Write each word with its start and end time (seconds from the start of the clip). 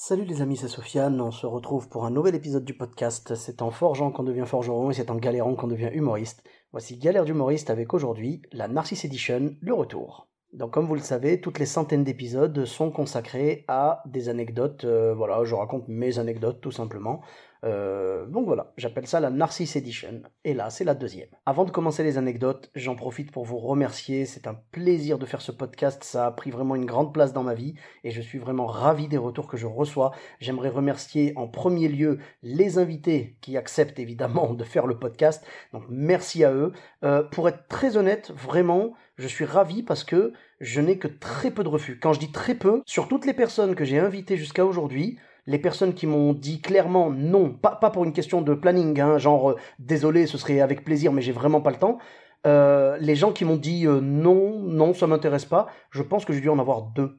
Salut 0.00 0.26
les 0.26 0.42
amis, 0.42 0.56
c'est 0.56 0.68
Sofiane. 0.68 1.20
On 1.20 1.32
se 1.32 1.44
retrouve 1.44 1.88
pour 1.88 2.06
un 2.06 2.12
nouvel 2.12 2.36
épisode 2.36 2.64
du 2.64 2.72
podcast. 2.72 3.34
C'est 3.34 3.62
en 3.62 3.72
forgeant 3.72 4.12
qu'on 4.12 4.22
devient 4.22 4.44
forgeron 4.46 4.92
et 4.92 4.94
c'est 4.94 5.10
en 5.10 5.16
galérant 5.16 5.56
qu'on 5.56 5.66
devient 5.66 5.90
humoriste. 5.92 6.44
Voici 6.70 6.98
Galère 6.98 7.24
d'humoriste 7.24 7.68
avec 7.68 7.92
aujourd'hui 7.92 8.40
la 8.52 8.68
Narcisse 8.68 9.04
Edition, 9.04 9.56
le 9.60 9.74
retour. 9.74 10.28
Donc 10.52 10.70
comme 10.70 10.86
vous 10.86 10.94
le 10.94 11.00
savez, 11.00 11.40
toutes 11.40 11.58
les 11.58 11.66
centaines 11.66 12.04
d'épisodes 12.04 12.64
sont 12.64 12.92
consacrés 12.92 13.64
à 13.66 14.04
des 14.06 14.28
anecdotes. 14.28 14.84
Euh, 14.84 15.14
voilà, 15.16 15.42
je 15.42 15.56
raconte 15.56 15.88
mes 15.88 16.20
anecdotes 16.20 16.60
tout 16.60 16.70
simplement. 16.70 17.20
Euh, 17.64 18.26
donc 18.26 18.46
voilà, 18.46 18.72
j'appelle 18.76 19.06
ça 19.06 19.20
la 19.20 19.30
Narcisse 19.30 19.76
Edition. 19.76 20.22
Et 20.44 20.54
là, 20.54 20.70
c'est 20.70 20.84
la 20.84 20.94
deuxième. 20.94 21.28
Avant 21.46 21.64
de 21.64 21.70
commencer 21.70 22.02
les 22.02 22.18
anecdotes, 22.18 22.70
j'en 22.74 22.94
profite 22.94 23.32
pour 23.32 23.44
vous 23.44 23.58
remercier. 23.58 24.26
C'est 24.26 24.46
un 24.46 24.54
plaisir 24.72 25.18
de 25.18 25.26
faire 25.26 25.40
ce 25.40 25.52
podcast. 25.52 26.04
Ça 26.04 26.26
a 26.26 26.30
pris 26.30 26.50
vraiment 26.50 26.76
une 26.76 26.86
grande 26.86 27.12
place 27.12 27.32
dans 27.32 27.42
ma 27.42 27.54
vie 27.54 27.74
et 28.04 28.10
je 28.10 28.20
suis 28.20 28.38
vraiment 28.38 28.66
ravi 28.66 29.08
des 29.08 29.18
retours 29.18 29.48
que 29.48 29.56
je 29.56 29.66
reçois. 29.66 30.12
J'aimerais 30.40 30.68
remercier 30.68 31.32
en 31.36 31.48
premier 31.48 31.88
lieu 31.88 32.18
les 32.42 32.78
invités 32.78 33.36
qui 33.40 33.56
acceptent 33.56 33.98
évidemment 33.98 34.54
de 34.54 34.64
faire 34.64 34.86
le 34.86 34.98
podcast. 34.98 35.44
Donc 35.72 35.84
merci 35.88 36.44
à 36.44 36.52
eux. 36.52 36.72
Euh, 37.04 37.22
pour 37.22 37.48
être 37.48 37.66
très 37.68 37.96
honnête, 37.96 38.30
vraiment, 38.30 38.94
je 39.16 39.26
suis 39.26 39.44
ravi 39.44 39.82
parce 39.82 40.04
que 40.04 40.32
je 40.60 40.80
n'ai 40.80 40.98
que 40.98 41.08
très 41.08 41.50
peu 41.50 41.62
de 41.62 41.68
refus. 41.68 41.98
Quand 41.98 42.12
je 42.12 42.20
dis 42.20 42.32
très 42.32 42.54
peu, 42.54 42.82
sur 42.86 43.08
toutes 43.08 43.26
les 43.26 43.34
personnes 43.34 43.74
que 43.74 43.84
j'ai 43.84 43.98
invitées 43.98 44.36
jusqu'à 44.36 44.64
aujourd'hui, 44.64 45.18
les 45.48 45.58
personnes 45.58 45.94
qui 45.94 46.06
m'ont 46.06 46.34
dit 46.34 46.60
clairement 46.60 47.10
non, 47.10 47.50
pas, 47.50 47.74
pour 47.90 48.04
une 48.04 48.12
question 48.12 48.42
de 48.42 48.54
planning, 48.54 49.00
hein, 49.00 49.16
genre 49.16 49.50
euh, 49.50 49.56
désolé, 49.78 50.26
ce 50.26 50.36
serait 50.36 50.60
avec 50.60 50.84
plaisir, 50.84 51.10
mais 51.10 51.22
j'ai 51.22 51.32
vraiment 51.32 51.62
pas 51.62 51.70
le 51.70 51.78
temps. 51.78 51.98
Euh, 52.46 52.98
les 53.00 53.16
gens 53.16 53.32
qui 53.32 53.46
m'ont 53.46 53.56
dit 53.56 53.86
euh, 53.86 54.00
non, 54.00 54.60
non, 54.60 54.92
ça 54.92 55.06
m'intéresse 55.06 55.46
pas, 55.46 55.66
je 55.90 56.02
pense 56.02 56.26
que 56.26 56.34
j'ai 56.34 56.42
dû 56.42 56.50
en 56.50 56.58
avoir 56.58 56.82
deux. 56.82 57.18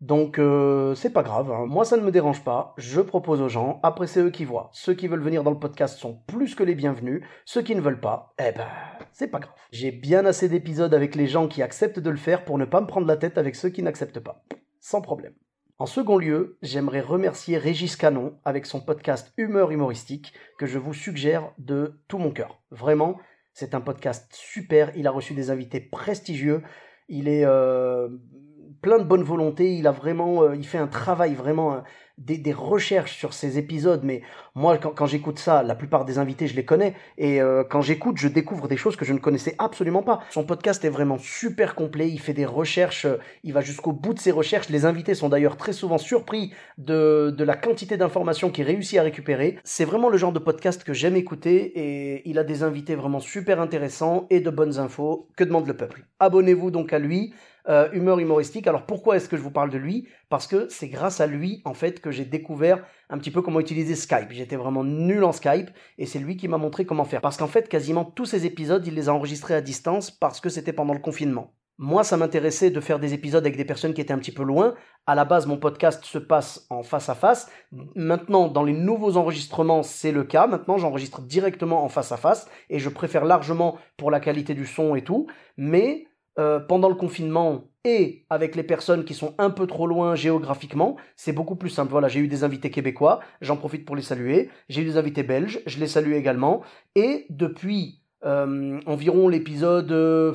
Donc 0.00 0.38
c'est 0.96 1.12
pas 1.12 1.22
grave, 1.22 1.50
hein. 1.50 1.64
moi 1.66 1.86
ça 1.86 1.96
ne 1.96 2.02
me 2.02 2.10
dérange 2.10 2.44
pas, 2.44 2.74
je 2.76 3.00
propose 3.00 3.40
aux 3.40 3.48
gens, 3.48 3.80
après 3.82 4.06
c'est 4.06 4.20
eux 4.20 4.30
qui 4.30 4.44
voient. 4.44 4.68
Ceux 4.72 4.92
qui 4.92 5.08
veulent 5.08 5.22
venir 5.22 5.42
dans 5.42 5.52
le 5.52 5.58
podcast 5.58 5.98
sont 5.98 6.18
plus 6.26 6.54
que 6.54 6.62
les 6.62 6.74
bienvenus, 6.74 7.22
ceux 7.46 7.62
qui 7.62 7.74
ne 7.74 7.80
veulent 7.80 8.00
pas, 8.00 8.34
eh 8.38 8.52
ben 8.52 8.66
c'est 9.12 9.28
pas 9.28 9.38
grave. 9.38 9.54
J'ai 9.70 9.92
bien 9.92 10.26
assez 10.26 10.48
d'épisodes 10.48 10.92
avec 10.92 11.14
les 11.14 11.26
gens 11.26 11.48
qui 11.48 11.62
acceptent 11.62 12.00
de 12.00 12.10
le 12.10 12.18
faire 12.18 12.44
pour 12.44 12.58
ne 12.58 12.66
pas 12.66 12.82
me 12.82 12.86
prendre 12.86 13.06
la 13.06 13.16
tête 13.16 13.38
avec 13.38 13.54
ceux 13.54 13.70
qui 13.70 13.82
n'acceptent 13.82 14.20
pas. 14.20 14.44
Sans 14.78 15.00
problème. 15.00 15.32
En 15.78 15.86
second 15.86 16.18
lieu, 16.18 16.56
j'aimerais 16.62 17.00
remercier 17.00 17.58
Régis 17.58 17.96
Canon 17.96 18.38
avec 18.44 18.64
son 18.64 18.80
podcast 18.80 19.32
Humeur 19.36 19.72
humoristique 19.72 20.32
que 20.56 20.66
je 20.66 20.78
vous 20.78 20.94
suggère 20.94 21.50
de 21.58 22.00
tout 22.06 22.18
mon 22.18 22.30
cœur. 22.30 22.62
Vraiment, 22.70 23.18
c'est 23.54 23.74
un 23.74 23.80
podcast 23.80 24.32
super, 24.32 24.96
il 24.96 25.08
a 25.08 25.10
reçu 25.10 25.34
des 25.34 25.50
invités 25.50 25.80
prestigieux, 25.80 26.62
il 27.08 27.26
est 27.26 27.44
euh, 27.44 28.08
plein 28.82 29.00
de 29.00 29.04
bonne 29.04 29.24
volonté, 29.24 29.74
il 29.74 29.88
a 29.88 29.94
euh, 30.04 30.54
il 30.54 30.64
fait 30.64 30.78
un 30.78 30.86
travail 30.86 31.34
vraiment, 31.34 31.82
euh, 32.20 32.36
des, 32.36 32.52
recherches 32.52 33.16
sur 33.16 33.32
ces 33.32 33.58
épisodes, 33.58 34.02
mais 34.04 34.22
moi, 34.54 34.78
quand, 34.78 35.06
j'écoute 35.06 35.38
ça, 35.38 35.62
la 35.62 35.74
plupart 35.74 36.04
des 36.04 36.18
invités, 36.18 36.46
je 36.46 36.54
les 36.54 36.64
connais, 36.64 36.94
et 37.18 37.40
euh, 37.40 37.64
quand 37.64 37.80
j'écoute, 37.80 38.16
je 38.18 38.28
découvre 38.28 38.68
des 38.68 38.76
choses 38.76 38.96
que 38.96 39.04
je 39.04 39.12
ne 39.12 39.18
connaissais 39.18 39.54
absolument 39.58 40.02
pas. 40.02 40.20
Son 40.30 40.44
podcast 40.44 40.84
est 40.84 40.90
vraiment 40.90 41.18
super 41.18 41.74
complet, 41.74 42.08
il 42.08 42.20
fait 42.20 42.32
des 42.32 42.46
recherches, 42.46 43.06
euh, 43.06 43.18
il 43.42 43.52
va 43.52 43.60
jusqu'au 43.60 43.92
bout 43.92 44.14
de 44.14 44.18
ses 44.18 44.30
recherches. 44.30 44.68
Les 44.68 44.84
invités 44.84 45.14
sont 45.14 45.28
d'ailleurs 45.28 45.56
très 45.56 45.72
souvent 45.72 45.98
surpris 45.98 46.52
de, 46.78 47.34
de 47.36 47.44
la 47.44 47.56
quantité 47.56 47.96
d'informations 47.96 48.50
qu'il 48.50 48.64
réussit 48.64 48.98
à 48.98 49.02
récupérer. 49.02 49.58
C'est 49.64 49.84
vraiment 49.84 50.08
le 50.08 50.18
genre 50.18 50.32
de 50.32 50.38
podcast 50.38 50.84
que 50.84 50.92
j'aime 50.92 51.16
écouter, 51.16 51.72
et 51.78 52.28
il 52.28 52.38
a 52.38 52.44
des 52.44 52.62
invités 52.62 52.94
vraiment 52.94 53.20
super 53.20 53.60
intéressants 53.60 54.26
et 54.30 54.40
de 54.40 54.50
bonnes 54.50 54.78
infos. 54.78 55.28
Que 55.36 55.44
demande 55.44 55.66
le 55.66 55.76
peuple? 55.76 56.04
Abonnez-vous 56.20 56.70
donc 56.70 56.92
à 56.92 56.98
lui. 56.98 57.34
Euh, 57.66 57.88
humeur 57.92 58.18
humoristique. 58.18 58.66
Alors 58.66 58.84
pourquoi 58.84 59.16
est-ce 59.16 59.26
que 59.26 59.38
je 59.38 59.42
vous 59.42 59.50
parle 59.50 59.70
de 59.70 59.78
lui? 59.78 60.06
Parce 60.28 60.46
que 60.46 60.68
c'est 60.68 60.88
grâce 60.88 61.22
à 61.22 61.26
lui 61.26 61.62
en 61.64 61.72
fait 61.72 62.02
que 62.02 62.10
j'ai 62.10 62.26
découvert 62.26 62.84
un 63.08 63.16
petit 63.16 63.30
peu 63.30 63.40
comment 63.40 63.58
utiliser 63.58 63.94
Skype. 63.94 64.32
J'étais 64.32 64.56
vraiment 64.56 64.84
nul 64.84 65.24
en 65.24 65.32
Skype 65.32 65.70
et 65.96 66.04
c'est 66.04 66.18
lui 66.18 66.36
qui 66.36 66.46
m'a 66.46 66.58
montré 66.58 66.84
comment 66.84 67.06
faire. 67.06 67.22
Parce 67.22 67.38
qu'en 67.38 67.46
fait 67.46 67.70
quasiment 67.70 68.04
tous 68.04 68.26
ces 68.26 68.44
épisodes 68.44 68.86
il 68.86 68.94
les 68.94 69.08
a 69.08 69.14
enregistrés 69.14 69.54
à 69.54 69.62
distance 69.62 70.10
parce 70.10 70.42
que 70.42 70.50
c'était 70.50 70.74
pendant 70.74 70.92
le 70.92 71.00
confinement. 71.00 71.54
Moi, 71.78 72.04
ça 72.04 72.16
m'intéressait 72.16 72.70
de 72.70 72.80
faire 72.80 73.00
des 73.00 73.14
épisodes 73.14 73.44
avec 73.44 73.56
des 73.56 73.64
personnes 73.64 73.94
qui 73.94 74.00
étaient 74.00 74.12
un 74.12 74.18
petit 74.18 74.30
peu 74.30 74.44
loin. 74.44 74.74
À 75.06 75.16
la 75.16 75.24
base, 75.24 75.46
mon 75.46 75.56
podcast 75.56 76.04
se 76.04 76.18
passe 76.18 76.66
en 76.70 76.84
face 76.84 77.08
à 77.08 77.16
face. 77.16 77.50
Maintenant, 77.96 78.46
dans 78.46 78.62
les 78.62 78.72
nouveaux 78.72 79.16
enregistrements, 79.16 79.82
c'est 79.82 80.12
le 80.12 80.22
cas. 80.22 80.46
Maintenant, 80.46 80.78
j'enregistre 80.78 81.20
directement 81.22 81.82
en 81.82 81.88
face 81.88 82.12
à 82.12 82.16
face 82.16 82.48
et 82.70 82.78
je 82.78 82.88
préfère 82.88 83.24
largement 83.24 83.76
pour 83.96 84.12
la 84.12 84.20
qualité 84.20 84.54
du 84.54 84.66
son 84.66 84.94
et 84.94 85.02
tout. 85.02 85.26
Mais 85.56 86.06
euh, 86.38 86.60
pendant 86.60 86.88
le 86.88 86.94
confinement 86.94 87.64
et 87.84 88.24
avec 88.30 88.56
les 88.56 88.62
personnes 88.62 89.04
qui 89.04 89.14
sont 89.14 89.34
un 89.38 89.50
peu 89.50 89.66
trop 89.66 89.86
loin 89.86 90.14
géographiquement, 90.14 90.96
c'est 91.16 91.32
beaucoup 91.32 91.56
plus 91.56 91.70
simple. 91.70 91.92
Voilà, 91.92 92.08
j'ai 92.08 92.20
eu 92.20 92.28
des 92.28 92.44
invités 92.44 92.70
québécois, 92.70 93.20
j'en 93.40 93.56
profite 93.56 93.84
pour 93.84 93.94
les 93.94 94.02
saluer. 94.02 94.50
J'ai 94.68 94.82
eu 94.82 94.84
des 94.84 94.96
invités 94.96 95.22
belges, 95.22 95.60
je 95.66 95.78
les 95.78 95.86
salue 95.86 96.14
également. 96.14 96.62
Et 96.94 97.26
depuis 97.30 98.00
euh, 98.24 98.80
environ 98.86 99.28
l'épisode, 99.28 99.92
euh, 99.92 100.32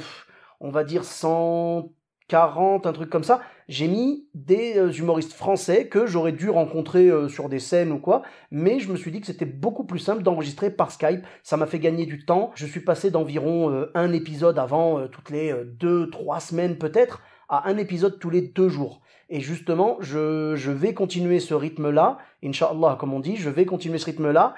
on 0.59 0.69
va 0.69 0.83
dire 0.83 1.03
100 1.03 1.91
40, 2.29 2.85
un 2.87 2.93
truc 2.93 3.09
comme 3.09 3.25
ça, 3.25 3.41
j'ai 3.69 3.87
mis 3.87 4.27
des 4.33 4.77
euh, 4.77 4.91
humoristes 4.91 5.33
français 5.33 5.87
que 5.87 6.07
j'aurais 6.07 6.31
dû 6.31 6.49
rencontrer 6.49 7.07
euh, 7.07 7.29
sur 7.29 7.49
des 7.49 7.59
scènes 7.59 7.91
ou 7.91 7.99
quoi, 7.99 8.23
mais 8.49 8.79
je 8.79 8.91
me 8.91 8.97
suis 8.97 9.11
dit 9.11 9.21
que 9.21 9.27
c'était 9.27 9.45
beaucoup 9.45 9.83
plus 9.83 9.99
simple 9.99 10.23
d'enregistrer 10.23 10.71
par 10.71 10.89
Skype, 10.89 11.23
ça 11.43 11.55
m'a 11.55 11.67
fait 11.67 11.77
gagner 11.77 12.07
du 12.07 12.25
temps, 12.25 12.49
je 12.55 12.65
suis 12.65 12.79
passé 12.79 13.11
d'environ 13.11 13.69
euh, 13.69 13.91
un 13.93 14.11
épisode 14.11 14.57
avant 14.57 15.07
toutes 15.07 15.29
les 15.29 15.53
deux, 15.65 16.09
trois 16.09 16.39
semaines 16.39 16.79
peut-être, 16.79 17.21
à 17.47 17.69
un 17.69 17.77
épisode 17.77 18.17
tous 18.17 18.31
les 18.31 18.41
deux 18.41 18.69
jours. 18.69 19.01
Et 19.29 19.39
justement, 19.39 19.97
je, 19.99 20.55
je 20.55 20.71
vais 20.71 20.95
continuer 20.95 21.39
ce 21.39 21.53
rythme-là, 21.53 22.17
Inch'Allah 22.43 22.97
comme 22.99 23.13
on 23.13 23.19
dit, 23.19 23.35
je 23.35 23.51
vais 23.51 23.65
continuer 23.65 23.99
ce 23.99 24.05
rythme-là 24.05 24.55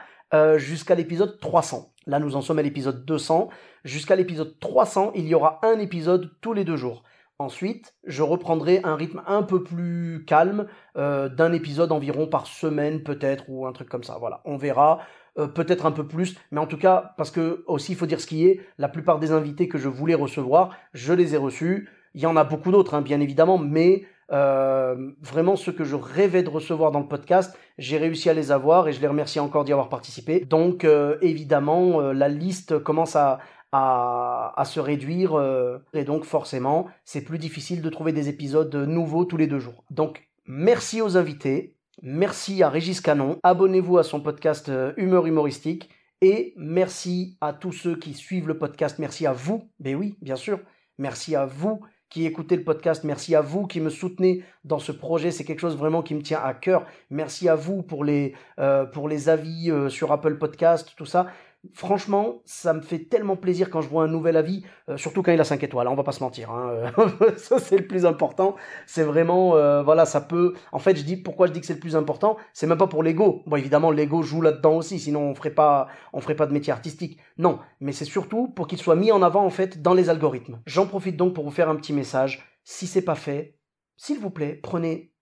jusqu'à 0.55 0.95
l'épisode 0.95 1.37
300. 1.41 1.91
Là, 2.07 2.19
nous 2.19 2.37
en 2.37 2.41
sommes 2.41 2.59
à 2.59 2.61
l'épisode 2.61 3.03
200. 3.03 3.49
Jusqu'à 3.83 4.15
l'épisode 4.15 4.57
300, 4.61 5.11
il 5.15 5.27
y 5.27 5.35
aura 5.35 5.59
un 5.63 5.77
épisode 5.79 6.31
tous 6.39 6.53
les 6.53 6.63
deux 6.63 6.77
jours. 6.77 7.03
Ensuite, 7.41 7.95
je 8.05 8.21
reprendrai 8.21 8.81
un 8.83 8.95
rythme 8.95 9.23
un 9.25 9.41
peu 9.41 9.63
plus 9.63 10.25
calme, 10.27 10.67
euh, 10.95 11.27
d'un 11.27 11.53
épisode 11.53 11.91
environ 11.91 12.27
par 12.27 12.45
semaine 12.45 13.01
peut-être, 13.01 13.45
ou 13.47 13.65
un 13.65 13.71
truc 13.71 13.89
comme 13.89 14.03
ça. 14.03 14.17
Voilà, 14.19 14.41
on 14.45 14.57
verra. 14.57 14.99
Euh, 15.39 15.47
peut-être 15.47 15.85
un 15.85 15.91
peu 15.91 16.05
plus, 16.05 16.37
mais 16.51 16.59
en 16.59 16.67
tout 16.67 16.77
cas, 16.77 17.13
parce 17.17 17.31
que 17.31 17.63
aussi 17.65 17.93
il 17.93 17.95
faut 17.95 18.05
dire 18.05 18.19
ce 18.19 18.27
qui 18.27 18.45
est, 18.45 18.59
la 18.77 18.89
plupart 18.89 19.17
des 19.17 19.31
invités 19.31 19.69
que 19.69 19.77
je 19.77 19.87
voulais 19.87 20.13
recevoir, 20.13 20.75
je 20.93 21.13
les 21.13 21.33
ai 21.33 21.37
reçus. 21.37 21.89
Il 22.13 22.21
y 22.21 22.25
en 22.25 22.35
a 22.35 22.43
beaucoup 22.43 22.69
d'autres, 22.69 22.95
hein, 22.95 23.01
bien 23.01 23.21
évidemment, 23.21 23.57
mais 23.57 24.03
euh, 24.33 25.13
vraiment 25.21 25.55
ceux 25.55 25.71
que 25.71 25.85
je 25.85 25.95
rêvais 25.95 26.43
de 26.43 26.49
recevoir 26.49 26.91
dans 26.91 26.99
le 26.99 27.07
podcast, 27.07 27.57
j'ai 27.77 27.97
réussi 27.97 28.29
à 28.29 28.33
les 28.33 28.51
avoir 28.51 28.89
et 28.89 28.93
je 28.93 28.99
les 28.99 29.07
remercie 29.07 29.39
encore 29.39 29.63
d'y 29.63 29.71
avoir 29.71 29.87
participé. 29.87 30.41
Donc 30.41 30.85
évidemment, 31.21 32.01
la 32.11 32.27
liste 32.27 32.79
commence 32.79 33.15
à, 33.15 33.39
à, 33.71 34.63
se 34.65 34.79
réduire 34.79 35.35
euh, 35.35 35.79
et 35.93 36.03
donc 36.03 36.23
forcément 36.23 36.87
c'est 37.05 37.23
plus 37.23 37.37
difficile 37.37 37.81
de 37.81 37.89
trouver 37.89 38.11
des 38.11 38.29
épisodes 38.29 38.73
nouveaux 38.75 39.25
tous 39.25 39.37
les 39.37 39.47
deux 39.47 39.59
jours. 39.59 39.83
Donc 39.89 40.27
merci 40.45 41.01
aux 41.01 41.17
invités, 41.17 41.75
merci 42.01 42.63
à 42.63 42.69
Régis 42.69 43.01
Canon, 43.01 43.39
abonnez-vous 43.43 43.97
à 43.97 44.03
son 44.03 44.21
podcast 44.21 44.69
euh, 44.69 44.93
Humeur 44.97 45.25
humoristique 45.25 45.89
et 46.21 46.53
merci 46.57 47.37
à 47.41 47.53
tous 47.53 47.71
ceux 47.71 47.95
qui 47.95 48.13
suivent 48.13 48.47
le 48.47 48.57
podcast, 48.57 48.99
merci 48.99 49.25
à 49.25 49.33
vous, 49.33 49.69
ben 49.79 49.95
oui 49.95 50.15
bien 50.21 50.35
sûr, 50.35 50.59
merci 50.97 51.35
à 51.35 51.45
vous 51.45 51.81
qui 52.09 52.25
écoutez 52.25 52.57
le 52.57 52.65
podcast. 52.65 53.05
Merci 53.05 53.35
à 53.35 53.41
vous 53.41 53.67
qui 53.67 53.79
me 53.79 53.89
soutenez 53.89 54.43
dans 54.65 54.79
ce 54.79 54.91
projet. 54.91 55.31
C'est 55.31 55.45
quelque 55.45 55.61
chose 55.61 55.77
vraiment 55.77 56.01
qui 56.01 56.13
me 56.13 56.21
tient 56.21 56.41
à 56.43 56.53
cœur. 56.53 56.85
Merci 57.09 57.47
à 57.47 57.55
vous 57.55 57.83
pour 57.83 58.03
les, 58.03 58.35
euh, 58.59 58.83
pour 58.83 59.07
les 59.07 59.29
avis 59.29 59.71
sur 59.87 60.11
Apple 60.11 60.37
Podcast, 60.37 60.91
tout 60.97 61.05
ça. 61.05 61.27
Franchement, 61.73 62.41
ça 62.43 62.73
me 62.73 62.81
fait 62.81 63.05
tellement 63.05 63.35
plaisir 63.35 63.69
quand 63.69 63.81
je 63.81 63.87
vois 63.87 64.03
un 64.03 64.07
nouvel 64.07 64.35
avis, 64.35 64.63
euh, 64.89 64.97
surtout 64.97 65.21
quand 65.21 65.31
il 65.31 65.39
a 65.39 65.43
5 65.43 65.61
étoiles, 65.63 65.85
hein, 65.85 65.91
on 65.91 65.95
va 65.95 66.03
pas 66.03 66.11
se 66.11 66.23
mentir. 66.23 66.49
Hein, 66.49 66.91
euh, 66.97 67.31
ça, 67.37 67.59
c'est 67.59 67.77
le 67.77 67.85
plus 67.85 68.07
important. 68.07 68.55
C'est 68.87 69.03
vraiment, 69.03 69.55
euh, 69.55 69.83
voilà, 69.83 70.05
ça 70.05 70.21
peut... 70.21 70.55
En 70.71 70.79
fait, 70.79 70.95
je 70.95 71.03
dis, 71.03 71.17
pourquoi 71.17 71.45
je 71.45 71.51
dis 71.51 71.59
que 71.59 71.67
c'est 71.67 71.75
le 71.75 71.79
plus 71.79 71.95
important 71.95 72.37
C'est 72.53 72.65
même 72.65 72.79
pas 72.79 72.87
pour 72.87 73.03
l'ego. 73.03 73.43
Bon, 73.45 73.57
évidemment, 73.57 73.91
l'ego 73.91 74.23
joue 74.23 74.41
là-dedans 74.41 74.77
aussi, 74.77 74.99
sinon 74.99 75.21
on 75.21 75.35
ferait 75.35 75.53
pas, 75.53 75.87
on 76.13 76.19
ferait 76.19 76.35
pas 76.35 76.47
de 76.47 76.53
métier 76.53 76.73
artistique. 76.73 77.19
Non, 77.37 77.59
mais 77.79 77.91
c'est 77.91 78.05
surtout 78.05 78.47
pour 78.47 78.65
qu'il 78.65 78.79
soit 78.79 78.95
mis 78.95 79.11
en 79.11 79.21
avant, 79.21 79.45
en 79.45 79.51
fait, 79.51 79.83
dans 79.83 79.93
les 79.93 80.09
algorithmes. 80.09 80.59
J'en 80.65 80.87
profite 80.87 81.15
donc 81.15 81.35
pour 81.35 81.43
vous 81.43 81.51
faire 81.51 81.69
un 81.69 81.75
petit 81.75 81.93
message. 81.93 82.43
Si 82.63 82.87
c'est 82.87 83.03
pas 83.03 83.15
fait, 83.15 83.59
s'il 83.97 84.17
vous 84.17 84.31
plaît, 84.31 84.59
prenez 84.63 85.13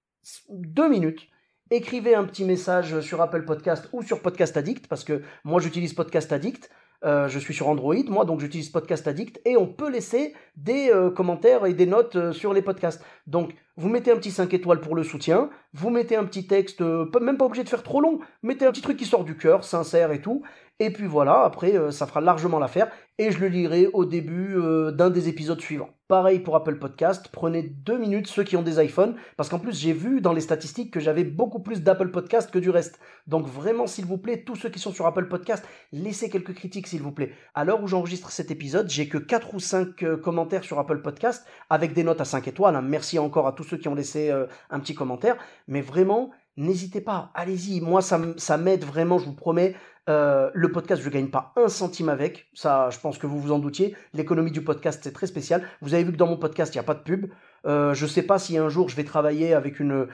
deux 0.49 0.87
minutes, 0.87 1.27
écrivez 1.71 2.15
un 2.15 2.23
petit 2.23 2.45
message 2.45 2.99
sur 3.01 3.21
Apple 3.21 3.45
Podcast 3.45 3.89
ou 3.93 4.01
sur 4.01 4.21
Podcast 4.21 4.57
Addict, 4.57 4.87
parce 4.87 5.03
que 5.03 5.21
moi 5.43 5.59
j'utilise 5.59 5.93
Podcast 5.93 6.31
Addict. 6.31 6.69
Euh, 7.05 7.29
je 7.29 7.39
suis 7.39 7.53
sur 7.53 7.69
Android, 7.69 7.95
moi, 8.09 8.25
donc 8.25 8.41
j'utilise 8.41 8.69
Podcast 8.69 9.07
Addict, 9.07 9.39
et 9.45 9.55
on 9.55 9.67
peut 9.67 9.89
laisser 9.89 10.33
des 10.57 10.89
euh, 10.91 11.09
commentaires 11.09 11.65
et 11.65 11.73
des 11.73 11.85
notes 11.85 12.17
euh, 12.17 12.33
sur 12.33 12.53
les 12.53 12.61
podcasts. 12.61 13.01
Donc, 13.25 13.55
vous 13.77 13.87
mettez 13.87 14.11
un 14.11 14.17
petit 14.17 14.31
5 14.31 14.53
étoiles 14.53 14.81
pour 14.81 14.95
le 14.95 15.03
soutien, 15.03 15.49
vous 15.73 15.89
mettez 15.91 16.17
un 16.17 16.25
petit 16.25 16.45
texte, 16.45 16.81
même 16.81 17.37
pas 17.37 17.45
obligé 17.45 17.63
de 17.63 17.69
faire 17.69 17.83
trop 17.83 18.01
long, 18.01 18.19
mettez 18.43 18.65
un 18.65 18.71
petit 18.71 18.81
truc 18.81 18.97
qui 18.97 19.05
sort 19.05 19.23
du 19.23 19.37
cœur, 19.37 19.63
sincère 19.63 20.11
et 20.11 20.21
tout, 20.21 20.43
et 20.79 20.91
puis 20.91 21.07
voilà, 21.07 21.43
après, 21.43 21.91
ça 21.91 22.05
fera 22.05 22.19
largement 22.19 22.59
l'affaire, 22.59 22.91
et 23.17 23.31
je 23.31 23.39
le 23.39 23.47
lirai 23.47 23.87
au 23.93 24.03
début 24.03 24.57
d'un 24.91 25.09
des 25.09 25.29
épisodes 25.29 25.61
suivants. 25.61 25.91
Pareil 26.09 26.39
pour 26.39 26.55
Apple 26.55 26.79
Podcast, 26.79 27.29
prenez 27.31 27.61
deux 27.61 27.99
minutes 27.99 28.25
ceux 28.25 28.43
qui 28.43 28.57
ont 28.57 28.63
des 28.63 28.83
iPhones, 28.83 29.15
parce 29.37 29.47
qu'en 29.47 29.59
plus 29.59 29.79
j'ai 29.79 29.93
vu 29.93 30.21
dans 30.21 30.33
les 30.33 30.41
statistiques 30.41 30.91
que 30.91 30.99
j'avais 30.99 31.23
beaucoup 31.23 31.59
plus 31.59 31.83
d'Apple 31.83 32.09
Podcast 32.09 32.49
que 32.49 32.57
du 32.57 32.71
reste. 32.71 32.99
Donc 33.27 33.45
vraiment, 33.45 33.85
s'il 33.85 34.05
vous 34.05 34.17
plaît, 34.17 34.43
tous 34.43 34.55
ceux 34.55 34.69
qui 34.69 34.79
sont 34.79 34.91
sur 34.91 35.05
Apple 35.05 35.27
Podcast, 35.27 35.63
laissez 35.91 36.31
quelques 36.31 36.55
critiques 36.55 36.87
s'il 36.87 37.03
vous 37.03 37.11
plaît. 37.11 37.33
À 37.53 37.63
l'heure 37.63 37.83
où 37.83 37.87
j'enregistre 37.87 38.31
cet 38.31 38.49
épisode, 38.49 38.89
j'ai 38.89 39.07
que 39.07 39.19
4 39.19 39.53
ou 39.53 39.59
5 39.59 40.01
euh, 40.01 40.17
commentaires 40.17 40.63
sur 40.63 40.79
Apple 40.79 41.03
Podcast, 41.03 41.45
avec 41.69 41.93
des 41.93 42.03
notes 42.03 42.21
à 42.21 42.25
5 42.25 42.47
étoiles. 42.47 42.75
Hein. 42.75 42.81
Merci 42.81 43.19
encore 43.19 43.45
à 43.45 43.51
tous 43.51 43.63
ceux 43.63 43.77
qui 43.77 43.87
ont 43.87 43.93
laissé 43.93 44.31
euh, 44.31 44.47
un 44.71 44.79
petit 44.79 44.95
commentaire. 44.95 45.37
Mais 45.67 45.81
vraiment, 45.81 46.31
n'hésitez 46.57 47.01
pas, 47.01 47.29
allez-y. 47.35 47.81
Moi, 47.81 48.01
ça, 48.01 48.19
ça 48.37 48.57
m'aide 48.57 48.83
vraiment, 48.83 49.19
je 49.19 49.25
vous 49.25 49.35
promets. 49.35 49.75
Euh, 50.09 50.49
le 50.53 50.71
podcast, 50.71 51.01
je 51.01 51.07
ne 51.07 51.13
gagne 51.13 51.27
pas 51.27 51.53
un 51.55 51.67
centime 51.67 52.09
avec. 52.09 52.47
Ça, 52.53 52.89
je 52.89 52.99
pense 52.99 53.17
que 53.17 53.27
vous 53.27 53.39
vous 53.39 53.51
en 53.51 53.59
doutiez. 53.59 53.95
L'économie 54.13 54.51
du 54.51 54.61
podcast, 54.61 55.01
c'est 55.03 55.11
très 55.11 55.27
spécial. 55.27 55.63
Vous 55.81 55.93
avez 55.93 56.03
vu 56.03 56.11
que 56.11 56.17
dans 56.17 56.27
mon 56.27 56.37
podcast, 56.37 56.73
il 56.73 56.77
n'y 56.77 56.81
a 56.81 56.83
pas 56.83 56.95
de 56.95 57.01
pub. 57.01 57.27
Euh, 57.67 57.93
je 57.93 58.05
ne 58.05 58.09
sais 58.09 58.23
pas 58.23 58.39
si 58.39 58.57
un 58.57 58.69
jour 58.69 58.87
je 58.89 58.95
vais 58.95 59.03
travailler 59.03 59.53
avec 59.53 59.81
euh, 59.81 60.07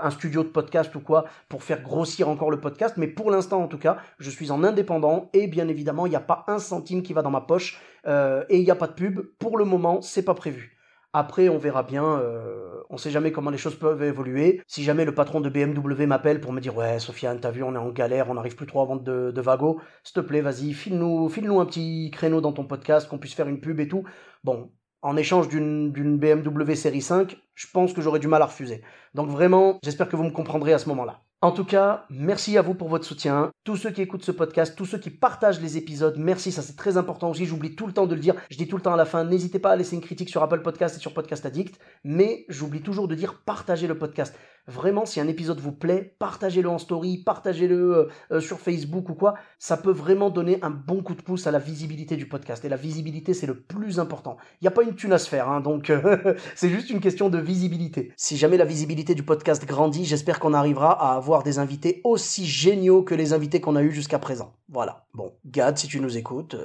un 0.00 0.10
studio 0.10 0.42
de 0.42 0.48
podcast 0.48 0.94
ou 0.94 1.00
quoi 1.00 1.24
pour 1.48 1.64
faire 1.64 1.82
grossir 1.82 2.28
encore 2.28 2.50
le 2.50 2.60
podcast. 2.60 2.96
Mais 2.98 3.08
pour 3.08 3.30
l'instant, 3.30 3.62
en 3.62 3.68
tout 3.68 3.78
cas, 3.78 3.98
je 4.18 4.30
suis 4.30 4.50
en 4.50 4.62
indépendant 4.62 5.30
et 5.32 5.48
bien 5.48 5.68
évidemment, 5.68 6.06
il 6.06 6.10
n'y 6.10 6.16
a 6.16 6.20
pas 6.20 6.44
un 6.46 6.58
centime 6.58 7.02
qui 7.02 7.14
va 7.14 7.22
dans 7.22 7.30
ma 7.30 7.40
poche 7.40 7.80
et 8.06 8.58
il 8.58 8.64
n'y 8.64 8.70
a 8.70 8.76
pas 8.76 8.88
de 8.88 8.92
pub. 8.92 9.20
Pour 9.38 9.58
le 9.58 9.64
moment, 9.64 10.02
c'est 10.02 10.24
pas 10.24 10.34
prévu. 10.34 10.71
Après, 11.12 11.48
on 11.48 11.58
verra 11.58 11.82
bien. 11.82 12.04
Euh, 12.04 12.82
on 12.88 12.96
sait 12.96 13.10
jamais 13.10 13.32
comment 13.32 13.50
les 13.50 13.58
choses 13.58 13.74
peuvent 13.74 14.02
évoluer. 14.02 14.62
Si 14.66 14.82
jamais 14.82 15.04
le 15.04 15.14
patron 15.14 15.40
de 15.40 15.48
BMW 15.48 16.06
m'appelle 16.06 16.40
pour 16.40 16.52
me 16.52 16.60
dire 16.60 16.76
ouais, 16.76 16.98
Sofiane, 16.98 17.40
t'as 17.40 17.50
vu, 17.50 17.62
on 17.62 17.74
est 17.74 17.78
en 17.78 17.90
galère, 17.90 18.30
on 18.30 18.34
n'arrive 18.34 18.56
plus 18.56 18.66
trop 18.66 18.82
à 18.82 18.84
vendre 18.84 19.02
de, 19.02 19.40
Vago. 19.40 19.80
S'il 20.04 20.14
te 20.14 20.20
plaît, 20.20 20.40
vas-y, 20.40 20.72
file-nous, 20.72 21.28
file-nous 21.28 21.60
un 21.60 21.66
petit 21.66 22.10
créneau 22.12 22.40
dans 22.40 22.52
ton 22.52 22.64
podcast, 22.64 23.08
qu'on 23.08 23.18
puisse 23.18 23.34
faire 23.34 23.48
une 23.48 23.60
pub 23.60 23.80
et 23.80 23.88
tout. 23.88 24.04
Bon, 24.44 24.70
en 25.02 25.16
échange 25.16 25.48
d'une 25.48 25.90
BMW 25.90 26.74
série 26.74 27.02
5, 27.02 27.36
je 27.54 27.66
pense 27.72 27.92
que 27.92 28.00
j'aurais 28.00 28.20
du 28.20 28.28
mal 28.28 28.42
à 28.42 28.46
refuser. 28.46 28.82
Donc 29.14 29.28
vraiment, 29.28 29.78
j'espère 29.82 30.08
que 30.08 30.16
vous 30.16 30.24
me 30.24 30.30
comprendrez 30.30 30.72
à 30.72 30.78
ce 30.78 30.88
moment-là. 30.90 31.22
En 31.44 31.50
tout 31.50 31.64
cas, 31.64 32.06
merci 32.08 32.56
à 32.56 32.62
vous 32.62 32.74
pour 32.74 32.86
votre 32.86 33.04
soutien. 33.04 33.50
Tous 33.64 33.76
ceux 33.76 33.90
qui 33.90 34.00
écoutent 34.00 34.24
ce 34.24 34.30
podcast, 34.30 34.76
tous 34.76 34.86
ceux 34.86 34.98
qui 34.98 35.10
partagent 35.10 35.60
les 35.60 35.76
épisodes, 35.76 36.14
merci, 36.16 36.52
ça 36.52 36.62
c'est 36.62 36.76
très 36.76 36.96
important 36.96 37.30
aussi. 37.30 37.46
J'oublie 37.46 37.74
tout 37.74 37.88
le 37.88 37.92
temps 37.92 38.06
de 38.06 38.14
le 38.14 38.20
dire. 38.20 38.36
Je 38.48 38.56
dis 38.56 38.68
tout 38.68 38.76
le 38.76 38.82
temps 38.82 38.94
à 38.94 38.96
la 38.96 39.04
fin, 39.04 39.24
n'hésitez 39.24 39.58
pas 39.58 39.72
à 39.72 39.76
laisser 39.76 39.96
une 39.96 40.02
critique 40.02 40.28
sur 40.28 40.40
Apple 40.40 40.62
Podcast 40.62 40.96
et 40.96 41.00
sur 41.00 41.12
Podcast 41.12 41.44
Addict. 41.44 41.80
Mais 42.04 42.44
j'oublie 42.48 42.80
toujours 42.80 43.08
de 43.08 43.16
dire 43.16 43.42
partagez 43.44 43.88
le 43.88 43.98
podcast. 43.98 44.38
Vraiment, 44.68 45.06
si 45.06 45.18
un 45.18 45.26
épisode 45.26 45.58
vous 45.58 45.72
plaît, 45.72 46.14
partagez-le 46.20 46.68
en 46.68 46.78
story, 46.78 47.18
partagez-le 47.18 47.96
euh, 47.96 48.08
euh, 48.30 48.40
sur 48.40 48.60
Facebook 48.60 49.08
ou 49.08 49.14
quoi. 49.14 49.34
Ça 49.58 49.76
peut 49.76 49.90
vraiment 49.90 50.30
donner 50.30 50.58
un 50.62 50.70
bon 50.70 51.02
coup 51.02 51.16
de 51.16 51.22
pouce 51.22 51.48
à 51.48 51.50
la 51.50 51.58
visibilité 51.58 52.16
du 52.16 52.28
podcast. 52.28 52.64
Et 52.64 52.68
la 52.68 52.76
visibilité, 52.76 53.34
c'est 53.34 53.48
le 53.48 53.60
plus 53.60 53.98
important. 53.98 54.36
Il 54.60 54.64
n'y 54.64 54.68
a 54.68 54.70
pas 54.70 54.84
une 54.84 54.94
thune 54.94 55.12
à 55.12 55.18
se 55.18 55.28
faire, 55.28 55.48
hein, 55.48 55.60
donc 55.60 55.90
euh, 55.90 56.36
c'est 56.54 56.68
juste 56.68 56.90
une 56.90 57.00
question 57.00 57.28
de 57.28 57.38
visibilité. 57.38 58.12
Si 58.16 58.36
jamais 58.36 58.56
la 58.56 58.64
visibilité 58.64 59.16
du 59.16 59.24
podcast 59.24 59.66
grandit, 59.66 60.04
j'espère 60.04 60.38
qu'on 60.38 60.54
arrivera 60.54 60.92
à 60.92 61.16
avoir 61.16 61.42
des 61.42 61.58
invités 61.58 62.00
aussi 62.04 62.46
géniaux 62.46 63.02
que 63.02 63.16
les 63.16 63.32
invités 63.32 63.60
qu'on 63.60 63.74
a 63.74 63.82
eus 63.82 63.92
jusqu'à 63.92 64.20
présent. 64.20 64.54
Voilà. 64.68 65.06
Bon, 65.12 65.32
Gad, 65.44 65.76
si 65.76 65.88
tu 65.88 66.00
nous 66.00 66.16
écoutes... 66.16 66.56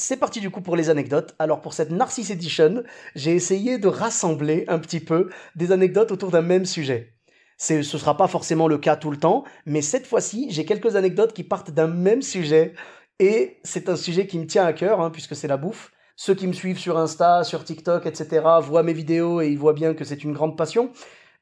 C'est 0.00 0.16
parti 0.16 0.38
du 0.38 0.50
coup 0.50 0.60
pour 0.60 0.76
les 0.76 0.90
anecdotes. 0.90 1.34
Alors 1.40 1.60
pour 1.60 1.72
cette 1.72 1.90
Narcisse 1.90 2.30
Edition, 2.30 2.84
j'ai 3.16 3.34
essayé 3.34 3.78
de 3.78 3.88
rassembler 3.88 4.64
un 4.68 4.78
petit 4.78 5.00
peu 5.00 5.28
des 5.56 5.72
anecdotes 5.72 6.12
autour 6.12 6.30
d'un 6.30 6.40
même 6.40 6.66
sujet. 6.66 7.17
Ce 7.58 7.74
ne 7.74 7.82
sera 7.82 8.16
pas 8.16 8.28
forcément 8.28 8.68
le 8.68 8.78
cas 8.78 8.96
tout 8.96 9.10
le 9.10 9.16
temps, 9.16 9.44
mais 9.66 9.82
cette 9.82 10.06
fois-ci, 10.06 10.46
j'ai 10.50 10.64
quelques 10.64 10.96
anecdotes 10.96 11.32
qui 11.32 11.42
partent 11.42 11.72
d'un 11.72 11.88
même 11.88 12.22
sujet. 12.22 12.74
Et 13.18 13.58
c'est 13.64 13.88
un 13.88 13.96
sujet 13.96 14.28
qui 14.28 14.38
me 14.38 14.46
tient 14.46 14.64
à 14.64 14.72
cœur, 14.72 15.00
hein, 15.00 15.10
puisque 15.10 15.34
c'est 15.34 15.48
la 15.48 15.56
bouffe. 15.56 15.90
Ceux 16.14 16.34
qui 16.34 16.46
me 16.46 16.52
suivent 16.52 16.78
sur 16.78 16.98
Insta, 16.98 17.42
sur 17.42 17.64
TikTok, 17.64 18.06
etc., 18.06 18.44
voient 18.62 18.84
mes 18.84 18.92
vidéos 18.92 19.40
et 19.40 19.48
ils 19.48 19.58
voient 19.58 19.72
bien 19.72 19.94
que 19.94 20.04
c'est 20.04 20.22
une 20.22 20.32
grande 20.32 20.56
passion. 20.56 20.92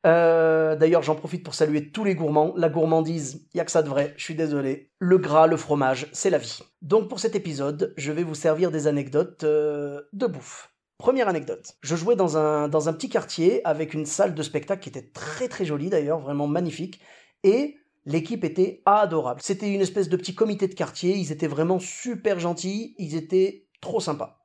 Euh, 0.07 0.77
d'ailleurs, 0.77 1.03
j'en 1.03 1.17
profite 1.17 1.43
pour 1.43 1.55
saluer 1.55 1.91
tous 1.91 2.05
les 2.05 2.15
gourmands. 2.15 2.55
La 2.57 2.69
gourmandise, 2.69 3.47
y 3.55 3.61
a 3.61 3.65
que 3.65 3.71
ça 3.71 3.83
de 3.83 3.89
vrai, 3.89 4.15
je 4.17 4.25
suis 4.25 4.35
désolé. 4.35 4.93
Le 4.99 5.19
gras, 5.19 5.47
le 5.47 5.57
fromage, 5.57 6.09
c'est 6.13 6.31
la 6.31 6.39
vie. 6.39 6.61
Donc 6.81 7.09
pour 7.09 7.21
cet 7.21 7.35
épisode, 7.35 7.93
je 7.97 8.13
vais 8.13 8.23
vous 8.23 8.35
servir 8.35 8.71
des 8.71 8.87
anecdotes 8.87 9.45
euh, 9.45 10.03
de 10.13 10.27
bouffe. 10.27 10.76
Première 10.99 11.29
anecdote. 11.29 11.77
Je 11.83 11.95
jouais 11.95 12.17
dans 12.17 12.39
un, 12.39 12.69
dans 12.69 12.89
un 12.89 12.93
petit 12.95 13.11
quartier 13.11 13.65
avec 13.67 13.93
une 13.93 14.07
salle 14.07 14.35
de 14.35 14.43
spectacle 14.43 14.83
qui 14.83 14.89
était 14.89 15.11
très 15.11 15.47
très 15.49 15.65
jolie 15.65 15.91
d'ailleurs, 15.91 16.21
vraiment 16.21 16.47
magnifique. 16.47 17.01
Et 17.43 17.77
l'équipe 18.07 18.45
était 18.45 18.83
adorable. 18.87 19.43
C'était 19.43 19.73
une 19.73 19.83
espèce 19.83 20.09
de 20.09 20.17
petit 20.17 20.35
comité 20.35 20.69
de 20.69 20.75
quartier, 20.75 21.15
ils 21.17 21.33
étaient 21.33 21.47
vraiment 21.47 21.79
super 21.79 22.41
gentils, 22.41 22.95
ils 22.99 23.15
étaient 23.15 23.69
trop 23.81 24.01
sympas. 24.01 24.41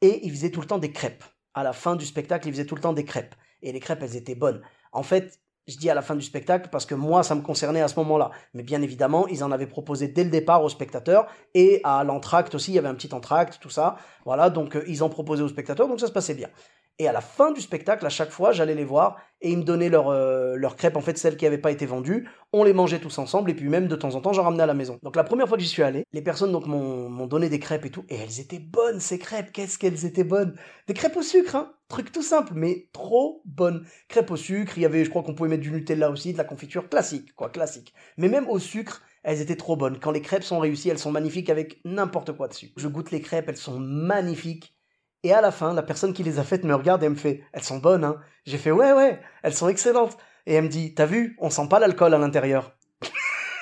Et 0.00 0.26
ils 0.26 0.30
faisaient 0.32 0.50
tout 0.50 0.60
le 0.60 0.66
temps 0.66 0.78
des 0.78 0.92
crêpes. 0.92 1.24
À 1.54 1.62
la 1.62 1.72
fin 1.72 1.94
du 1.94 2.04
spectacle, 2.04 2.48
ils 2.48 2.52
faisaient 2.52 2.66
tout 2.66 2.74
le 2.74 2.80
temps 2.80 2.92
des 2.92 3.04
crêpes. 3.04 3.34
Et 3.62 3.72
les 3.72 3.80
crêpes, 3.80 4.02
elles 4.02 4.16
étaient 4.16 4.34
bonnes. 4.34 4.62
En 4.92 5.02
fait, 5.02 5.40
je 5.66 5.76
dis 5.76 5.90
à 5.90 5.94
la 5.94 6.02
fin 6.02 6.14
du 6.14 6.22
spectacle 6.22 6.68
parce 6.70 6.86
que 6.86 6.94
moi, 6.94 7.22
ça 7.22 7.34
me 7.34 7.42
concernait 7.42 7.80
à 7.80 7.88
ce 7.88 7.98
moment-là. 8.00 8.30
Mais 8.54 8.62
bien 8.62 8.82
évidemment, 8.82 9.26
ils 9.26 9.42
en 9.42 9.50
avaient 9.50 9.66
proposé 9.66 10.08
dès 10.08 10.24
le 10.24 10.30
départ 10.30 10.62
aux 10.62 10.68
spectateurs 10.68 11.26
et 11.54 11.80
à 11.84 12.04
l'entracte 12.04 12.54
aussi, 12.54 12.72
il 12.72 12.74
y 12.74 12.78
avait 12.78 12.88
un 12.88 12.94
petit 12.94 13.12
entracte, 13.14 13.58
tout 13.60 13.70
ça. 13.70 13.96
Voilà, 14.24 14.50
donc 14.50 14.76
euh, 14.76 14.84
ils 14.86 15.02
en 15.02 15.08
proposaient 15.08 15.42
aux 15.42 15.48
spectateurs, 15.48 15.88
donc 15.88 16.00
ça 16.00 16.06
se 16.06 16.12
passait 16.12 16.34
bien. 16.34 16.48
Et 16.98 17.08
à 17.08 17.12
la 17.12 17.20
fin 17.20 17.52
du 17.52 17.60
spectacle, 17.60 18.06
à 18.06 18.08
chaque 18.08 18.30
fois, 18.30 18.52
j'allais 18.52 18.74
les 18.74 18.84
voir 18.84 19.18
et 19.42 19.50
ils 19.50 19.58
me 19.58 19.64
donnaient 19.64 19.90
leurs 19.90 20.08
euh, 20.08 20.56
crêpes, 20.76 20.96
en 20.96 21.02
fait, 21.02 21.18
celles 21.18 21.36
qui 21.36 21.44
n'avaient 21.44 21.58
pas 21.58 21.70
été 21.70 21.84
vendues. 21.84 22.26
On 22.54 22.64
les 22.64 22.72
mangeait 22.72 23.00
tous 23.00 23.18
ensemble 23.18 23.50
et 23.50 23.54
puis 23.54 23.68
même 23.68 23.86
de 23.86 23.96
temps 23.96 24.14
en 24.14 24.22
temps, 24.22 24.32
j'en 24.32 24.44
ramenais 24.44 24.62
à 24.62 24.66
la 24.66 24.74
maison. 24.74 24.98
Donc 25.02 25.14
la 25.14 25.24
première 25.24 25.46
fois 25.46 25.58
que 25.58 25.62
j'y 25.62 25.68
suis 25.68 25.82
allé, 25.82 26.04
les 26.14 26.22
personnes 26.22 26.52
donc 26.52 26.66
m'ont 26.66 27.26
donné 27.26 27.50
des 27.50 27.58
crêpes 27.58 27.84
et 27.84 27.90
tout. 27.90 28.04
Et 28.08 28.16
elles 28.16 28.40
étaient 28.40 28.58
bonnes, 28.58 29.00
ces 29.00 29.18
crêpes. 29.18 29.52
Qu'est-ce 29.52 29.78
qu'elles 29.78 30.06
étaient 30.06 30.24
bonnes 30.24 30.56
Des 30.86 30.94
crêpes 30.94 31.16
au 31.16 31.22
sucre, 31.22 31.54
hein 31.56 31.74
Truc 31.88 32.10
tout 32.10 32.22
simple, 32.22 32.52
mais 32.54 32.88
trop 32.92 33.42
bonnes. 33.44 33.84
Crêpes 34.08 34.30
au 34.30 34.36
sucre, 34.36 34.78
il 34.78 34.82
y 34.82 34.86
avait, 34.86 35.04
je 35.04 35.10
crois 35.10 35.22
qu'on 35.22 35.34
pouvait 35.34 35.50
mettre 35.50 35.62
du 35.62 35.70
Nutella 35.70 36.10
aussi, 36.10 36.32
de 36.32 36.38
la 36.38 36.44
confiture 36.44 36.88
classique, 36.88 37.34
quoi, 37.34 37.50
classique. 37.50 37.92
Mais 38.16 38.28
même 38.28 38.48
au 38.48 38.58
sucre, 38.58 39.02
elles 39.22 39.40
étaient 39.40 39.56
trop 39.56 39.76
bonnes. 39.76 39.98
Quand 40.00 40.12
les 40.12 40.22
crêpes 40.22 40.44
sont 40.44 40.60
réussies, 40.60 40.88
elles 40.88 40.98
sont 40.98 41.12
magnifiques 41.12 41.50
avec 41.50 41.80
n'importe 41.84 42.32
quoi 42.32 42.48
dessus. 42.48 42.72
Je 42.76 42.88
goûte 42.88 43.10
les 43.10 43.20
crêpes, 43.20 43.48
elles 43.48 43.56
sont 43.56 43.78
magnifiques. 43.78 44.75
Et 45.26 45.32
à 45.32 45.40
la 45.40 45.50
fin, 45.50 45.74
la 45.74 45.82
personne 45.82 46.12
qui 46.12 46.22
les 46.22 46.38
a 46.38 46.44
faites 46.44 46.62
me 46.62 46.72
regarde 46.72 47.02
et 47.02 47.08
me 47.08 47.16
fait 47.16 47.42
Elles 47.52 47.64
sont 47.64 47.78
bonnes, 47.78 48.04
hein 48.04 48.20
J'ai 48.44 48.58
fait 48.58 48.70
Ouais, 48.70 48.92
ouais, 48.92 49.20
elles 49.42 49.54
sont 49.54 49.66
excellentes. 49.66 50.16
Et 50.46 50.54
elle 50.54 50.62
me 50.62 50.68
dit 50.68 50.94
T'as 50.94 51.06
vu, 51.06 51.36
on 51.40 51.50
sent 51.50 51.66
pas 51.68 51.80
l'alcool 51.80 52.14
à 52.14 52.18
l'intérieur. 52.18 52.76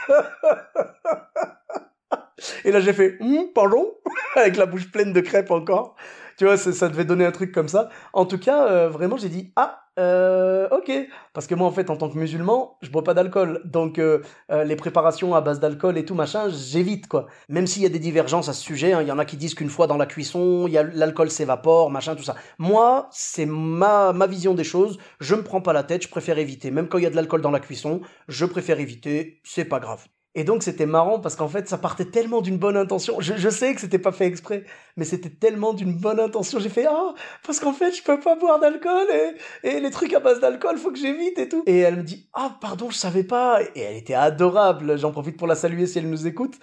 et 2.67 2.71
là, 2.71 2.81
j'ai 2.81 2.93
fait 2.93 3.17
hum, 3.19 3.47
Pardon? 3.55 3.95
Avec 4.37 4.59
la 4.59 4.67
bouche 4.67 4.93
pleine 4.93 5.15
de 5.15 5.23
crêpes 5.23 5.51
encore. 5.51 5.97
Tu 6.37 6.45
vois, 6.45 6.59
ça 6.59 6.91
devait 6.91 7.07
donner 7.07 7.25
un 7.25 7.33
truc 7.33 7.51
comme 7.51 7.69
ça. 7.69 7.89
En 8.13 8.27
tout 8.27 8.39
cas, 8.39 8.67
euh, 8.67 8.91
vraiment, 8.91 9.17
j'ai 9.17 9.31
dit 9.31 9.51
Ah, 9.57 9.84
euh, 9.99 10.69
ok. 10.71 10.91
Parce 11.33 11.47
que 11.47 11.55
moi, 11.55 11.67
en 11.67 11.71
fait, 11.71 11.91
en 11.91 11.97
tant 11.97 12.09
que 12.09 12.19
musulman, 12.19 12.77
je 12.83 12.91
bois 12.91 13.05
pas 13.05 13.15
d'alcool. 13.15 13.61
Donc, 13.65 13.99
euh, 13.99 14.23
euh, 14.51 14.65
les 14.65 14.77
préparations 14.77 15.35
à 15.35 15.41
base 15.41 15.61
d'alcool 15.61 15.99
et 15.99 16.05
tout 16.05 16.15
machin, 16.15 16.49
j'évite, 16.49 17.07
quoi. 17.07 17.27
Même 17.49 17.67
s'il 17.67 17.83
y 17.83 17.87
a 17.87 17.89
des 17.89 17.99
divergences 17.99 18.49
à 18.49 18.53
ce 18.53 18.63
sujet, 18.63 18.93
hein, 18.93 19.03
il 19.03 19.09
y 19.09 19.13
en 19.13 19.19
a 19.19 19.25
qui 19.25 19.37
disent 19.37 19.55
qu'une 19.55 19.71
fois 19.71 19.87
dans 19.87 19.97
la 19.97 20.07
cuisson, 20.07 20.67
y 20.67 20.79
a 20.79 20.83
l'alcool 20.83 21.31
s'évapore, 21.31 21.91
machin, 21.91 22.17
tout 22.17 22.25
ça. 22.25 22.35
Moi, 22.59 23.09
c'est 23.13 23.47
ma, 23.47 24.13
ma 24.13 24.27
vision 24.27 24.55
des 24.55 24.65
choses. 24.65 24.99
Je 25.21 25.35
me 25.35 25.43
prends 25.43 25.61
pas 25.61 25.73
la 25.73 25.85
tête, 25.85 26.03
je 26.03 26.09
préfère 26.09 26.39
éviter. 26.39 26.71
Même 26.71 26.89
quand 26.89 26.99
il 26.99 27.05
y 27.05 27.07
a 27.07 27.11
de 27.11 27.17
l'alcool 27.17 27.41
dans 27.41 27.51
la 27.51 27.61
cuisson, 27.61 28.01
je 28.29 28.45
préfère 28.47 28.81
éviter. 28.81 29.41
C'est 29.45 29.65
pas 29.65 29.81
grave. 29.81 30.14
Et 30.37 30.43
donc 30.43 30.63
c'était 30.65 30.87
marrant 30.87 31.21
parce 31.21 31.37
qu'en 31.37 31.49
fait 31.49 31.69
ça 31.69 31.79
partait 31.79 32.07
tellement 32.07 32.41
d'une 32.41 32.59
bonne 32.59 32.77
intention. 32.77 33.21
Je, 33.21 33.35
je 33.37 33.49
sais 33.49 33.75
que 33.75 33.81
c'était 33.81 33.99
pas 34.01 34.11
fait 34.11 34.27
exprès, 34.27 34.65
mais 34.97 35.05
c'était 35.05 35.31
tellement 35.31 35.75
d'une 35.75 35.95
bonne 35.95 36.19
intention. 36.19 36.59
J'ai 36.59 36.69
fait 36.69 36.87
ah 36.87 37.15
parce 37.47 37.61
qu'en 37.61 37.73
fait 37.73 37.93
je 37.93 38.03
peux 38.03 38.19
pas 38.19 38.35
boire 38.35 38.59
d'alcool 38.59 39.07
et, 39.13 39.69
et 39.69 39.81
les 39.81 39.91
trucs 39.91 40.13
à 40.13 40.21
base 40.21 40.41
d'alcool 40.41 40.77
faut 40.79 40.91
que 40.91 40.99
j'évite 40.99 41.39
et 41.39 41.49
tout. 41.49 41.63
Et 41.67 41.79
elle 41.79 41.97
me 41.97 42.03
dit 42.03 42.29
ah 42.35 42.57
pardon 42.61 42.91
je 42.91 42.97
savais 42.97 43.25
pas 43.25 43.61
et 43.63 43.81
elle 43.81 43.97
était 43.97 44.15
adorable. 44.15 44.99
J'en 44.99 45.13
profite 45.13 45.37
pour 45.37 45.47
la 45.47 45.55
saluer 45.55 45.87
si 45.87 45.99
elle 45.99 46.11
nous 46.11 46.27
écoute. 46.27 46.55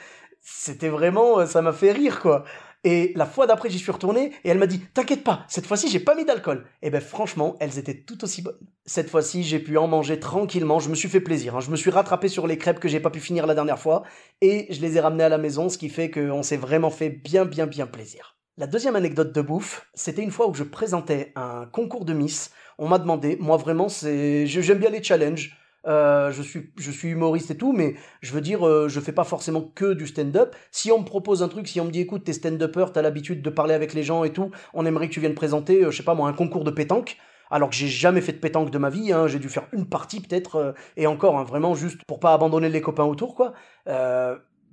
C'était 0.42 0.90
vraiment 0.90 1.46
ça 1.46 1.62
m'a 1.62 1.72
fait 1.72 1.92
rire 1.94 2.20
quoi. 2.20 2.44
Et 2.84 3.14
la 3.16 3.26
fois 3.26 3.46
d'après, 3.46 3.70
j'y 3.70 3.78
suis 3.78 3.92
retourné 3.92 4.32
et 4.44 4.50
elle 4.50 4.58
m'a 4.58 4.66
dit 4.66 4.80
T'inquiète 4.80 5.24
pas, 5.24 5.46
cette 5.48 5.68
fois-ci, 5.68 5.88
j'ai 5.88 6.00
pas 6.00 6.16
mis 6.16 6.26
d'alcool. 6.26 6.66
Et 6.82 6.90
ben 6.90 7.02
franchement, 7.02 7.56
elles 7.60 7.78
étaient 7.78 8.02
tout 8.02 8.24
aussi 8.24 8.42
bonnes. 8.42 8.58
Cette 8.86 9.10
fois-ci, 9.10 9.44
j'ai 9.44 9.60
pu 9.60 9.78
en 9.78 9.88
manger 9.88 10.20
tranquillement. 10.20 10.80
Je 10.80 10.90
me 10.90 10.96
suis 10.96 11.10
fait 11.10 11.22
plaisir. 11.22 11.56
Hein. 11.56 11.60
Je 11.60 11.70
me 11.70 11.76
suis 11.76 11.92
rattrapé 11.92 12.28
sur 12.28 12.48
les 12.48 12.58
crêpes 12.58 12.80
que 12.80 12.88
j'ai 12.88 13.00
pas 13.00 13.12
pu 13.12 13.20
finir 13.20 13.46
la 13.46 13.54
dernière 13.54 13.80
fois 13.80 14.04
et 14.42 14.68
je 14.72 14.82
les 14.82 14.98
ai 14.98 15.00
ramenées 15.00 15.24
à 15.24 15.30
la 15.30 15.38
maison, 15.38 15.70
ce 15.70 15.78
qui 15.78 15.90
fait 15.90 16.10
qu'on 16.10 16.42
s'est 16.42 16.58
vraiment 16.58 16.90
fait 16.90 17.10
bien, 17.10 17.46
bien, 17.46 17.68
bien 17.68 17.86
plaisir. 17.86 18.38
La 18.58 18.68
deuxième 18.68 18.96
anecdote 18.96 19.34
de 19.34 19.42
bouffe, 19.42 19.88
c'était 19.94 20.24
une 20.24 20.32
fois 20.32 20.48
où 20.48 20.54
je 20.54 20.64
présentais 20.64 21.32
un 21.36 21.68
concours 21.72 22.06
de 22.06 22.14
Miss 22.14 22.52
On 22.80 22.88
m'a 22.88 23.00
demandé. 23.00 23.38
Moi, 23.40 23.58
vraiment, 23.58 23.90
c'est, 23.90 24.46
j'aime 24.48 24.80
bien 24.80 24.90
les 24.90 25.04
challenges. 25.04 25.56
Euh, 25.88 26.32
je 26.32 26.42
suis 26.44 26.72
je 26.78 26.92
suis 26.92 27.10
humoriste 27.10 27.52
et 27.52 27.58
tout, 27.58 27.74
mais 27.74 27.96
je 28.22 28.34
veux 28.34 28.42
dire, 28.42 28.68
euh, 28.68 28.88
je 28.88 29.00
fais 29.00 29.12
pas 29.12 29.24
forcément 29.24 29.62
que 29.62 29.94
du 29.94 30.08
stand-up. 30.08 30.56
Si 30.72 30.92
on 30.92 31.00
me 31.00 31.06
propose 31.06 31.42
un 31.44 31.48
truc, 31.48 31.68
si 31.68 31.80
on 31.82 31.86
me 31.86 31.92
dit 31.92 32.02
écoute, 32.02 32.24
t'es 32.24 32.34
stand-upper, 32.34 32.86
t'as 32.94 33.02
l'habitude 33.02 33.42
de 33.42 33.50
parler 33.50 33.74
avec 33.74 33.94
les 33.94 34.04
gens 34.04 34.24
et 34.24 34.32
tout, 34.32 34.52
on 34.74 34.86
aimerait 34.86 35.08
que 35.08 35.14
tu 35.14 35.20
viennes 35.20 35.36
présenter, 35.36 35.84
euh, 35.84 35.92
je 35.92 35.98
sais 35.98 36.04
pas 36.04 36.14
moi, 36.14 36.30
un 36.30 36.34
concours 36.34 36.64
de 36.64 36.72
pétanque. 36.72 37.18
Alors 37.50 37.70
que 37.70 37.76
j'ai 37.76 37.88
jamais 37.88 38.22
fait 38.22 38.32
de 38.32 38.38
pétanque 38.38 38.72
de 38.72 38.78
ma 38.78 38.90
vie, 38.90 39.12
hein, 39.12 39.28
j'ai 39.28 39.38
dû 39.40 39.50
faire 39.50 39.68
une 39.74 39.86
partie 39.86 40.22
peut-être, 40.22 40.74
et 40.96 41.06
encore, 41.06 41.38
hein, 41.38 41.44
vraiment 41.44 41.76
juste 41.76 42.02
pour 42.06 42.22
pas 42.22 42.34
abandonner 42.34 42.70
les 42.70 42.80
copains 42.80 43.04
autour, 43.04 43.36
quoi. 43.36 43.54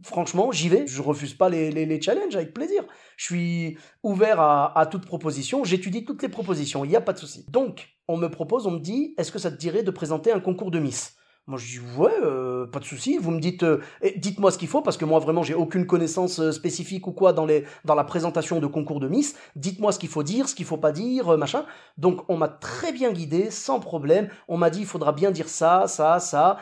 Franchement, 0.03 0.53
j'y 0.53 0.69
vais, 0.69 0.87
je 0.87 1.03
refuse 1.03 1.35
pas 1.35 1.49
les, 1.49 1.71
les, 1.71 2.01
challenges 2.01 2.37
avec 2.37 2.55
plaisir. 2.55 2.85
Je 3.17 3.25
suis 3.25 3.79
ouvert 4.03 4.41
à, 4.41 4.79
à 4.79 4.87
toute 4.87 5.07
proposition, 5.07 5.65
j'étudie 5.65 6.05
toutes 6.05 6.23
les 6.23 6.29
propositions, 6.29 6.85
il 6.85 6.89
n'y 6.89 6.97
a 6.97 7.01
pas 7.01 7.13
de 7.13 7.19
souci. 7.19 7.45
Donc, 7.49 7.89
on 8.09 8.17
me 8.17 8.29
propose, 8.29 8.67
on 8.67 8.73
me 8.73 8.81
dit, 8.81 9.15
est-ce 9.19 9.33
que 9.33 9.39
ça 9.39 9.51
te 9.51 9.57
dirait 9.57 9.83
de 9.83 9.91
présenter 9.91 10.33
un 10.33 10.41
concours 10.41 10.71
de 10.71 10.79
Miss? 10.79 11.19
Moi 11.49 11.57
je 11.59 11.81
dis 11.81 11.81
ouais, 11.97 12.13
euh, 12.23 12.67
pas 12.67 12.79
de 12.79 12.85
souci. 12.85 13.17
Vous 13.17 13.31
me 13.31 13.41
dites, 13.41 13.63
euh, 13.63 13.81
dites-moi 14.17 14.51
ce 14.51 14.59
qu'il 14.59 14.69
faut 14.69 14.83
parce 14.83 14.99
que 14.99 15.07
moi 15.07 15.19
vraiment 15.19 15.43
j'ai 15.43 15.55
aucune 15.55 15.87
connaissance 15.87 16.41
euh, 16.41 16.53
spécifique 16.53 17.07
ou 17.07 17.13
quoi 17.13 17.33
dans 17.33 17.47
les 17.47 17.65
dans 17.87 17.95
la 17.95 18.05
présentation 18.05 18.61
de 18.61 18.67
concours 18.67 19.01
de 19.01 19.09
Miss. 19.09 19.35
Dites-moi 19.57 19.93
ce 19.93 19.99
qu'il 19.99 20.11
faut 20.11 20.23
dire, 20.23 20.47
ce 20.47 20.55
qu'il 20.55 20.67
faut 20.67 20.77
pas 20.77 20.93
dire, 20.93 21.39
machin. 21.39 21.65
Donc 21.97 22.21
on 22.29 22.37
m'a 22.37 22.49
très 22.49 22.93
bien 22.93 23.13
guidé, 23.13 23.51
sans 23.51 23.81
problème. 23.81 24.29
On 24.47 24.59
m'a 24.59 24.69
dit 24.69 24.81
il 24.81 24.87
faudra 24.87 25.13
bien 25.13 25.31
dire 25.31 25.49
ça, 25.49 25.87
ça, 25.87 26.21
ça, 26.21 26.59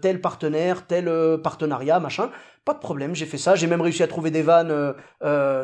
tel 0.00 0.22
partenaire, 0.22 0.86
tel 0.86 1.38
partenariat, 1.42 2.00
machin. 2.00 2.30
Pas 2.64 2.74
de 2.74 2.78
problème, 2.78 3.14
j'ai 3.14 3.26
fait 3.26 3.38
ça. 3.38 3.54
J'ai 3.54 3.66
même 3.66 3.80
réussi 3.80 4.02
à 4.02 4.06
trouver 4.06 4.30
des 4.30 4.42
vannes 4.42 4.94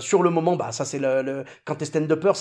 sur 0.01 0.23
le 0.23 0.31
moment. 0.31 0.57
Bah 0.57 0.73
ça 0.73 0.85
c'est 0.85 0.99
le, 0.99 1.45
quand 1.65 1.77
t'es 1.77 1.85
stand-upper, 1.85 2.33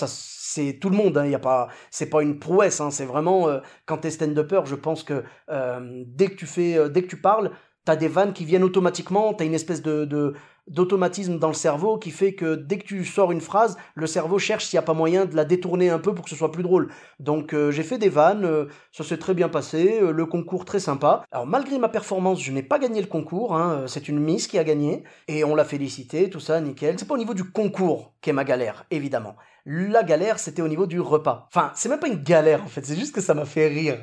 c'est 0.56 0.78
tout 0.80 0.88
le 0.90 0.96
monde. 0.96 1.18
Hein, 1.18 1.26
y 1.26 1.34
a 1.34 1.38
pas, 1.38 1.68
c'est 1.90 2.08
pas 2.08 2.22
une 2.22 2.38
prouesse. 2.38 2.80
Hein, 2.80 2.90
c'est 2.90 3.04
vraiment 3.04 3.48
euh, 3.48 3.60
quand 3.84 3.98
t'es 3.98 4.10
stand-upper, 4.10 4.62
je 4.64 4.74
pense 4.74 5.02
que 5.02 5.22
euh, 5.50 6.02
dès 6.06 6.28
que 6.28 6.34
tu 6.36 6.46
fais, 6.46 6.76
euh, 6.78 6.88
dès 6.88 7.02
que 7.02 7.08
tu 7.08 7.20
parles, 7.20 7.50
t'as 7.84 7.96
des 7.96 8.08
vannes 8.08 8.32
qui 8.32 8.44
viennent 8.44 8.64
automatiquement. 8.64 9.34
T'as 9.34 9.44
une 9.44 9.54
espèce 9.54 9.82
de 9.82 10.34
d'automatisme 10.68 11.38
dans 11.38 11.48
le 11.48 11.54
cerveau 11.54 11.98
qui 11.98 12.10
fait 12.10 12.34
que 12.34 12.54
dès 12.54 12.78
que 12.78 12.84
tu 12.84 13.04
sors 13.04 13.32
une 13.32 13.40
phrase, 13.40 13.76
le 13.94 14.06
cerveau 14.06 14.38
cherche 14.38 14.66
s'il 14.66 14.76
n'y 14.76 14.82
a 14.82 14.86
pas 14.86 14.94
moyen 14.94 15.24
de 15.24 15.36
la 15.36 15.44
détourner 15.44 15.90
un 15.90 15.98
peu 15.98 16.14
pour 16.14 16.24
que 16.24 16.30
ce 16.30 16.36
soit 16.36 16.52
plus 16.52 16.62
drôle. 16.62 16.88
Donc 17.20 17.54
j'ai 17.70 17.82
fait 17.82 17.98
des 17.98 18.08
vannes, 18.08 18.66
ça 18.92 19.04
s'est 19.04 19.18
très 19.18 19.34
bien 19.34 19.48
passé, 19.48 20.00
le 20.00 20.26
concours 20.26 20.64
très 20.64 20.80
sympa. 20.80 21.24
Alors 21.30 21.46
malgré 21.46 21.78
ma 21.78 21.88
performance, 21.88 22.42
je 22.42 22.52
n'ai 22.52 22.62
pas 22.62 22.78
gagné 22.78 23.00
le 23.00 23.06
concours, 23.06 23.54
hein, 23.54 23.84
c'est 23.86 24.08
une 24.08 24.18
Miss 24.18 24.46
qui 24.48 24.58
a 24.58 24.64
gagné, 24.64 25.04
et 25.28 25.44
on 25.44 25.54
l'a 25.54 25.64
félicité, 25.64 26.30
tout 26.30 26.40
ça, 26.40 26.60
nickel. 26.60 26.98
C'est 26.98 27.06
pas 27.08 27.14
au 27.14 27.18
niveau 27.18 27.34
du 27.34 27.44
concours 27.44 28.14
qu'est 28.20 28.32
ma 28.32 28.44
galère, 28.44 28.86
évidemment. 28.90 29.36
La 29.68 30.04
galère, 30.04 30.38
c'était 30.38 30.62
au 30.62 30.68
niveau 30.68 30.86
du 30.86 31.00
repas. 31.00 31.48
Enfin, 31.48 31.72
c'est 31.74 31.88
même 31.88 31.98
pas 31.98 32.06
une 32.06 32.22
galère 32.22 32.62
en 32.62 32.68
fait, 32.68 32.86
c'est 32.86 32.96
juste 32.96 33.14
que 33.14 33.20
ça 33.20 33.34
m'a 33.34 33.44
fait 33.44 33.66
rire. 33.66 33.98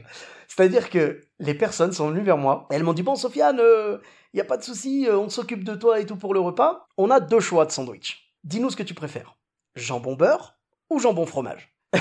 C'est-à-dire 0.50 0.90
que 0.90 1.22
les 1.40 1.54
personnes 1.54 1.94
sont 1.94 2.10
venues 2.10 2.22
vers 2.22 2.38
moi, 2.38 2.68
et 2.70 2.76
elles 2.76 2.84
m'ont 2.84 2.94
dit 2.94 3.02
Bon, 3.02 3.16
Sofiane, 3.16 3.56
il 3.56 3.62
euh, 3.62 3.98
n'y 4.34 4.42
a 4.42 4.46
pas 4.46 4.58
de 4.58 4.64
souci, 4.64 5.08
euh, 5.08 5.18
on 5.18 5.30
s'occupe 5.30 5.64
de 5.64 5.74
toi 5.74 6.02
et 6.02 6.06
tout 6.06 6.18
pour 6.18 6.34
le 6.34 6.42
repas. 6.42 6.88
On 6.98 7.10
a 7.10 7.22
deux 7.22 7.40
choix 7.40 7.66
de 7.66 7.72
sandwich. 7.72 8.36
Dis-nous 8.44 8.70
ce 8.72 8.76
que 8.76 8.84
tu 8.84 8.94
préfères 8.94 9.38
jambon 9.76 10.16
beurre 10.16 10.60
ou 10.90 11.00
jambon 11.00 11.26
fromage? 11.26 11.74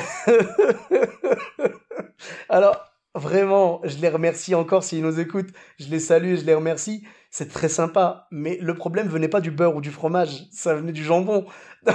Alors, 2.49 2.77
vraiment, 3.15 3.81
je 3.85 3.97
les 3.99 4.09
remercie 4.09 4.55
encore 4.55 4.83
s'ils 4.83 5.03
nous 5.03 5.21
écoutent. 5.21 5.53
Je 5.79 5.89
les 5.89 6.01
salue 6.01 6.33
et 6.33 6.37
je 6.37 6.45
les 6.45 6.55
remercie. 6.55 7.07
C'est 7.31 7.51
très 7.51 7.69
sympa. 7.69 8.27
Mais 8.31 8.59
le 8.61 8.75
problème 8.75 9.09
venait 9.09 9.29
pas 9.29 9.41
du 9.41 9.51
beurre 9.51 9.77
ou 9.77 9.81
du 9.81 9.91
fromage, 9.91 10.49
ça 10.51 10.75
venait 10.75 10.93
du 10.93 11.05
jambon. 11.05 11.47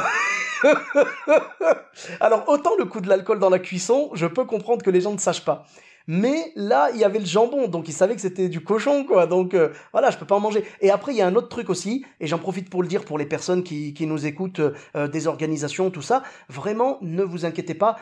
Alors 2.19 2.47
autant 2.47 2.75
le 2.77 2.85
coup 2.85 3.01
de 3.01 3.09
l'alcool 3.09 3.39
dans 3.39 3.49
la 3.49 3.59
cuisson, 3.59 4.09
je 4.13 4.25
peux 4.25 4.45
comprendre 4.45 4.83
que 4.83 4.89
les 4.89 5.01
gens 5.01 5.13
ne 5.13 5.19
sachent 5.19 5.45
pas. 5.45 5.65
Mais 6.07 6.53
là, 6.55 6.89
il 6.93 6.99
y 6.99 7.03
avait 7.03 7.19
le 7.19 7.25
jambon, 7.25 7.67
donc 7.67 7.89
ils 7.89 7.93
savaient 7.93 8.15
que 8.15 8.21
c'était 8.21 8.47
du 8.47 8.61
cochon, 8.61 9.03
quoi. 9.03 9.27
Donc 9.27 9.53
euh, 9.53 9.73
voilà, 9.91 10.09
je 10.09 10.17
peux 10.17 10.25
pas 10.25 10.35
en 10.35 10.39
manger. 10.39 10.63
Et 10.79 10.89
après, 10.89 11.13
il 11.13 11.17
y 11.17 11.21
a 11.21 11.27
un 11.27 11.35
autre 11.35 11.49
truc 11.49 11.69
aussi, 11.69 12.05
et 12.21 12.27
j'en 12.27 12.39
profite 12.39 12.69
pour 12.69 12.81
le 12.81 12.87
dire 12.87 13.03
pour 13.03 13.17
les 13.17 13.25
personnes 13.25 13.61
qui, 13.61 13.93
nous 14.07 14.25
écoutent, 14.25 14.61
euh, 14.95 15.07
des 15.09 15.27
organisations, 15.27 15.91
tout 15.91 16.01
ça. 16.01 16.23
Vraiment, 16.47 16.97
ne 17.01 17.23
vous 17.23 17.45
inquiétez 17.45 17.73
pas. 17.73 17.97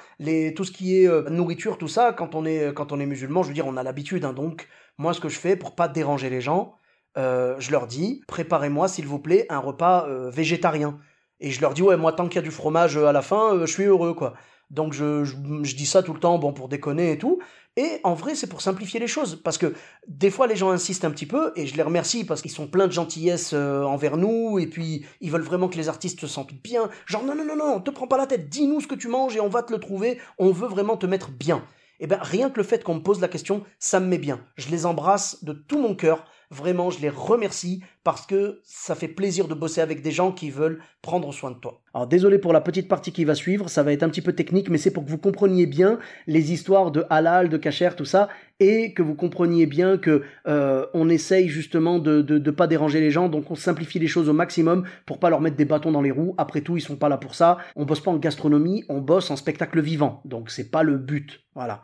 Tout 0.56 0.64
ce 0.64 0.72
qui 0.72 1.02
est 1.02 1.08
euh, 1.08 1.28
nourriture, 1.32 1.80
tout 1.80 1.88
ça, 1.88 2.14
quand 2.14 2.36
on 2.36 2.46
est, 2.46 2.74
quand 2.76 2.92
on 2.92 3.00
est 3.00 3.08
musulman, 3.08 3.42
je 3.42 3.48
veux 3.48 3.56
dire, 3.56 3.66
on 3.66 3.76
a 3.76 3.82
l'habitude. 3.82 4.24
Hein, 4.24 4.34
donc 4.34 4.68
moi, 5.00 5.14
ce 5.14 5.20
que 5.20 5.30
je 5.30 5.40
fais 5.40 5.56
pour 5.56 5.74
pas 5.74 5.88
déranger 5.88 6.30
les 6.30 6.42
gens, 6.42 6.76
je 7.18 7.72
leur 7.72 7.88
dis, 7.88 8.22
préparez-moi 8.28 8.88
s'il 8.88 9.08
vous 9.08 9.20
plaît 9.20 9.46
un 9.50 9.60
repas 9.60 10.06
végétarien. 10.30 11.00
Et 11.40 11.52
je 11.52 11.62
leur 11.62 11.74
dis, 11.74 11.82
ouais, 11.82 11.98
moi, 11.98 12.14
tant 12.14 12.28
qu'il 12.28 12.36
y 12.36 12.40
a 12.40 12.42
du 12.42 12.52
fromage 12.52 12.98
euh, 12.98 13.08
à 13.08 13.12
la 13.12 13.22
fin, 13.22 13.56
euh, 13.56 13.66
je 13.66 13.72
suis 13.72 13.84
heureux, 13.84 14.14
quoi. 14.14 14.34
Donc 14.72 14.94
je, 14.94 15.24
je, 15.24 15.76
dis 15.76 15.86
ça 15.86 16.02
tout 16.02 16.14
le 16.14 16.20
temps, 16.20 16.40
bon, 16.40 16.52
pour 16.52 16.70
déconner 16.70 17.12
et 17.12 17.18
tout. 17.20 17.40
Et 17.78 18.00
en 18.04 18.14
vrai, 18.14 18.36
c'est 18.36 18.48
pour 18.48 18.62
simplifier 18.62 19.00
les 19.00 19.08
choses. 19.08 19.36
Parce 19.44 19.58
que 19.58 19.74
des 20.08 20.32
fois, 20.32 20.48
les 20.48 20.56
gens 20.56 20.72
insistent 20.72 21.06
un 21.06 21.12
petit 21.12 21.26
peu, 21.26 21.52
et 21.56 21.68
je 21.68 21.76
les 21.76 21.84
remercie 21.84 22.24
parce 22.24 22.42
qu'ils 22.42 22.52
sont 22.52 22.68
pleins 22.68 22.88
de 22.88 22.92
gentillesse 22.92 23.52
euh, 23.54 23.84
envers 23.84 24.18
nous, 24.18 24.58
et 24.58 24.66
puis 24.66 25.06
ils 25.22 25.30
veulent 25.30 25.42
vraiment 25.42 25.68
que 25.68 25.78
les 25.78 25.90
artistes 25.90 26.20
se 26.20 26.28
sentent 26.28 26.54
bien. 26.54 26.90
Genre, 27.06 27.24
non, 27.24 27.36
non, 27.36 27.46
non, 27.46 27.56
non, 27.56 27.80
te 27.80 27.92
prends 27.92 28.08
pas 28.08 28.18
la 28.18 28.28
tête, 28.28 28.50
dis-nous 28.50 28.82
ce 28.82 28.88
que 28.88 28.96
tu 28.96 29.08
manges 29.08 29.36
et 29.36 29.40
on 29.40 29.50
va 29.50 29.62
te 29.62 29.72
le 29.72 29.80
trouver. 29.80 30.20
On 30.40 30.52
veut 30.52 30.68
vraiment 30.68 30.98
te 30.98 31.06
mettre 31.06 31.30
bien. 31.30 31.64
Et 31.98 32.04
eh 32.04 32.08
bien, 32.08 32.18
rien 32.22 32.50
que 32.50 32.58
le 32.58 32.64
fait 32.64 32.84
qu'on 32.84 32.96
me 32.96 33.00
pose 33.00 33.22
la 33.22 33.30
question, 33.30 33.64
ça 33.80 34.02
me 34.02 34.08
met 34.08 34.18
bien. 34.18 34.42
Je 34.58 34.68
les 34.70 34.86
embrasse 34.86 35.46
de 35.46 35.54
tout 35.54 35.80
mon 35.80 35.96
cœur 35.96 36.26
Vraiment, 36.56 36.90
je 36.90 37.02
les 37.02 37.10
remercie 37.10 37.84
parce 38.06 38.26
que 38.26 38.62
ça 38.64 38.96
fait 38.96 39.10
plaisir 39.10 39.50
de 39.50 39.54
bosser 39.54 39.82
avec 39.82 40.02
des 40.02 40.12
gens 40.12 40.32
qui 40.32 40.50
veulent 40.50 40.80
prendre 41.02 41.34
soin 41.34 41.52
de 41.52 41.58
toi. 41.58 41.82
Alors 41.94 42.08
désolé 42.08 42.40
pour 42.40 42.54
la 42.54 42.62
petite 42.62 42.88
partie 42.88 43.12
qui 43.12 43.26
va 43.26 43.36
suivre, 43.36 43.70
ça 43.70 43.84
va 43.84 43.92
être 43.92 44.04
un 44.04 44.10
petit 44.10 44.22
peu 44.22 44.32
technique, 44.32 44.70
mais 44.70 44.78
c'est 44.78 44.92
pour 44.92 45.04
que 45.04 45.10
vous 45.10 45.18
compreniez 45.18 45.66
bien 45.66 46.00
les 46.28 46.54
histoires 46.54 46.92
de 46.92 47.04
halal, 47.10 47.50
de 47.50 47.58
kasher, 47.58 47.90
tout 47.98 48.06
ça, 48.06 48.30
et 48.62 48.94
que 48.94 49.02
vous 49.02 49.16
compreniez 49.16 49.66
bien 49.66 49.98
que 49.98 50.24
euh, 50.48 50.86
on 50.94 51.10
essaye 51.10 51.50
justement 51.50 52.00
de, 52.00 52.22
de, 52.22 52.52
pas 52.52 52.68
déranger 52.68 53.02
les 53.02 53.12
gens, 53.12 53.28
donc 53.28 53.52
on 53.52 53.56
simplifie 53.56 54.00
les 54.00 54.08
choses 54.08 54.30
au 54.30 54.34
maximum 54.34 54.86
pour 55.06 55.20
pas 55.20 55.30
leur 55.30 55.42
mettre 55.42 55.58
des 55.58 55.66
bâtons 55.66 55.92
dans 55.92 56.02
les 56.02 56.12
roues. 56.12 56.36
Après 56.38 56.62
tout, 56.62 56.78
ils 56.78 56.82
sont 56.82 56.96
pas 56.96 57.10
là 57.10 57.18
pour 57.18 57.36
ça. 57.36 57.58
On 57.76 57.84
bosse 57.84 58.02
pas 58.02 58.12
en 58.12 58.18
gastronomie, 58.18 58.86
on 58.88 59.02
bosse 59.02 59.30
en 59.30 59.36
spectacle 59.36 59.82
vivant, 59.82 60.22
donc 60.24 60.52
c'est 60.52 60.72
pas 60.72 60.84
le 60.84 60.98
but. 60.98 61.44
Voilà. 61.54 61.82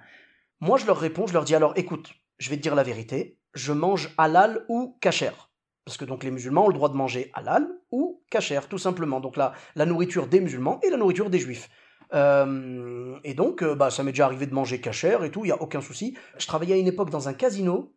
Moi, 0.61 0.77
je 0.77 0.85
leur 0.85 0.97
réponds, 0.97 1.27
je 1.27 1.33
leur 1.33 1.43
dis 1.43 1.55
alors, 1.55 1.73
écoute, 1.75 2.13
je 2.37 2.49
vais 2.49 2.55
te 2.55 2.61
dire 2.61 2.75
la 2.75 2.83
vérité 2.83 3.37
je 3.53 3.73
mange 3.73 4.13
halal 4.17 4.65
ou 4.69 4.97
kasher. 5.01 5.31
Parce 5.85 5.97
que 5.97 6.05
donc 6.05 6.23
les 6.23 6.31
musulmans 6.31 6.65
ont 6.65 6.69
le 6.69 6.73
droit 6.73 6.89
de 6.89 6.95
manger 6.95 7.31
halal 7.33 7.67
ou 7.91 8.23
kasher, 8.29 8.61
tout 8.69 8.77
simplement. 8.77 9.19
Donc 9.19 9.37
la, 9.37 9.53
la 9.75 9.85
nourriture 9.85 10.27
des 10.27 10.39
musulmans 10.39 10.79
et 10.83 10.89
la 10.89 10.97
nourriture 10.97 11.29
des 11.29 11.39
juifs. 11.39 11.69
Euh, 12.13 13.17
et 13.23 13.33
donc, 13.33 13.63
euh, 13.63 13.75
bah, 13.75 13.89
ça 13.89 14.03
m'est 14.03 14.11
déjà 14.11 14.25
arrivé 14.25 14.45
de 14.45 14.53
manger 14.53 14.81
kasher 14.81 15.17
et 15.23 15.31
tout, 15.31 15.45
il 15.45 15.47
n'y 15.47 15.53
a 15.53 15.61
aucun 15.61 15.81
souci. 15.81 16.17
Je 16.37 16.45
travaillais 16.45 16.75
à 16.75 16.77
une 16.77 16.87
époque 16.87 17.09
dans 17.09 17.29
un 17.29 17.33
casino, 17.33 17.93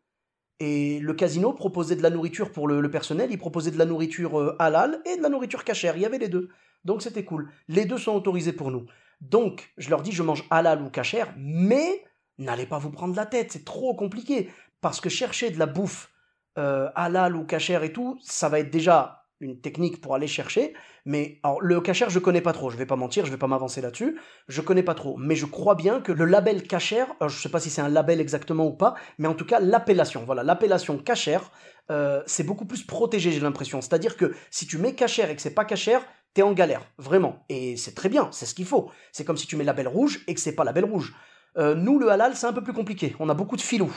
et 0.60 1.00
le 1.00 1.14
casino 1.14 1.52
proposait 1.52 1.96
de 1.96 2.02
la 2.02 2.10
nourriture 2.10 2.52
pour 2.52 2.68
le, 2.68 2.90
personnel, 2.90 3.30
il 3.30 3.38
proposait 3.38 3.72
de 3.72 3.78
la 3.78 3.86
nourriture 3.86 4.38
euh, 4.38 4.56
halal 4.60 5.00
et 5.04 5.16
de 5.16 5.22
la 5.22 5.28
nourriture 5.28 5.64
kasher, 5.64 5.92
il 5.96 6.02
y 6.02 6.06
avait 6.06 6.18
les 6.18 6.28
deux. 6.28 6.48
Donc 6.84 7.02
c'était 7.02 7.24
cool. 7.24 7.50
Les 7.68 7.86
deux 7.86 7.98
sont 7.98 8.12
autorisés 8.12 8.52
pour 8.52 8.70
nous. 8.70 8.86
Donc, 9.20 9.72
je 9.78 9.90
leur 9.90 10.02
dis, 10.02 10.12
je 10.12 10.22
mange 10.22 10.44
halal 10.50 10.82
ou 10.82 10.90
kasher, 10.90 11.24
mais 11.36 12.04
n'allez 12.38 12.66
pas 12.66 12.78
vous 12.78 12.90
prendre 12.90 13.16
la 13.16 13.26
tête, 13.26 13.52
c'est 13.52 13.64
trop 13.64 13.94
compliqué. 13.94 14.50
Parce 14.84 15.00
que 15.00 15.08
chercher 15.08 15.48
de 15.48 15.58
la 15.58 15.64
bouffe 15.64 16.10
euh, 16.58 16.90
halal 16.94 17.36
ou 17.36 17.46
cachère 17.46 17.84
et 17.84 17.92
tout, 17.94 18.18
ça 18.22 18.50
va 18.50 18.58
être 18.58 18.70
déjà 18.70 19.24
une 19.40 19.58
technique 19.58 20.02
pour 20.02 20.14
aller 20.14 20.26
chercher. 20.26 20.74
Mais 21.06 21.40
le 21.62 21.80
cachère, 21.80 22.10
je 22.10 22.18
connais 22.18 22.42
pas 22.42 22.52
trop. 22.52 22.68
Je 22.68 22.76
vais 22.76 22.84
pas 22.84 22.94
mentir, 22.94 23.24
je 23.24 23.30
vais 23.30 23.38
pas 23.38 23.46
m'avancer 23.46 23.80
là-dessus. 23.80 24.20
Je 24.46 24.60
connais 24.60 24.82
pas 24.82 24.92
trop. 24.92 25.16
Mais 25.16 25.36
je 25.36 25.46
crois 25.46 25.74
bien 25.74 26.02
que 26.02 26.12
le 26.12 26.26
label 26.26 26.64
cachère, 26.64 27.14
je 27.26 27.34
sais 27.34 27.48
pas 27.48 27.60
si 27.60 27.70
c'est 27.70 27.80
un 27.80 27.88
label 27.88 28.20
exactement 28.20 28.66
ou 28.66 28.74
pas, 28.74 28.94
mais 29.16 29.26
en 29.26 29.32
tout 29.32 29.46
cas, 29.46 29.58
l'appellation, 29.58 30.22
voilà, 30.26 30.42
l'appellation 30.42 30.98
cachère, 30.98 31.50
euh, 31.90 32.22
c'est 32.26 32.44
beaucoup 32.44 32.66
plus 32.66 32.84
protégé, 32.84 33.32
j'ai 33.32 33.40
l'impression. 33.40 33.80
C'est-à-dire 33.80 34.18
que 34.18 34.34
si 34.50 34.66
tu 34.66 34.76
mets 34.76 34.94
cachère 34.94 35.30
et 35.30 35.34
que 35.34 35.40
c'est 35.40 35.54
pas 35.54 35.64
cachère, 35.64 36.04
t'es 36.34 36.42
en 36.42 36.52
galère, 36.52 36.82
vraiment. 36.98 37.46
Et 37.48 37.78
c'est 37.78 37.94
très 37.94 38.10
bien, 38.10 38.28
c'est 38.32 38.44
ce 38.44 38.54
qu'il 38.54 38.66
faut. 38.66 38.90
C'est 39.12 39.24
comme 39.24 39.38
si 39.38 39.46
tu 39.46 39.56
mets 39.56 39.64
label 39.64 39.88
rouge 39.88 40.22
et 40.28 40.34
que 40.34 40.40
c'est 40.40 40.54
pas 40.54 40.64
label 40.64 40.84
rouge. 40.84 41.14
Euh, 41.56 41.74
nous, 41.74 41.98
le 41.98 42.10
halal, 42.10 42.36
c'est 42.36 42.46
un 42.46 42.52
peu 42.52 42.62
plus 42.62 42.74
compliqué. 42.74 43.16
On 43.18 43.30
a 43.30 43.34
beaucoup 43.34 43.56
de 43.56 43.62
filous. 43.62 43.94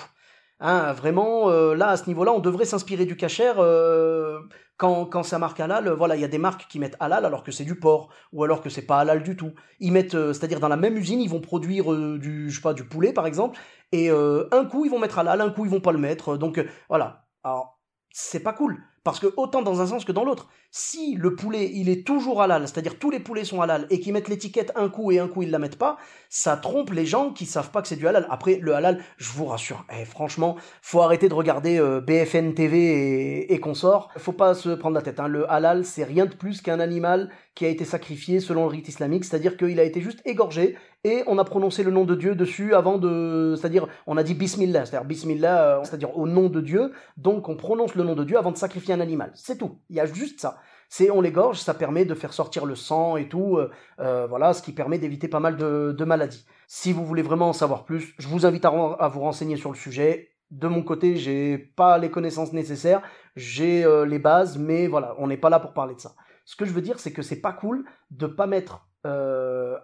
Hein, 0.59 0.93
vraiment, 0.93 1.49
euh, 1.49 1.75
là, 1.75 1.89
à 1.89 1.97
ce 1.97 2.07
niveau-là, 2.07 2.33
on 2.33 2.39
devrait 2.39 2.65
s'inspirer 2.65 3.05
du 3.05 3.15
cachère 3.15 3.59
euh, 3.59 4.39
quand, 4.77 5.05
quand 5.05 5.21
ça 5.21 5.37
marque 5.37 5.59
halal. 5.59 5.89
Voilà, 5.89 6.15
il 6.15 6.21
y 6.21 6.25
a 6.25 6.27
des 6.27 6.39
marques 6.39 6.67
qui 6.67 6.79
mettent 6.79 6.97
halal 6.99 7.25
alors 7.25 7.43
que 7.43 7.51
c'est 7.51 7.63
du 7.63 7.75
porc, 7.79 8.09
ou 8.33 8.43
alors 8.43 8.61
que 8.61 8.69
c'est 8.69 8.81
pas 8.85 8.97
halal 8.99 9.21
du 9.21 9.35
tout. 9.35 9.51
Ils 9.79 9.91
mettent, 9.91 10.15
euh, 10.15 10.33
c'est-à-dire 10.33 10.59
dans 10.59 10.67
la 10.67 10.77
même 10.77 10.97
usine, 10.97 11.21
ils 11.21 11.29
vont 11.29 11.41
produire 11.41 11.93
du, 12.17 12.49
je 12.49 12.55
sais 12.55 12.61
pas, 12.61 12.73
du 12.73 12.85
poulet 12.85 13.13
par 13.13 13.27
exemple, 13.27 13.59
et 13.91 14.09
un 14.09 14.65
coup 14.65 14.85
ils 14.85 14.91
vont 14.91 14.99
mettre 14.99 15.19
halal, 15.19 15.41
un 15.41 15.49
coup 15.51 15.65
ils 15.65 15.71
vont 15.71 15.79
pas 15.79 15.91
le 15.91 15.99
mettre. 15.99 16.37
Donc 16.37 16.63
voilà. 16.89 17.27
Alors, 17.43 17.79
c'est 18.11 18.41
pas 18.41 18.53
cool. 18.53 18.83
Parce 19.03 19.19
que 19.19 19.27
autant 19.37 19.61
dans 19.61 19.79
un 19.79 19.87
sens 19.87 20.03
que 20.03 20.11
dans 20.11 20.25
l'autre. 20.25 20.49
Si 20.79 21.15
le 21.15 21.33
poulet, 21.33 21.71
il 21.73 21.89
est 21.89 22.05
toujours 22.05 22.43
halal, 22.43 22.67
c'est-à-dire 22.67 22.99
tous 22.99 23.09
les 23.09 23.19
poulets 23.19 23.45
sont 23.45 23.63
halal, 23.63 23.87
et 23.89 23.99
qu'ils 23.99 24.13
mettent 24.13 24.27
l'étiquette 24.27 24.71
un 24.75 24.89
coup 24.89 25.11
et 25.11 25.17
un 25.17 25.27
coup 25.27 25.41
ils 25.41 25.49
la 25.49 25.57
mettent 25.57 25.79
pas, 25.79 25.97
ça 26.29 26.55
trompe 26.55 26.91
les 26.91 27.07
gens 27.07 27.31
qui 27.31 27.47
savent 27.47 27.71
pas 27.71 27.81
que 27.81 27.87
c'est 27.87 27.95
du 27.95 28.07
halal. 28.07 28.27
Après, 28.29 28.59
le 28.61 28.75
halal, 28.75 29.03
je 29.17 29.31
vous 29.31 29.45
rassure, 29.45 29.87
eh, 29.99 30.05
franchement, 30.05 30.55
faut 30.83 31.01
arrêter 31.01 31.29
de 31.29 31.33
regarder 31.33 31.79
euh, 31.79 31.99
BFN 31.99 32.53
TV 32.53 33.51
et, 33.51 33.59
consorts. 33.59 34.09
Faut 34.17 34.33
pas 34.33 34.53
se 34.53 34.69
prendre 34.69 34.93
la 34.93 35.01
tête. 35.01 35.19
Hein. 35.19 35.27
Le 35.27 35.51
halal, 35.51 35.83
c'est 35.83 36.03
rien 36.03 36.27
de 36.27 36.35
plus 36.35 36.61
qu'un 36.61 36.79
animal 36.79 37.31
qui 37.55 37.65
a 37.65 37.69
été 37.69 37.83
sacrifié 37.83 38.39
selon 38.39 38.65
le 38.65 38.69
rite 38.69 38.87
islamique, 38.87 39.25
c'est-à-dire 39.25 39.57
qu'il 39.57 39.79
a 39.79 39.83
été 39.83 39.99
juste 39.99 40.21
égorgé 40.25 40.77
et 41.03 41.23
on 41.25 41.39
a 41.39 41.43
prononcé 41.43 41.81
le 41.81 41.89
nom 41.89 42.05
de 42.05 42.13
Dieu 42.13 42.35
dessus 42.35 42.75
avant 42.75 42.99
de, 42.99 43.55
c'est-à-dire 43.57 43.87
on 44.05 44.15
a 44.15 44.21
dit 44.21 44.35
Bismillah, 44.35 44.85
c'est-à-dire 44.85 45.07
Bismillah, 45.07 45.79
euh, 45.79 45.83
c'est-à-dire 45.83 46.15
au 46.15 46.27
nom 46.27 46.49
de 46.49 46.61
Dieu. 46.61 46.91
Donc 47.17 47.49
on 47.49 47.55
prononce 47.55 47.95
le 47.95 48.03
nom 48.03 48.13
de 48.13 48.23
Dieu 48.23 48.37
avant 48.37 48.51
de 48.51 48.57
sacrifier 48.57 48.93
un 48.93 48.99
animal. 48.99 49.31
C'est 49.33 49.57
tout. 49.57 49.79
Il 49.89 49.95
y 49.95 49.99
a 49.99 50.05
juste 50.05 50.39
ça 50.39 50.59
c'est 50.89 51.11
on 51.11 51.21
l'égorge, 51.21 51.59
ça 51.59 51.73
permet 51.73 52.05
de 52.05 52.13
faire 52.13 52.33
sortir 52.33 52.65
le 52.65 52.75
sang 52.75 53.17
et 53.17 53.27
tout, 53.27 53.57
euh, 53.57 53.69
euh, 53.99 54.25
voilà, 54.27 54.53
ce 54.53 54.61
qui 54.61 54.71
permet 54.71 54.99
d'éviter 54.99 55.27
pas 55.27 55.39
mal 55.39 55.57
de, 55.57 56.03
maladies. 56.05 56.45
Si 56.67 56.93
vous 56.93 57.05
voulez 57.05 57.21
vraiment 57.21 57.49
en 57.49 57.53
savoir 57.53 57.83
plus, 57.83 58.13
je 58.17 58.27
vous 58.27 58.45
invite 58.45 58.65
à, 58.65 58.69
vous 59.07 59.19
renseigner 59.19 59.57
sur 59.57 59.71
le 59.71 59.75
sujet. 59.75 60.29
De 60.49 60.67
mon 60.67 60.81
côté, 60.81 61.17
j'ai 61.17 61.57
pas 61.57 61.97
les 61.97 62.09
connaissances 62.09 62.53
nécessaires, 62.53 63.01
j'ai 63.35 63.83
euh, 63.83 64.05
les 64.05 64.19
bases, 64.19 64.57
mais 64.57 64.87
voilà, 64.87 65.15
on 65.17 65.27
n'est 65.27 65.37
pas 65.37 65.49
là 65.49 65.59
pour 65.59 65.73
parler 65.73 65.95
de 65.95 65.99
ça. 65.99 66.15
Ce 66.45 66.55
que 66.55 66.63
je 66.63 66.71
veux 66.71 66.81
dire, 66.81 66.99
c'est 66.99 67.11
que 67.11 67.21
c'est 67.21 67.41
pas 67.41 67.51
cool 67.51 67.83
de 68.11 68.27
pas 68.27 68.47
mettre 68.47 68.85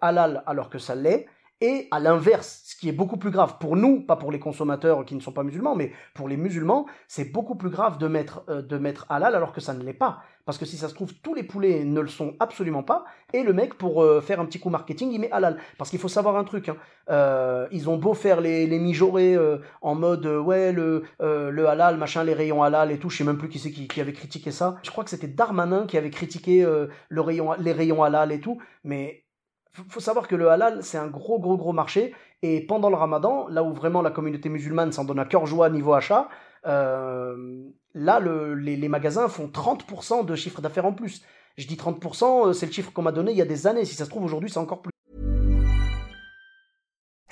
halal 0.02 0.44
alors 0.48 0.70
que 0.70 0.80
ça 0.80 0.96
l'est, 0.96 1.28
et 1.62 1.88
à 1.92 2.00
l'inverse, 2.00 2.62
ce 2.66 2.76
qui 2.76 2.90
est 2.90 2.94
beaucoup 2.94 3.16
plus 3.16 3.32
grave 3.32 3.56
pour 3.58 3.78
nous, 3.78 4.02
pas 4.02 4.18
pour 4.18 4.32
les 4.32 4.40
consommateurs 4.40 5.06
qui 5.06 5.16
ne 5.16 5.22
sont 5.22 5.32
pas 5.32 5.44
musulmans, 5.44 5.76
mais 5.76 5.94
pour 6.14 6.28
les 6.28 6.36
musulmans, 6.36 6.86
c'est 7.08 7.32
beaucoup 7.32 7.56
plus 7.56 7.70
grave 7.70 7.98
de 7.98 8.08
mettre, 8.08 8.44
euh, 8.50 8.62
de 8.62 8.78
mettre 8.78 9.06
halal 9.10 9.34
alors 9.34 9.54
que 9.54 9.62
ça 9.62 9.74
ne 9.74 9.82
l'est 9.82 9.94
pas. 9.94 10.24
Parce 10.44 10.58
que 10.58 10.66
si 10.66 10.76
ça 10.76 10.90
se 10.90 10.94
trouve, 10.94 11.14
tous 11.14 11.34
les 11.34 11.44
poulets 11.44 11.86
ne 11.86 12.02
le 12.02 12.10
sont 12.10 12.36
absolument 12.42 12.84
pas, 12.84 13.06
et 13.32 13.44
le 13.44 13.54
mec, 13.54 13.76
pour 13.76 14.04
euh, 14.04 14.20
faire 14.20 14.42
un 14.42 14.46
petit 14.46 14.60
coup 14.60 14.70
marketing, 14.70 15.12
il 15.14 15.22
met 15.22 15.32
halal. 15.32 15.58
Parce 15.78 15.90
qu'il 15.90 16.00
faut 16.00 16.10
savoir 16.10 16.36
un 16.36 16.44
truc, 16.44 16.68
hein. 16.68 16.76
euh, 17.10 17.66
ils 17.72 17.90
ont 17.90 17.96
beau 17.96 18.14
faire 18.14 18.42
les, 18.42 18.68
les 18.68 18.80
mijaurés 18.80 19.38
en 19.82 19.96
mode, 19.96 20.26
ouais, 20.26 20.74
le, 20.74 21.04
le 21.22 21.68
halal, 21.68 21.96
machin, 21.96 22.26
les 22.26 22.34
rayons 22.34 22.62
halal 22.62 22.92
et 22.92 23.00
tout, 23.00 23.10
je 23.10 23.18
sais 23.18 23.24
même 23.24 23.38
plus 23.38 23.48
qui 23.48 23.60
c'est 23.60 23.72
qui, 23.72 23.88
qui, 23.88 24.02
avait 24.02 24.12
critiqué 24.12 24.52
ça. 24.52 24.80
Je 24.84 24.92
crois 24.92 25.06
que 25.06 25.10
c'était 25.10 25.28
Darmanin 25.28 25.86
qui 25.86 25.98
avait 25.98 26.10
critiqué 26.10 26.68
le 27.08 27.22
rayon, 27.22 27.54
les 27.58 27.72
rayons 27.72 28.04
halal 28.04 28.34
et 28.34 28.42
tout, 28.42 28.62
mais 28.84 29.24
faut 29.74 30.00
savoir 30.00 30.28
que 30.28 30.36
le 30.36 30.50
halal, 30.50 30.84
c'est 30.84 30.98
un 30.98 31.08
gros, 31.08 31.40
gros, 31.40 31.58
gros 31.58 31.74
marché. 31.74 32.14
Et 32.42 32.62
pendant 32.66 32.90
le 32.90 32.96
ramadan, 32.96 33.48
là 33.48 33.64
où 33.64 33.74
vraiment 33.74 34.02
la 34.02 34.12
communauté 34.12 34.50
musulmane 34.50 34.92
s'en 34.92 35.06
donne 35.06 35.20
à 35.20 35.26
cœur 35.26 35.46
joie 35.46 35.70
niveau 35.70 35.94
achat, 35.94 36.30
euh, 36.66 37.64
là, 37.94 38.20
les, 38.20 38.76
les, 38.76 38.88
magasins 38.90 39.28
font 39.28 39.48
30% 39.48 40.26
de 40.26 40.36
chiffre 40.36 40.62
d'affaires 40.62 40.86
en 40.86 40.94
plus. 40.94 41.24
Je 41.58 41.68
dis 41.68 41.76
30%, 41.76 42.50
euh, 42.50 42.54
c'est 42.54 42.66
le 42.66 42.72
chiffre 42.72 42.92
qu'on 42.92 43.02
m'a 43.02 43.12
donné 43.12 43.32
il 43.32 43.38
y 43.38 43.42
a 43.42 43.46
des 43.46 43.68
années. 43.68 43.86
Si 43.86 43.96
ça 43.96 44.06
se 44.06 44.10
trouve, 44.10 44.24
aujourd'hui, 44.24 44.50
c'est 44.50 44.60
encore 44.60 44.82
plus. 44.82 44.93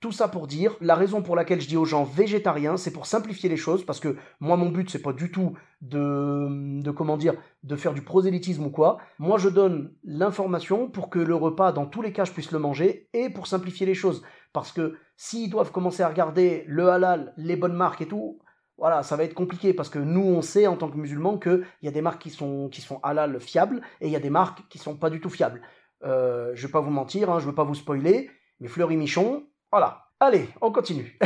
Tout 0.00 0.12
ça 0.12 0.28
pour 0.28 0.46
dire, 0.46 0.76
la 0.80 0.94
raison 0.94 1.22
pour 1.22 1.36
laquelle 1.36 1.60
je 1.60 1.68
dis 1.68 1.76
aux 1.76 1.84
gens 1.84 2.04
végétariens, 2.04 2.78
c'est 2.78 2.90
pour 2.90 3.04
simplifier 3.04 3.50
les 3.50 3.58
choses, 3.58 3.84
parce 3.84 4.00
que 4.00 4.16
moi 4.40 4.56
mon 4.56 4.70
but 4.70 4.88
c'est 4.88 5.02
pas 5.02 5.12
du 5.12 5.30
tout 5.30 5.52
de, 5.82 6.80
de 6.80 6.90
comment 6.90 7.18
dire, 7.18 7.34
de 7.64 7.76
faire 7.76 7.92
du 7.92 8.00
prosélytisme 8.00 8.64
ou 8.64 8.70
quoi. 8.70 8.96
Moi 9.18 9.36
je 9.36 9.50
donne 9.50 9.92
l'information 10.02 10.88
pour 10.88 11.10
que 11.10 11.18
le 11.18 11.34
repas, 11.34 11.72
dans 11.72 11.84
tous 11.84 12.00
les 12.00 12.14
cas, 12.14 12.24
je 12.24 12.32
puisse 12.32 12.50
le 12.50 12.58
manger, 12.58 13.10
et 13.12 13.28
pour 13.28 13.46
simplifier 13.46 13.84
les 13.84 13.94
choses. 13.94 14.22
Parce 14.54 14.72
que 14.72 14.96
s'ils 15.16 15.50
doivent 15.50 15.70
commencer 15.70 16.02
à 16.02 16.08
regarder 16.08 16.64
le 16.66 16.88
halal, 16.88 17.34
les 17.36 17.56
bonnes 17.56 17.76
marques 17.76 18.00
et 18.00 18.08
tout, 18.08 18.38
voilà, 18.78 19.02
ça 19.02 19.16
va 19.16 19.24
être 19.24 19.34
compliqué 19.34 19.74
parce 19.74 19.90
que 19.90 19.98
nous, 19.98 20.24
on 20.24 20.40
sait 20.40 20.66
en 20.66 20.78
tant 20.78 20.88
que 20.88 20.96
musulmans 20.96 21.38
qu'il 21.38 21.66
y 21.82 21.88
a 21.88 21.90
des 21.90 22.00
marques 22.00 22.22
qui 22.22 22.30
sont, 22.30 22.70
qui 22.70 22.80
sont 22.80 22.98
halal 23.02 23.38
fiables 23.38 23.82
et 24.00 24.06
il 24.06 24.12
y 24.12 24.16
a 24.16 24.20
des 24.20 24.30
marques 24.30 24.66
qui 24.70 24.78
sont 24.78 24.96
pas 24.96 25.10
du 25.10 25.20
tout 25.20 25.28
fiables. 25.28 25.60
Euh, 26.02 26.52
je 26.54 26.66
vais 26.66 26.72
pas 26.72 26.80
vous 26.80 26.90
mentir, 26.90 27.30
hein, 27.30 27.38
je 27.38 27.44
veux 27.44 27.54
pas 27.54 27.64
vous 27.64 27.74
spoiler, 27.74 28.30
mais 28.58 28.68
Fleury 28.68 28.96
Michon, 28.96 29.44
voilà. 29.70 30.06
Allez, 30.18 30.48
on 30.60 30.70
continue. 30.72 31.18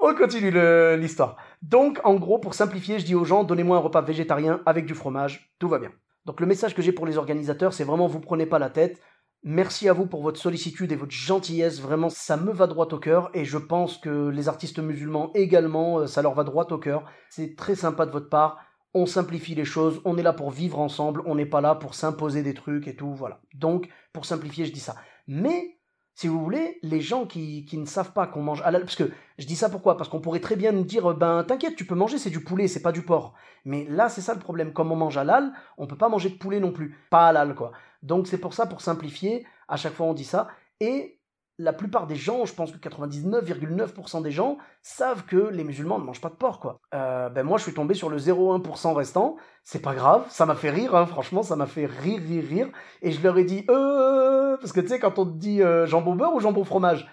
on 0.00 0.14
continue 0.14 0.52
l'histoire. 0.96 1.36
Donc, 1.62 1.98
en 2.04 2.14
gros, 2.14 2.38
pour 2.38 2.54
simplifier, 2.54 2.98
je 3.00 3.04
dis 3.04 3.14
aux 3.14 3.24
gens, 3.24 3.42
donnez-moi 3.42 3.76
un 3.76 3.80
repas 3.80 4.02
végétarien 4.02 4.60
avec 4.66 4.86
du 4.86 4.94
fromage, 4.94 5.52
tout 5.58 5.68
va 5.68 5.78
bien. 5.78 5.90
Donc 6.26 6.40
le 6.40 6.46
message 6.46 6.74
que 6.74 6.82
j'ai 6.82 6.92
pour 6.92 7.06
les 7.06 7.16
organisateurs, 7.16 7.72
c'est 7.72 7.84
vraiment 7.84 8.06
vous 8.06 8.20
prenez 8.20 8.44
pas 8.44 8.58
la 8.58 8.68
tête. 8.68 9.00
Merci 9.44 9.88
à 9.88 9.94
vous 9.94 10.06
pour 10.06 10.22
votre 10.22 10.38
sollicitude 10.38 10.92
et 10.92 10.96
votre 10.96 11.12
gentillesse, 11.12 11.80
vraiment 11.80 12.10
ça 12.10 12.36
me 12.36 12.52
va 12.52 12.66
droit 12.66 12.88
au 12.92 12.98
cœur 12.98 13.30
et 13.32 13.46
je 13.46 13.56
pense 13.56 13.96
que 13.96 14.28
les 14.28 14.46
artistes 14.48 14.78
musulmans 14.78 15.30
également, 15.34 16.00
euh, 16.00 16.06
ça 16.06 16.20
leur 16.20 16.34
va 16.34 16.44
droit 16.44 16.66
au 16.70 16.76
cœur. 16.76 17.04
C'est 17.30 17.56
très 17.56 17.76
sympa 17.76 18.04
de 18.04 18.10
votre 18.10 18.28
part 18.28 18.58
on 18.94 19.06
simplifie 19.06 19.54
les 19.54 19.64
choses, 19.64 20.00
on 20.04 20.16
est 20.16 20.22
là 20.22 20.32
pour 20.32 20.50
vivre 20.50 20.78
ensemble, 20.80 21.22
on 21.26 21.34
n'est 21.34 21.46
pas 21.46 21.60
là 21.60 21.74
pour 21.74 21.94
s'imposer 21.94 22.42
des 22.42 22.54
trucs 22.54 22.88
et 22.88 22.96
tout, 22.96 23.12
voilà. 23.14 23.40
Donc, 23.54 23.88
pour 24.18 24.26
simplifier, 24.26 24.64
je 24.64 24.72
dis 24.72 24.80
ça. 24.80 24.96
Mais, 25.28 25.78
si 26.16 26.26
vous 26.26 26.42
voulez, 26.42 26.80
les 26.82 27.00
gens 27.00 27.24
qui, 27.24 27.64
qui 27.64 27.78
ne 27.78 27.86
savent 27.86 28.12
pas 28.12 28.26
qu'on 28.26 28.42
mange 28.42 28.62
halal, 28.62 28.82
parce 28.82 28.96
que 28.96 29.12
je 29.38 29.46
dis 29.46 29.54
ça 29.54 29.68
pourquoi? 29.68 29.96
Parce 29.96 30.10
qu'on 30.10 30.20
pourrait 30.20 30.40
très 30.40 30.56
bien 30.56 30.72
nous 30.72 30.82
dire, 30.82 31.14
ben 31.14 31.44
t'inquiète, 31.44 31.76
tu 31.76 31.86
peux 31.86 31.94
manger, 31.94 32.18
c'est 32.18 32.28
du 32.28 32.42
poulet, 32.42 32.66
c'est 32.66 32.82
pas 32.82 32.90
du 32.90 33.02
porc. 33.02 33.34
Mais 33.64 33.86
là, 33.88 34.08
c'est 34.08 34.20
ça 34.20 34.34
le 34.34 34.40
problème. 34.40 34.72
Comme 34.72 34.90
on 34.90 34.96
mange 34.96 35.16
halal, 35.16 35.52
on 35.76 35.86
peut 35.86 35.96
pas 35.96 36.08
manger 36.08 36.30
de 36.30 36.34
poulet 36.34 36.58
non 36.58 36.72
plus. 36.72 36.96
Pas 37.10 37.28
halal, 37.28 37.54
quoi. 37.54 37.70
Donc 38.02 38.26
c'est 38.26 38.38
pour 38.38 38.54
ça, 38.54 38.66
pour 38.66 38.80
simplifier, 38.80 39.46
à 39.68 39.76
chaque 39.76 39.94
fois 39.94 40.06
on 40.06 40.14
dit 40.14 40.24
ça. 40.24 40.48
Et 40.80 41.17
la 41.58 41.72
plupart 41.72 42.06
des 42.06 42.14
gens, 42.14 42.44
je 42.44 42.54
pense 42.54 42.70
que 42.70 42.78
99,9% 42.78 44.22
des 44.22 44.30
gens 44.30 44.58
savent 44.82 45.24
que 45.24 45.36
les 45.36 45.64
musulmans 45.64 45.98
ne 45.98 46.04
mangent 46.04 46.20
pas 46.20 46.28
de 46.28 46.34
porc, 46.34 46.60
quoi. 46.60 46.80
Euh, 46.94 47.28
ben 47.30 47.42
moi, 47.42 47.58
je 47.58 47.64
suis 47.64 47.74
tombé 47.74 47.94
sur 47.94 48.08
le 48.08 48.18
0,1% 48.18 48.94
restant. 48.94 49.36
C'est 49.64 49.82
pas 49.82 49.94
grave, 49.94 50.24
ça 50.28 50.46
m'a 50.46 50.54
fait 50.54 50.70
rire, 50.70 50.94
hein, 50.94 51.06
franchement, 51.06 51.42
ça 51.42 51.56
m'a 51.56 51.66
fait 51.66 51.86
rire, 51.86 52.20
rire, 52.26 52.44
rire. 52.48 52.68
Et 53.02 53.10
je 53.10 53.20
leur 53.22 53.36
ai 53.38 53.44
dit, 53.44 53.64
euh, 53.70 54.56
parce 54.58 54.72
que 54.72 54.80
tu 54.80 54.88
sais, 54.88 55.00
quand 55.00 55.18
on 55.18 55.26
te 55.26 55.36
dit 55.36 55.62
euh, 55.62 55.84
jambon 55.84 56.14
beurre 56.14 56.34
ou 56.34 56.40
jambon 56.40 56.62
fromage, 56.62 57.08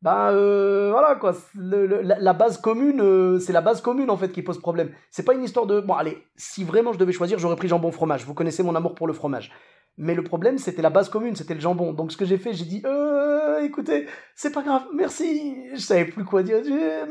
ben 0.00 0.30
euh, 0.30 0.90
voilà 0.92 1.16
quoi, 1.16 1.34
la, 1.56 2.32
base 2.32 2.58
commune, 2.58 3.40
c'est 3.40 3.52
la 3.52 3.60
base 3.60 3.80
commune 3.80 4.10
en 4.10 4.16
fait 4.16 4.30
qui 4.30 4.42
pose 4.42 4.60
problème. 4.60 4.92
C'est 5.10 5.24
pas 5.24 5.34
une 5.34 5.42
histoire 5.42 5.66
de, 5.66 5.80
bon 5.80 5.94
allez, 5.94 6.22
si 6.36 6.62
vraiment 6.62 6.92
je 6.92 6.98
devais 6.98 7.12
choisir, 7.12 7.40
j'aurais 7.40 7.56
pris 7.56 7.66
jambon 7.66 7.90
fromage. 7.90 8.24
Vous 8.24 8.34
connaissez 8.34 8.62
mon 8.62 8.76
amour 8.76 8.94
pour 8.94 9.08
le 9.08 9.12
fromage. 9.12 9.50
Mais 10.00 10.14
le 10.14 10.22
problème, 10.22 10.58
c'était 10.58 10.80
la 10.80 10.90
base 10.90 11.08
commune, 11.08 11.34
c'était 11.34 11.54
le 11.54 11.60
jambon. 11.60 11.92
Donc 11.92 12.12
ce 12.12 12.16
que 12.16 12.24
j'ai 12.24 12.38
fait, 12.38 12.54
j'ai 12.54 12.64
dit, 12.64 12.82
euh, 12.84 13.60
écoutez, 13.64 14.06
c'est 14.36 14.52
pas 14.52 14.62
grave, 14.62 14.84
merci. 14.94 15.56
Je 15.74 15.80
savais 15.80 16.04
plus 16.04 16.24
quoi 16.24 16.44
dire. 16.44 16.58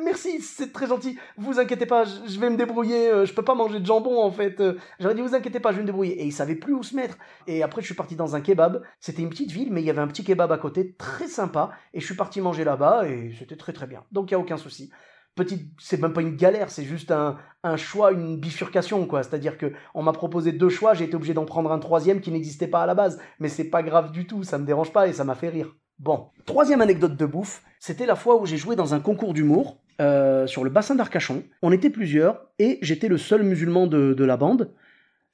Merci, 0.06 0.39
c'est 0.39 0.71
très 0.71 0.88
gentil. 0.88 1.19
Vous 1.38 1.60
inquiétez 1.60 1.86
pas, 1.86 2.06
je 2.06 2.39
vais 2.39 2.50
me 2.50 2.56
débrouiller. 2.56 3.10
Euh, 3.10 3.26
je 3.26 3.34
peux 3.34 3.43
pas 3.43 3.56
manger 3.56 3.82
de 3.82 3.86
jambon 3.86 4.21
en 4.21 4.32
fait. 4.32 4.62
Euh, 4.62 4.78
j'aurais 5.02 5.15
dit, 5.15 5.21
vous 5.21 5.36
inquiétez 5.36 5.60
pas, 5.60 5.71
je 5.71 5.76
vais 5.76 5.82
me 5.82 5.88
débrouiller. 5.88 6.21
Et 6.21 6.26
il 6.26 6.32
savait 6.32 6.56
plus 6.56 6.73
où 6.73 6.82
se 6.82 6.95
mettre. 6.95 7.17
Et 7.45 7.62
après, 7.62 7.82
je 7.82 7.88
suis 7.88 7.95
parti 7.95 8.15
dans 8.15 8.38
un 8.38 8.41
kebab. 8.41 8.82
C'était 9.02 9.21
une 9.21 9.30
petite 9.30 9.52
ville, 9.52 9.71
mais 9.73 9.82
il 9.82 9.86
y 9.86 9.89
avait 9.89 10.02
un 10.02 10.08
petit 10.08 10.23
kebab 10.23 10.54
à 10.54 10.58
côté, 10.58 10.95
très 10.97 11.28
sympa. 11.28 11.71
Et 11.93 12.00
je 12.00 12.06
suis 12.06 12.15
parti 12.15 12.39
manger 12.39 12.63
là-bas 12.63 13.06
et 13.10 13.34
c'était 13.38 13.58
très 13.58 13.73
très 13.73 13.88
bien. 13.88 14.06
Donc 14.13 14.32
il 14.32 14.34
y 14.34 14.36
a 14.36 14.39
aucun 14.39 14.58
souci 14.58 14.91
petite, 15.38 15.71
c'est 15.80 16.02
même 16.02 16.12
pas 16.12 16.21
une 16.21 16.36
galère, 16.36 16.69
c'est 16.69 16.84
juste 16.84 17.12
un, 17.12 17.38
choix, 17.78 18.12
une 18.12 18.38
bifurcation, 18.38 19.06
quoi. 19.06 19.23
C'est-à-dire 19.23 19.58
que 19.58 19.71
on 19.93 20.04
m'a 20.04 20.12
proposé 20.12 20.52
deux 20.52 20.69
choix, 20.69 20.93
j'ai 20.93 21.06
été 21.06 21.15
obligé 21.15 21.34
d'en 21.34 21.45
prendre 21.45 21.71
un 21.71 21.80
troisième 21.80 22.19
qui 22.19 22.32
n'existait 22.32 22.67
pas 22.67 22.84
à 22.84 22.86
la 22.86 22.95
base. 22.95 23.19
Mais 23.39 23.47
c'est 23.47 23.69
pas 23.69 23.84
grave 23.84 24.12
du 24.12 24.28
tout, 24.28 24.43
ça 24.43 24.58
me 24.58 24.65
dérange 24.65 24.91
pas 24.91 25.08
et 25.08 25.13
ça 25.13 25.23
m'a 25.23 25.36
fait 25.36 25.50
rire. 25.50 25.73
Bon, 26.00 26.28
troisième 26.45 26.82
anecdote 26.82 27.15
de 27.15 27.26
bouffe, 27.26 27.63
c'était 27.80 28.06
la 28.06 28.15
fois 28.15 28.39
où 28.39 28.45
j'ai 28.45 28.58
joué 28.58 28.76
dans 28.76 28.93
un 28.93 29.00
concours 29.00 29.34
d'humour 29.34 29.80
euh, 30.02 30.45
sur 30.45 30.63
le 30.63 30.69
bassin 30.69 30.95
d'Arcachon. 30.95 31.43
On 31.62 31.71
était 31.71 31.89
plusieurs 31.89 32.45
et 32.60 32.78
j'étais 32.82 33.08
le 33.08 33.17
seul 33.17 33.43
musulman 33.43 33.88
de, 33.88 34.13
de 34.13 34.26
la 34.26 34.38
bande. 34.38 34.73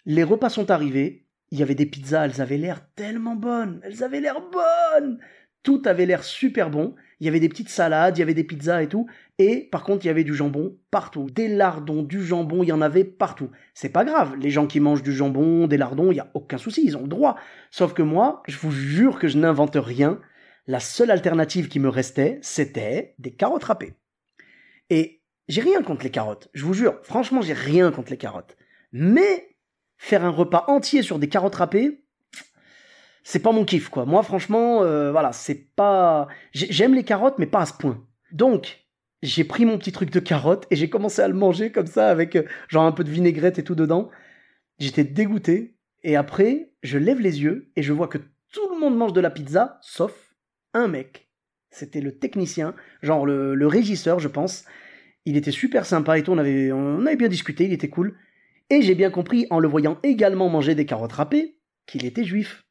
Les 0.06 0.24
repas 0.24 0.50
sont 0.50 0.72
arrivés, 0.72 1.26
il 1.52 1.60
y 1.60 1.64
avait 1.64 1.76
des 1.76 1.86
pizzas, 1.86 2.26
elles 2.26 2.42
avaient 2.42 2.58
l'air 2.58 2.82
tellement 2.96 3.36
bonnes, 3.36 3.80
elles 3.84 4.04
avaient 4.04 4.22
l'air 4.22 4.42
bonnes 4.42 5.20
tout 5.64 5.82
avait 5.86 6.06
l'air 6.06 6.24
super 6.24 6.70
bon. 6.70 6.96
Il 7.20 7.26
y 7.26 7.30
avait 7.30 7.40
des 7.40 7.50
petites 7.50 7.70
salades, 7.70 8.18
il 8.18 8.20
y 8.20 8.24
avait 8.24 8.34
des 8.34 8.44
pizzas 8.44 8.84
et 8.84 8.88
tout. 8.88 9.08
Et 9.40 9.70
par 9.72 9.84
contre, 9.84 10.06
il 10.06 10.08
y 10.08 10.12
avait 10.12 10.24
du 10.24 10.36
jambon 10.36 10.78
partout. 10.92 11.30
Des 11.32 11.48
lardons, 11.48 12.04
du 12.04 12.24
jambon, 12.24 12.64
il 12.64 12.68
y 12.68 12.74
en 12.74 12.82
avait 12.82 13.06
partout. 13.06 13.50
C'est 13.74 13.90
pas 13.90 14.04
grave. 14.04 14.36
Les 14.40 14.52
gens 14.52 14.68
qui 14.68 14.80
mangent 14.80 15.04
du 15.04 15.14
jambon, 15.14 15.68
des 15.68 15.78
lardons, 15.78 16.12
il 16.12 16.18
y 16.18 16.20
a 16.20 16.30
aucun 16.34 16.58
souci, 16.58 16.84
ils 16.86 16.98
ont 16.98 17.04
le 17.04 17.08
droit. 17.08 17.38
Sauf 17.72 17.94
que 17.94 18.02
moi, 18.02 18.44
je 18.48 18.58
vous 18.58 18.72
jure 18.72 19.20
que 19.20 19.28
je 19.28 19.38
n'invente 19.38 19.78
rien. 19.78 20.20
La 20.68 20.80
seule 20.80 21.12
alternative 21.12 21.68
qui 21.68 21.80
me 21.80 21.90
restait, 21.90 22.40
c'était 22.42 23.16
des 23.20 23.32
carottes 23.32 23.66
râpées. 23.66 23.96
Et 24.90 25.24
j'ai 25.48 25.62
rien 25.62 25.82
contre 25.82 26.04
les 26.04 26.12
carottes, 26.12 26.50
je 26.54 26.64
vous 26.64 26.74
jure, 26.74 27.00
franchement, 27.04 27.42
j'ai 27.42 27.54
rien 27.54 27.92
contre 27.92 28.12
les 28.12 28.18
carottes. 28.18 28.56
Mais 28.94 29.58
faire 29.98 30.24
un 30.24 30.30
repas 30.30 30.66
entier 30.68 31.02
sur 31.02 31.20
des 31.20 31.28
carottes 31.28 31.56
râpées, 31.56 32.03
c'est 33.24 33.40
pas 33.40 33.52
mon 33.52 33.66
kiff, 33.66 33.90
quoi. 33.90 34.06
Moi, 34.06 34.22
franchement, 34.24 34.84
euh, 34.84 35.12
voilà, 35.12 35.32
c'est 35.32 35.74
pas. 35.76 36.28
J'aime 36.52 36.94
les 36.94 37.04
carottes, 37.04 37.40
mais 37.40 37.46
pas 37.46 37.62
à 37.62 37.66
ce 37.66 37.74
point. 37.74 38.06
Donc, 38.32 38.86
j'ai 39.22 39.46
pris 39.46 39.66
mon 39.66 39.78
petit 39.78 39.94
truc 39.94 40.12
de 40.12 40.20
carottes 40.20 40.68
et 40.70 40.76
j'ai 40.76 40.90
commencé 40.90 41.22
à 41.22 41.28
le 41.28 41.34
manger 41.34 41.72
comme 41.72 41.88
ça, 41.88 42.10
avec 42.10 42.36
euh, 42.36 42.44
genre 42.68 42.84
un 42.84 42.92
peu 42.92 43.04
de 43.04 43.10
vinaigrette 43.10 43.60
et 43.60 43.64
tout 43.64 43.76
dedans. 43.76 44.10
J'étais 44.80 45.06
dégoûté. 45.06 45.78
Et 46.04 46.18
après, 46.18 46.74
je 46.84 46.98
lève 46.98 47.22
les 47.22 47.42
yeux 47.42 47.72
et 47.78 47.82
je 47.82 47.94
vois 47.94 48.10
que 48.10 48.18
tout 48.52 48.70
le 48.70 48.78
monde 48.78 48.98
mange 48.98 49.14
de 49.14 49.22
la 49.22 49.30
pizza, 49.30 49.80
sauf 49.82 50.36
un 50.74 50.90
mec. 50.90 51.30
C'était 51.72 52.02
le 52.02 52.20
technicien, 52.20 52.76
genre 53.02 53.26
le, 53.26 53.56
le, 53.56 53.68
régisseur, 53.68 54.20
je 54.20 54.28
pense. 54.28 54.66
Il 55.26 55.38
était 55.38 55.52
super 55.52 55.86
sympa 55.86 56.18
et 56.18 56.24
tout, 56.24 56.34
on 56.34 56.38
avait, 56.38 56.74
on 56.74 57.06
avait 57.06 57.16
bien 57.16 57.30
discuté, 57.30 57.64
il 57.64 57.74
était 57.74 57.90
cool. 57.90 58.18
Et 58.70 58.82
j'ai 58.82 58.96
bien 58.96 59.10
compris, 59.12 59.48
en 59.50 59.60
le 59.60 59.68
voyant 59.70 59.98
également 60.04 60.50
manger 60.50 60.76
des 60.76 60.86
carottes 60.86 61.14
râpées, 61.14 61.58
qu'il 61.86 62.06
était 62.06 62.26
juif. 62.26 62.66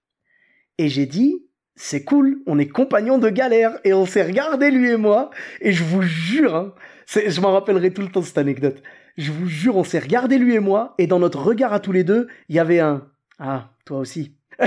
Et 0.82 0.88
j'ai 0.88 1.06
dit, 1.06 1.46
c'est 1.76 2.02
cool, 2.02 2.42
on 2.48 2.58
est 2.58 2.66
compagnons 2.66 3.18
de 3.18 3.28
galère. 3.28 3.78
Et 3.84 3.94
on 3.94 4.04
s'est 4.04 4.24
regardé, 4.24 4.72
lui 4.72 4.90
et 4.90 4.96
moi. 4.96 5.30
Et 5.60 5.70
je 5.70 5.84
vous 5.84 6.02
jure, 6.02 6.56
hein, 6.56 6.74
je 7.06 7.40
m'en 7.40 7.52
rappellerai 7.52 7.92
tout 7.92 8.02
le 8.02 8.08
temps 8.08 8.20
cette 8.20 8.36
anecdote. 8.36 8.82
Je 9.16 9.30
vous 9.30 9.46
jure, 9.46 9.76
on 9.76 9.84
s'est 9.84 10.00
regardé, 10.00 10.38
lui 10.38 10.56
et 10.56 10.58
moi. 10.58 10.96
Et 10.98 11.06
dans 11.06 11.20
notre 11.20 11.40
regard 11.40 11.72
à 11.72 11.78
tous 11.78 11.92
les 11.92 12.02
deux, 12.02 12.26
il 12.48 12.56
y 12.56 12.58
avait 12.58 12.80
un 12.80 13.06
Ah, 13.38 13.70
toi 13.84 13.98
aussi. 13.98 14.34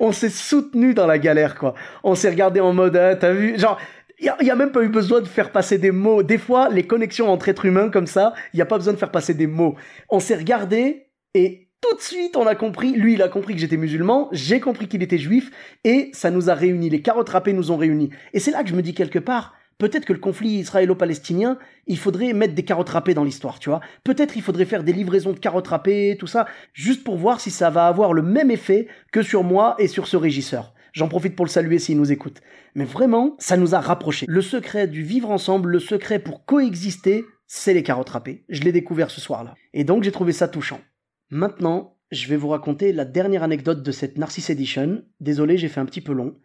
on 0.00 0.10
s'est 0.10 0.28
soutenu 0.28 0.92
dans 0.92 1.06
la 1.06 1.20
galère, 1.20 1.54
quoi. 1.54 1.74
On 2.02 2.16
s'est 2.16 2.30
regardé 2.30 2.58
en 2.58 2.72
mode, 2.72 2.96
ah, 2.96 3.14
t'as 3.14 3.32
vu, 3.32 3.56
genre, 3.60 3.78
il 4.18 4.32
n'y 4.42 4.50
a, 4.50 4.56
même 4.56 4.72
pas 4.72 4.82
eu 4.82 4.88
besoin 4.88 5.20
de 5.20 5.26
faire 5.26 5.52
passer 5.52 5.78
des 5.78 5.92
mots. 5.92 6.24
Des 6.24 6.38
fois, 6.38 6.68
les 6.68 6.84
connexions 6.84 7.30
entre 7.30 7.48
êtres 7.48 7.66
humains 7.66 7.90
comme 7.90 8.08
ça, 8.08 8.34
il 8.52 8.56
n'y 8.56 8.62
a 8.62 8.66
pas 8.66 8.78
besoin 8.78 8.92
de 8.92 8.98
faire 8.98 9.12
passer 9.12 9.34
des 9.34 9.46
mots. 9.46 9.76
On 10.08 10.18
s'est 10.18 10.34
regardé 10.34 11.10
et 11.32 11.65
tout 11.80 11.94
de 11.96 12.00
suite, 12.00 12.36
on 12.36 12.46
a 12.46 12.54
compris, 12.54 12.92
lui, 12.92 13.14
il 13.14 13.22
a 13.22 13.28
compris 13.28 13.54
que 13.54 13.60
j'étais 13.60 13.76
musulman, 13.76 14.28
j'ai 14.32 14.60
compris 14.60 14.88
qu'il 14.88 15.02
était 15.02 15.18
juif, 15.18 15.50
et 15.84 16.10
ça 16.12 16.30
nous 16.30 16.50
a 16.50 16.54
réunis. 16.54 16.90
Les 16.90 17.02
carottes 17.02 17.28
râpées 17.28 17.52
nous 17.52 17.70
ont 17.70 17.76
réunis. 17.76 18.10
Et 18.32 18.40
c'est 18.40 18.50
là 18.50 18.62
que 18.62 18.68
je 18.68 18.74
me 18.74 18.82
dis 18.82 18.94
quelque 18.94 19.18
part, 19.18 19.54
Peut-être 19.78 20.06
que 20.06 20.14
le 20.14 20.18
conflit 20.18 20.60
israélo-palestinien, 20.60 21.58
il 21.86 21.98
faudrait 21.98 22.32
mettre 22.32 22.54
des 22.54 22.64
carottes 22.64 22.88
râpées 22.88 23.12
dans 23.12 23.24
l'histoire, 23.24 23.58
tu 23.58 23.68
vois. 23.68 23.82
Peut-être 24.04 24.34
il 24.34 24.42
faudrait 24.42 24.64
faire 24.64 24.82
des 24.82 24.94
livraisons 24.94 25.32
de 25.32 25.38
carottes 25.38 25.68
râpées, 25.68 26.16
tout 26.18 26.26
ça, 26.26 26.46
juste 26.72 27.04
pour 27.04 27.18
voir 27.18 27.40
si 27.40 27.50
ça 27.50 27.68
va 27.68 27.86
avoir 27.86 28.14
le 28.14 28.22
même 28.22 28.50
effet 28.50 28.88
que 29.12 29.20
sur 29.20 29.44
moi 29.44 29.74
et 29.78 29.86
sur 29.86 30.06
ce 30.06 30.16
régisseur. 30.16 30.72
J'en 30.94 31.08
profite 31.08 31.36
pour 31.36 31.44
le 31.44 31.50
saluer 31.50 31.78
s'il 31.78 31.98
nous 31.98 32.10
écoute. 32.10 32.40
Mais 32.74 32.86
vraiment, 32.86 33.36
ça 33.38 33.58
nous 33.58 33.74
a 33.74 33.80
rapprochés. 33.80 34.24
Le 34.26 34.40
secret 34.40 34.86
du 34.86 35.02
vivre 35.02 35.30
ensemble, 35.30 35.68
le 35.68 35.78
secret 35.78 36.20
pour 36.20 36.46
coexister, 36.46 37.26
c'est 37.46 37.74
les 37.74 37.82
carottes 37.82 38.08
râpées. 38.08 38.44
Je 38.48 38.62
l'ai 38.62 38.72
découvert 38.72 39.10
ce 39.10 39.20
soir-là. 39.20 39.54
Et 39.74 39.84
donc 39.84 40.04
j'ai 40.04 40.12
trouvé 40.12 40.32
ça 40.32 40.48
touchant. 40.48 40.80
Maintenant, 41.30 41.96
je 42.12 42.28
vais 42.28 42.36
vous 42.36 42.48
raconter 42.48 42.92
la 42.92 43.04
dernière 43.04 43.42
anecdote 43.42 43.82
de 43.82 43.92
cette 43.92 44.18
Narcisse 44.18 44.50
Edition. 44.50 45.02
Désolé, 45.20 45.58
j'ai 45.58 45.68
fait 45.68 45.80
un 45.80 45.86
petit 45.86 46.00
peu 46.00 46.12
long. 46.12 46.36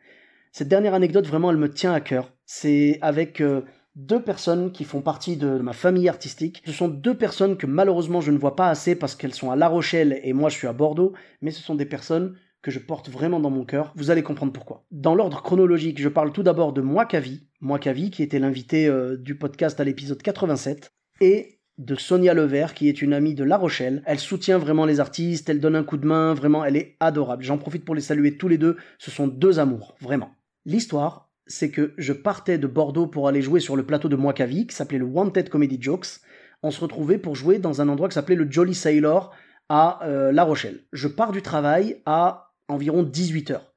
Cette 0.51 0.67
dernière 0.67 0.93
anecdote, 0.93 1.27
vraiment, 1.27 1.51
elle 1.51 1.57
me 1.57 1.69
tient 1.69 1.93
à 1.93 2.01
cœur. 2.01 2.33
C'est 2.45 2.97
avec 3.01 3.41
euh, 3.41 3.61
deux 3.95 4.21
personnes 4.21 4.71
qui 4.71 4.83
font 4.83 5.01
partie 5.01 5.37
de, 5.37 5.59
ma 5.59 5.73
famille 5.73 6.09
artistique. 6.09 6.63
Ce 6.65 6.71
sont 6.71 6.87
deux 6.87 7.15
personnes 7.15 7.57
que 7.57 7.67
malheureusement 7.67 8.21
je 8.21 8.31
ne 8.31 8.37
vois 8.37 8.55
pas 8.55 8.69
assez 8.69 8.95
parce 8.95 9.15
qu'elles 9.15 9.33
sont 9.33 9.51
à 9.51 9.55
La 9.55 9.67
Rochelle 9.67 10.19
et 10.23 10.33
moi 10.33 10.49
je 10.49 10.57
suis 10.57 10.67
à 10.67 10.73
Bordeaux, 10.73 11.13
mais 11.41 11.51
ce 11.51 11.61
sont 11.61 11.75
des 11.75 11.85
personnes 11.85 12.35
que 12.61 12.71
je 12.71 12.79
porte 12.79 13.09
vraiment 13.09 13.39
dans 13.39 13.49
mon 13.49 13.65
cœur. 13.65 13.91
Vous 13.95 14.11
allez 14.11 14.23
comprendre 14.23 14.53
pourquoi. 14.53 14.85
Dans 14.91 15.15
l'ordre 15.15 15.41
chronologique, 15.41 16.01
je 16.01 16.09
parle 16.09 16.31
tout 16.31 16.43
d'abord 16.43 16.73
de 16.73 16.81
Moi 16.81 17.07
Moikavi, 17.59 18.11
qui 18.11 18.23
était 18.23 18.39
l'invité 18.39 18.87
euh, 18.87 19.17
du 19.17 19.35
podcast 19.35 19.79
à 19.79 19.83
l'épisode 19.83 20.21
87, 20.21 20.93
et 21.21 21.60
de 21.81 21.95
Sonia 21.95 22.33
Levert, 22.33 22.73
qui 22.75 22.89
est 22.89 23.01
une 23.01 23.13
amie 23.13 23.33
de 23.33 23.43
La 23.43 23.57
Rochelle. 23.57 24.03
Elle 24.05 24.19
soutient 24.19 24.59
vraiment 24.59 24.85
les 24.85 24.99
artistes, 24.99 25.49
elle 25.49 25.59
donne 25.59 25.75
un 25.75 25.83
coup 25.83 25.97
de 25.97 26.05
main, 26.05 26.33
vraiment, 26.33 26.63
elle 26.63 26.77
est 26.77 26.95
adorable. 26.99 27.43
J'en 27.43 27.57
profite 27.57 27.83
pour 27.83 27.95
les 27.95 28.01
saluer 28.01 28.37
tous 28.37 28.47
les 28.47 28.59
deux, 28.59 28.77
ce 28.99 29.09
sont 29.09 29.27
deux 29.27 29.59
amours, 29.59 29.95
vraiment. 29.99 30.31
L'histoire, 30.65 31.31
c'est 31.47 31.71
que 31.71 31.93
je 31.97 32.13
partais 32.13 32.59
de 32.59 32.67
Bordeaux 32.67 33.07
pour 33.07 33.27
aller 33.27 33.41
jouer 33.41 33.59
sur 33.59 33.75
le 33.75 33.83
plateau 33.83 34.09
de 34.09 34.15
Moikavi, 34.15 34.67
qui 34.67 34.75
s'appelait 34.75 34.99
le 34.99 35.05
Wanted 35.05 35.49
Comedy 35.49 35.81
Jokes. 35.81 36.19
On 36.61 36.69
se 36.69 36.79
retrouvait 36.79 37.17
pour 37.17 37.35
jouer 37.35 37.57
dans 37.57 37.81
un 37.81 37.89
endroit 37.89 38.09
qui 38.09 38.13
s'appelait 38.13 38.35
le 38.35 38.49
Jolly 38.49 38.75
Sailor 38.75 39.33
à 39.67 40.05
euh, 40.05 40.31
La 40.31 40.43
Rochelle. 40.43 40.81
Je 40.93 41.07
pars 41.07 41.31
du 41.31 41.41
travail 41.41 41.97
à 42.05 42.51
environ 42.67 43.01
18 43.01 43.51
heures. 43.51 43.73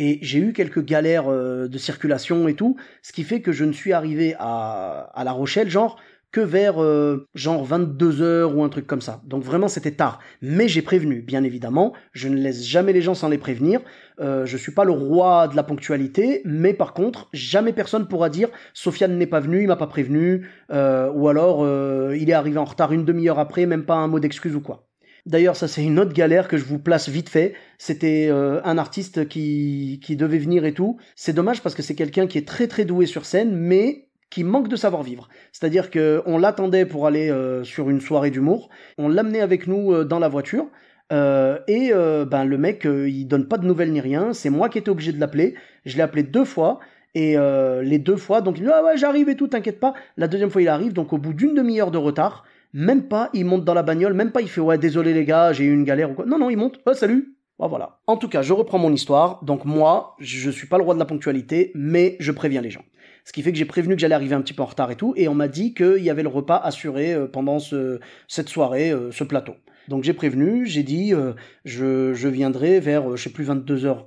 Et 0.00 0.20
j'ai 0.22 0.38
eu 0.38 0.52
quelques 0.52 0.84
galères 0.84 1.26
euh, 1.26 1.66
de 1.66 1.76
circulation 1.76 2.46
et 2.46 2.54
tout, 2.54 2.76
ce 3.02 3.12
qui 3.12 3.24
fait 3.24 3.42
que 3.42 3.50
je 3.50 3.64
ne 3.64 3.72
suis 3.72 3.92
arrivé 3.92 4.36
à, 4.38 5.10
à 5.12 5.24
La 5.24 5.32
Rochelle, 5.32 5.68
genre, 5.68 5.98
que 6.30 6.40
vers 6.40 6.82
euh, 6.82 7.26
genre 7.34 7.64
22 7.64 8.22
heures 8.22 8.56
ou 8.56 8.62
un 8.62 8.68
truc 8.68 8.86
comme 8.86 9.00
ça. 9.00 9.22
Donc 9.24 9.42
vraiment 9.42 9.68
c'était 9.68 9.92
tard. 9.92 10.18
Mais 10.42 10.68
j'ai 10.68 10.82
prévenu, 10.82 11.22
bien 11.22 11.44
évidemment. 11.44 11.94
Je 12.12 12.28
ne 12.28 12.36
laisse 12.36 12.66
jamais 12.66 12.92
les 12.92 13.00
gens 13.00 13.14
sans 13.14 13.28
les 13.28 13.38
prévenir. 13.38 13.80
Euh, 14.20 14.44
je 14.46 14.56
suis 14.56 14.72
pas 14.72 14.84
le 14.84 14.92
roi 14.92 15.48
de 15.48 15.56
la 15.56 15.62
ponctualité, 15.62 16.42
mais 16.44 16.74
par 16.74 16.92
contre 16.92 17.28
jamais 17.32 17.72
personne 17.72 18.08
pourra 18.08 18.28
dire 18.28 18.48
Sofiane 18.74 19.16
n'est 19.16 19.26
pas 19.26 19.40
venu, 19.40 19.62
il 19.62 19.68
m'a 19.68 19.76
pas 19.76 19.86
prévenu, 19.86 20.48
euh, 20.70 21.10
ou 21.12 21.28
alors 21.28 21.66
il 22.14 22.28
est 22.28 22.34
arrivé 22.34 22.58
en 22.58 22.64
retard 22.64 22.92
une 22.92 23.04
demi-heure 23.04 23.38
après, 23.38 23.66
même 23.66 23.84
pas 23.84 23.96
un 23.96 24.08
mot 24.08 24.20
d'excuse 24.20 24.54
ou 24.54 24.60
quoi. 24.60 24.88
D'ailleurs, 25.28 25.56
ça 25.56 25.68
c'est 25.68 25.84
une 25.84 25.98
autre 25.98 26.14
galère 26.14 26.48
que 26.48 26.56
je 26.56 26.64
vous 26.64 26.78
place 26.78 27.10
vite 27.10 27.28
fait. 27.28 27.52
C'était 27.76 28.28
euh, 28.30 28.62
un 28.64 28.78
artiste 28.78 29.28
qui, 29.28 30.00
qui 30.02 30.16
devait 30.16 30.38
venir 30.38 30.64
et 30.64 30.72
tout. 30.72 30.96
C'est 31.16 31.34
dommage 31.34 31.62
parce 31.62 31.74
que 31.74 31.82
c'est 31.82 31.94
quelqu'un 31.94 32.26
qui 32.26 32.38
est 32.38 32.48
très 32.48 32.66
très 32.66 32.86
doué 32.86 33.04
sur 33.04 33.26
scène, 33.26 33.54
mais 33.54 34.07
qui 34.30 34.44
manque 34.44 34.68
de 34.68 34.76
savoir-vivre. 34.76 35.28
C'est-à-dire 35.52 35.90
que 35.90 36.22
on 36.26 36.38
l'attendait 36.38 36.86
pour 36.86 37.06
aller 37.06 37.30
euh, 37.30 37.64
sur 37.64 37.90
une 37.90 38.00
soirée 38.00 38.30
d'humour, 38.30 38.68
on 38.98 39.08
l'amenait 39.08 39.40
avec 39.40 39.66
nous 39.66 39.92
euh, 39.92 40.04
dans 40.04 40.18
la 40.18 40.28
voiture, 40.28 40.66
et 41.10 41.90
ben 41.90 42.44
le 42.44 42.58
mec 42.58 42.84
il 42.84 43.24
donne 43.24 43.48
pas 43.48 43.56
de 43.56 43.66
nouvelles 43.66 43.92
ni 43.92 44.00
rien. 44.00 44.34
C'est 44.34 44.50
moi 44.50 44.68
qui 44.68 44.76
étais 44.76 44.90
obligé 44.90 45.10
de 45.10 45.18
l'appeler. 45.18 45.54
Je 45.86 45.96
l'ai 45.96 46.02
appelé 46.02 46.22
deux 46.22 46.44
fois. 46.44 46.80
Et 47.14 47.38
les 47.82 47.98
deux 47.98 48.16
fois, 48.16 48.42
donc 48.42 48.58
il 48.58 48.64
dit 48.64 48.70
ah 48.70 48.84
ouais 48.84 48.98
j'arrive 48.98 49.30
et 49.30 49.34
tout, 49.34 49.48
t'inquiète 49.48 49.80
pas. 49.80 49.94
La 50.18 50.28
deuxième 50.28 50.50
fois 50.50 50.60
il 50.60 50.68
arrive, 50.68 50.92
donc 50.92 51.14
au 51.14 51.18
bout 51.18 51.32
d'une 51.32 51.54
demi-heure 51.54 51.90
de 51.90 51.96
retard, 51.96 52.44
même 52.74 53.04
pas, 53.04 53.30
il 53.32 53.46
monte 53.46 53.64
dans 53.64 53.74
la 53.74 53.82
bagnole, 53.82 54.12
même 54.12 54.32
pas 54.32 54.42
il 54.42 54.48
fait 54.48 54.60
ouais 54.60 54.76
désolé 54.76 55.14
les 55.14 55.24
gars, 55.24 55.52
j'ai 55.52 55.64
eu 55.64 55.72
une 55.72 55.84
galère 55.84 56.10
ou 56.10 56.14
quoi. 56.14 56.26
Non 56.26 56.38
non, 56.38 56.50
il 56.50 56.56
monte, 56.56 56.78
oh 56.84 56.92
salut. 56.92 57.34
voilà. 57.58 58.00
En 58.06 58.18
tout 58.18 58.28
cas, 58.28 58.42
je 58.42 58.52
reprends 58.52 58.78
mon 58.78 58.92
histoire. 58.92 59.42
Donc 59.42 59.64
moi, 59.64 60.14
je 60.18 60.50
suis 60.50 60.66
pas 60.66 60.76
le 60.76 60.84
roi 60.84 60.92
de 60.94 60.98
la 60.98 61.06
ponctualité, 61.06 61.72
mais 61.74 62.16
je 62.20 62.32
préviens 62.32 62.60
les 62.60 62.70
gens. 62.70 62.84
Ce 63.28 63.32
qui 63.34 63.42
fait 63.42 63.52
que 63.52 63.58
j'ai 63.58 63.66
prévenu 63.66 63.94
que 63.94 64.00
j'allais 64.00 64.14
arriver 64.14 64.34
un 64.34 64.40
petit 64.40 64.54
peu 64.54 64.62
en 64.62 64.66
retard 64.66 64.90
et 64.90 64.96
tout, 64.96 65.12
et 65.14 65.28
on 65.28 65.34
m'a 65.34 65.48
dit 65.48 65.74
qu'il 65.74 65.98
y 65.98 66.08
avait 66.08 66.22
le 66.22 66.30
repas 66.30 66.56
assuré 66.56 67.12
euh, 67.12 67.26
pendant 67.26 67.58
ce, 67.58 68.00
cette 68.26 68.48
soirée, 68.48 68.90
euh, 68.90 69.10
ce 69.12 69.22
plateau. 69.22 69.52
Donc 69.86 70.02
j'ai 70.02 70.14
prévenu, 70.14 70.64
j'ai 70.64 70.82
dit 70.82 71.12
euh, 71.12 71.34
je, 71.66 72.26
viendrai 72.26 72.80
vers, 72.80 73.18
je 73.18 73.22
sais 73.22 73.28
plus, 73.28 73.44
22h 73.44 74.06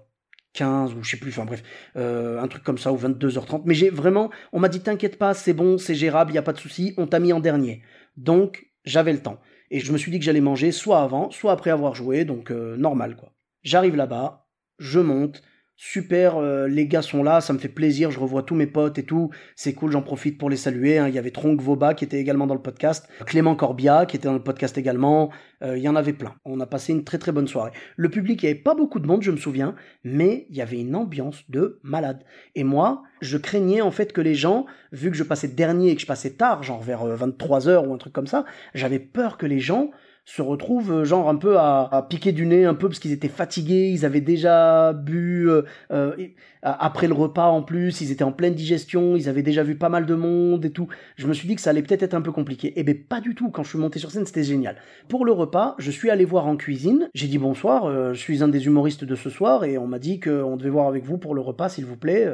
15 0.54 0.96
ou 0.96 1.04
je 1.04 1.12
sais 1.12 1.18
plus, 1.18 1.30
enfin 1.30 1.46
bref, 1.46 1.62
un 1.94 2.48
truc 2.48 2.64
comme 2.64 2.80
ça, 2.80 2.92
ou 2.92 2.98
22h30. 2.98 3.62
Mais 3.66 3.76
j'ai 3.76 3.92
vraiment, 3.92 4.32
on 4.54 4.60
m'a 4.60 4.70
dit 4.70 4.80
t'inquiète 4.80 5.20
pas, 5.20 5.36
c'est 5.36 5.54
bon, 5.54 5.78
c'est 5.78 5.94
gérable, 5.94 6.32
il 6.32 6.36
y 6.36 6.40
a 6.40 6.42
pas 6.42 6.54
de 6.54 6.60
souci, 6.60 6.96
on 6.98 7.06
t'a 7.06 7.20
mis 7.20 7.32
en 7.32 7.40
dernier. 7.40 7.84
Donc 8.18 8.72
j'avais 8.86 9.14
le 9.14 9.22
temps. 9.22 9.40
Et 9.70 9.82
je 9.82 9.94
me 9.94 10.00
suis 10.00 10.12
dit 10.12 10.18
que 10.18 10.26
j'allais 10.26 10.42
manger 10.42 10.72
soit 10.72 11.00
avant, 11.00 11.30
soit 11.30 11.52
après 11.52 11.70
avoir 11.70 11.94
joué, 11.94 12.26
donc 12.26 12.50
normal 12.50 13.16
quoi. 13.16 13.34
J'arrive 13.62 13.96
là-bas, 13.96 14.48
je 14.80 15.00
monte, 15.00 15.44
super, 15.84 16.38
euh, 16.38 16.68
les 16.68 16.86
gars 16.86 17.02
sont 17.02 17.24
là, 17.24 17.42
ça 17.42 17.54
me 17.54 17.58
fait 17.58 17.68
plaisir, 17.68 18.12
je 18.12 18.20
revois 18.20 18.44
tous 18.44 18.54
mes 18.54 18.68
potes 18.68 19.00
et 19.00 19.04
tout, 19.04 19.32
c'est 19.56 19.74
cool, 19.74 19.92
j'en 19.92 20.04
profite 20.04 20.38
pour 20.38 20.48
les 20.48 20.56
saluer. 20.56 21.00
Hein. 21.00 21.08
Il 21.08 21.16
y 21.16 21.18
avait 21.18 21.32
Tronc 21.32 21.56
Voba 21.60 21.96
qui 21.96 22.04
était 22.04 22.20
également 22.20 22.46
dans 22.46 22.54
le 22.54 22.62
podcast, 22.62 23.10
Clément 23.26 23.56
Corbia 23.56 24.06
qui 24.06 24.16
était 24.16 24.28
dans 24.28 24.36
le 24.36 24.44
podcast 24.44 24.78
également, 24.78 25.32
euh, 25.64 25.76
il 25.76 25.82
y 25.82 25.90
en 25.90 25.96
avait 25.96 26.14
plein. 26.14 26.36
On 26.46 26.60
a 26.60 26.68
passé 26.68 26.94
une 26.94 27.04
très 27.04 27.18
très 27.18 27.32
bonne 27.32 27.48
soirée. 27.48 27.72
Le 27.96 28.10
public, 28.10 28.44
il 28.44 28.46
n'y 28.46 28.52
avait 28.52 28.62
pas 28.62 28.76
beaucoup 28.76 29.00
de 29.00 29.08
monde, 29.08 29.24
je 29.24 29.32
me 29.32 29.38
souviens, 29.38 29.74
mais 30.04 30.46
il 30.52 30.56
y 30.56 30.62
avait 30.62 30.80
une 30.80 30.96
ambiance 30.96 31.46
de 31.50 31.80
malade. 31.82 32.24
Et 32.54 32.64
moi, 32.64 33.02
je 33.20 33.40
craignais 33.40 33.82
en 33.82 33.90
fait 33.90 34.14
que 34.14 34.22
les 34.22 34.36
gens, 34.36 34.68
vu 34.92 35.10
que 35.10 35.18
je 35.18 35.24
passais 35.24 35.48
dernier 35.48 35.90
et 35.90 35.96
que 35.96 36.02
je 36.02 36.08
passais 36.08 36.34
tard, 36.34 36.62
genre 36.62 36.84
vers 36.84 37.04
23h 37.08 37.70
euh, 37.70 37.88
ou 37.88 37.94
un 37.96 37.98
truc 37.98 38.14
comme 38.14 38.28
ça, 38.28 38.46
j'avais 38.76 39.00
peur 39.00 39.40
que 39.40 39.48
les 39.48 39.60
gens 39.60 39.90
se 40.24 40.42
retrouvent 40.42 40.94
euh, 40.94 41.06
genre 41.06 41.30
un 41.30 41.36
peu 41.36 41.58
à, 41.58 42.06
piquer 42.10 42.32
du 42.32 42.46
nez 42.46 42.66
un 42.66 42.74
peu 42.74 42.88
parce 42.88 43.00
qu'ils 43.00 43.12
étaient 43.12 43.28
fatigués, 43.28 43.90
ils 43.90 44.06
avaient 44.06 44.22
déjà 44.22 44.94
bu 44.94 45.50
euh, 45.50 45.64
euh, 45.92 46.16
après 46.62 47.08
le 47.08 47.14
repas 47.14 47.48
en 47.48 47.64
plus, 47.64 48.02
ils 48.02 48.12
étaient 48.12 48.24
en 48.24 48.32
pleine 48.32 48.54
digestion, 48.54 49.16
ils 49.16 49.28
avaient 49.28 49.42
déjà 49.42 49.64
vu 49.64 49.76
pas 49.76 49.90
mal 49.90 50.06
de 50.06 50.14
monde 50.14 50.64
et 50.64 50.72
tout. 50.72 50.88
Je 51.16 51.28
me 51.28 51.34
suis 51.34 51.48
dit 51.48 51.56
que 51.56 51.62
ça 51.62 51.72
allait 51.72 51.82
peut-être 51.82 52.04
être 52.04 52.14
un 52.14 52.22
peu 52.22 52.32
compliqué. 52.32 52.74
Eh 52.76 52.84
ben 52.84 52.98
pas 53.04 53.20
du 53.20 53.34
tout. 53.34 53.50
Quand 53.50 53.64
je 53.64 53.70
suis 53.70 53.80
monté 53.80 54.00
sur 54.00 54.12
scène, 54.12 54.26
c'était 54.26 54.44
génial. 54.44 54.78
Pour 55.08 55.26
le 55.26 55.32
repas, 55.32 55.76
je 55.80 55.90
suis 55.90 56.10
allé 56.10 56.24
voir 56.24 56.46
en 56.46 56.56
cuisine. 56.56 57.10
J'ai 57.14 57.28
dit 57.28 57.40
bonsoir, 57.40 58.14
je 58.14 58.20
suis 58.20 58.44
un 58.44 58.48
des 58.48 58.68
humoristes 58.68 59.04
de 59.04 59.16
ce 59.16 59.30
soir 59.30 59.64
et 59.64 59.78
on 59.78 59.88
m'a 59.88 60.00
dit 60.00 60.20
qu'on 60.20 60.56
devait 60.56 60.70
voir 60.70 60.88
avec 60.88 61.04
vous 61.04 61.18
pour 61.18 61.34
le 61.34 61.42
repas, 61.42 61.70
s'il 61.70 61.86
vous 61.86 61.98
plaît. 61.98 62.28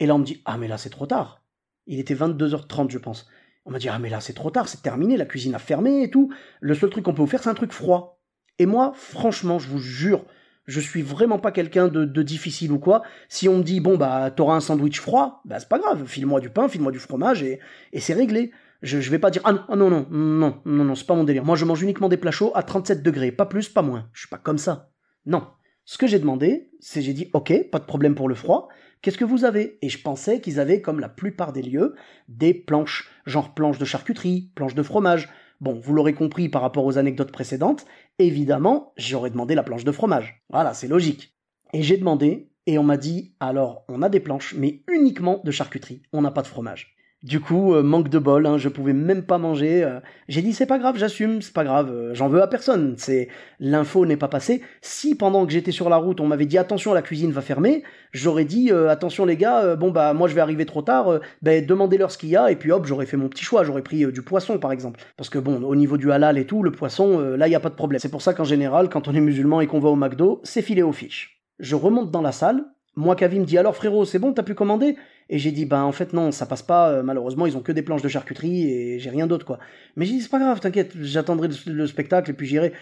Et 0.00 0.06
là 0.06 0.16
on 0.16 0.18
me 0.18 0.24
dit 0.24 0.42
ah 0.44 0.58
mais 0.58 0.68
là 0.68 0.78
c'est 0.78 0.90
trop 0.90 1.06
tard. 1.06 1.42
Il 1.86 2.00
était 2.00 2.14
22h30 2.14 2.90
je 2.90 2.98
pense. 2.98 3.28
On 3.64 3.70
m'a 3.70 3.78
dit 3.78 3.88
ah 3.88 3.98
mais 3.98 4.10
là 4.10 4.20
c'est 4.20 4.32
trop 4.32 4.50
tard, 4.50 4.68
c'est 4.68 4.82
terminé, 4.82 5.16
la 5.16 5.24
cuisine 5.24 5.54
a 5.54 5.58
fermé 5.58 6.02
et 6.02 6.10
tout. 6.10 6.32
Le 6.60 6.74
seul 6.74 6.90
truc 6.90 7.04
qu'on 7.04 7.14
peut 7.14 7.22
vous 7.22 7.28
faire 7.28 7.42
c'est 7.42 7.50
un 7.50 7.54
truc 7.54 7.72
froid. 7.72 8.22
Et 8.58 8.66
moi 8.66 8.92
franchement 8.94 9.58
je 9.58 9.68
vous 9.68 9.78
jure 9.78 10.24
Je 10.66 10.80
suis 10.80 11.02
vraiment 11.02 11.38
pas 11.38 11.52
quelqu'un 11.52 11.88
de, 11.88 12.22
difficile 12.22 12.72
ou 12.72 12.78
quoi. 12.78 13.02
Si 13.28 13.48
on 13.48 13.58
me 13.58 13.62
dit, 13.62 13.80
bon, 13.80 13.98
bah, 13.98 14.30
t'auras 14.30 14.56
un 14.56 14.60
sandwich 14.60 14.98
froid, 14.98 15.42
bah, 15.44 15.60
c'est 15.60 15.68
pas 15.68 15.78
grave. 15.78 16.06
File-moi 16.06 16.40
du 16.40 16.48
pain, 16.48 16.68
file-moi 16.68 16.90
du 16.90 16.98
fromage 16.98 17.42
et, 17.42 17.60
et 17.92 18.00
c'est 18.00 18.14
réglé. 18.14 18.50
Je, 18.80 19.00
je 19.00 19.10
vais 19.10 19.18
pas 19.18 19.30
dire, 19.30 19.42
ah 19.44 19.52
non, 19.52 19.64
ah 19.68 19.76
non, 19.76 19.90
non, 19.90 20.06
non, 20.10 20.60
non, 20.64 20.84
non, 20.84 20.94
c'est 20.94 21.06
pas 21.06 21.14
mon 21.14 21.24
délire. 21.24 21.44
Moi, 21.44 21.56
je 21.56 21.64
mange 21.64 21.82
uniquement 21.82 22.08
des 22.08 22.16
plats 22.16 22.30
chauds 22.30 22.52
à 22.54 22.62
37 22.62 23.02
degrés. 23.02 23.32
Pas 23.32 23.46
plus, 23.46 23.68
pas 23.68 23.82
moins. 23.82 24.08
Je 24.12 24.20
suis 24.20 24.28
pas 24.28 24.38
comme 24.38 24.58
ça. 24.58 24.90
Non. 25.26 25.46
Ce 25.84 25.98
que 25.98 26.06
j'ai 26.06 26.18
demandé, 26.18 26.70
c'est 26.80 27.02
j'ai 27.02 27.12
dit, 27.12 27.30
ok, 27.34 27.70
pas 27.70 27.78
de 27.78 27.84
problème 27.84 28.14
pour 28.14 28.28
le 28.28 28.34
froid. 28.34 28.68
Qu'est-ce 29.04 29.18
que 29.18 29.24
vous 29.26 29.44
avez? 29.44 29.76
Et 29.82 29.90
je 29.90 30.00
pensais 30.00 30.40
qu'ils 30.40 30.58
avaient, 30.58 30.80
comme 30.80 30.98
la 30.98 31.10
plupart 31.10 31.52
des 31.52 31.60
lieux, 31.60 31.94
des 32.28 32.54
planches, 32.54 33.10
genre 33.26 33.52
planches 33.52 33.76
de 33.76 33.84
charcuterie, 33.84 34.50
planches 34.54 34.74
de 34.74 34.82
fromage. 34.82 35.28
Bon, 35.60 35.78
vous 35.78 35.92
l'aurez 35.92 36.14
compris 36.14 36.48
par 36.48 36.62
rapport 36.62 36.86
aux 36.86 36.96
anecdotes 36.96 37.30
précédentes, 37.30 37.84
évidemment, 38.18 38.94
j'aurais 38.96 39.28
demandé 39.28 39.54
la 39.54 39.62
planche 39.62 39.84
de 39.84 39.92
fromage. 39.92 40.42
Voilà, 40.48 40.72
c'est 40.72 40.88
logique. 40.88 41.36
Et 41.74 41.82
j'ai 41.82 41.98
demandé, 41.98 42.50
et 42.64 42.78
on 42.78 42.82
m'a 42.82 42.96
dit, 42.96 43.34
alors, 43.40 43.84
on 43.88 44.00
a 44.00 44.08
des 44.08 44.20
planches, 44.20 44.54
mais 44.56 44.82
uniquement 44.88 45.42
de 45.44 45.50
charcuterie, 45.50 46.00
on 46.14 46.22
n'a 46.22 46.30
pas 46.30 46.40
de 46.40 46.46
fromage. 46.46 46.96
Du 47.24 47.40
coup, 47.40 47.72
euh, 47.72 47.82
manque 47.82 48.10
de 48.10 48.18
bol, 48.18 48.44
hein, 48.44 48.58
je 48.58 48.68
pouvais 48.68 48.92
même 48.92 49.22
pas 49.22 49.38
manger. 49.38 49.82
euh. 49.82 49.98
J'ai 50.28 50.42
dit 50.42 50.52
c'est 50.52 50.66
pas 50.66 50.78
grave, 50.78 50.98
j'assume, 50.98 51.40
c'est 51.40 51.54
pas 51.54 51.64
grave, 51.64 51.90
euh, 51.90 52.14
j'en 52.14 52.28
veux 52.28 52.42
à 52.42 52.46
personne. 52.46 52.96
C'est 52.98 53.28
l'info 53.58 54.04
n'est 54.04 54.18
pas 54.18 54.28
passée. 54.28 54.60
Si 54.82 55.14
pendant 55.14 55.46
que 55.46 55.52
j'étais 55.52 55.72
sur 55.72 55.88
la 55.88 55.96
route, 55.96 56.20
on 56.20 56.26
m'avait 56.26 56.44
dit 56.44 56.58
attention, 56.58 56.92
la 56.92 57.00
cuisine 57.00 57.32
va 57.32 57.40
fermer, 57.40 57.82
j'aurais 58.12 58.44
dit 58.44 58.70
attention 58.70 59.24
les 59.24 59.38
gars, 59.38 59.74
bon 59.74 59.90
bah 59.90 60.12
moi 60.12 60.28
je 60.28 60.34
vais 60.34 60.42
arriver 60.42 60.66
trop 60.66 60.82
tard, 60.82 61.18
ben 61.40 61.64
demandez-leur 61.64 62.10
ce 62.10 62.18
qu'il 62.18 62.28
y 62.28 62.36
a 62.36 62.50
et 62.50 62.56
puis 62.56 62.70
hop, 62.72 62.84
j'aurais 62.84 63.06
fait 63.06 63.16
mon 63.16 63.30
petit 63.30 63.44
choix, 63.44 63.64
j'aurais 63.64 63.82
pris 63.82 64.04
du 64.12 64.20
poisson 64.20 64.58
par 64.58 64.70
exemple. 64.72 65.00
Parce 65.16 65.30
que 65.30 65.38
bon, 65.38 65.62
au 65.62 65.76
niveau 65.76 65.96
du 65.96 66.12
halal 66.12 66.36
et 66.36 66.44
tout, 66.46 66.62
le 66.62 66.72
poisson, 66.72 67.18
là 67.20 67.48
il 67.48 67.52
y 67.52 67.56
a 67.56 67.60
pas 67.60 67.70
de 67.70 67.74
problème. 67.74 68.00
C'est 68.00 68.10
pour 68.10 68.22
ça 68.22 68.34
qu'en 68.34 68.44
général, 68.44 68.90
quand 68.90 69.08
on 69.08 69.14
est 69.14 69.20
musulman 69.20 69.62
et 69.62 69.66
qu'on 69.66 69.80
va 69.80 69.88
au 69.88 69.96
McDo, 69.96 70.42
c'est 70.44 70.62
filé 70.62 70.82
aux 70.82 70.92
fiches. 70.92 71.42
Je 71.58 71.74
remonte 71.74 72.10
dans 72.10 72.22
la 72.22 72.32
salle, 72.32 72.64
moi 72.96 73.16
Kavi 73.16 73.40
me 73.40 73.44
dit 73.44 73.58
alors 73.58 73.76
frérot, 73.76 74.04
c'est 74.04 74.18
bon, 74.18 74.32
t'as 74.32 74.42
pu 74.42 74.54
commander? 74.54 74.96
Et 75.30 75.38
j'ai 75.38 75.52
dit, 75.52 75.64
ben 75.64 75.82
en 75.82 75.92
fait 75.92 76.12
non, 76.12 76.30
ça 76.32 76.46
passe 76.46 76.62
pas, 76.62 76.90
euh, 76.90 77.02
malheureusement 77.02 77.46
ils 77.46 77.56
ont 77.56 77.62
que 77.62 77.72
des 77.72 77.82
planches 77.82 78.02
de 78.02 78.08
charcuterie 78.08 78.70
et 78.70 78.98
j'ai 78.98 79.10
rien 79.10 79.26
d'autre 79.26 79.46
quoi. 79.46 79.58
Mais 79.96 80.04
j'ai 80.04 80.12
dit, 80.12 80.20
c'est 80.20 80.30
pas 80.30 80.38
grave, 80.38 80.60
t'inquiète, 80.60 80.92
j'attendrai 81.00 81.48
le, 81.48 81.72
le 81.72 81.86
spectacle 81.86 82.30
et 82.30 82.34
puis 82.34 82.46
j'irai. 82.46 82.72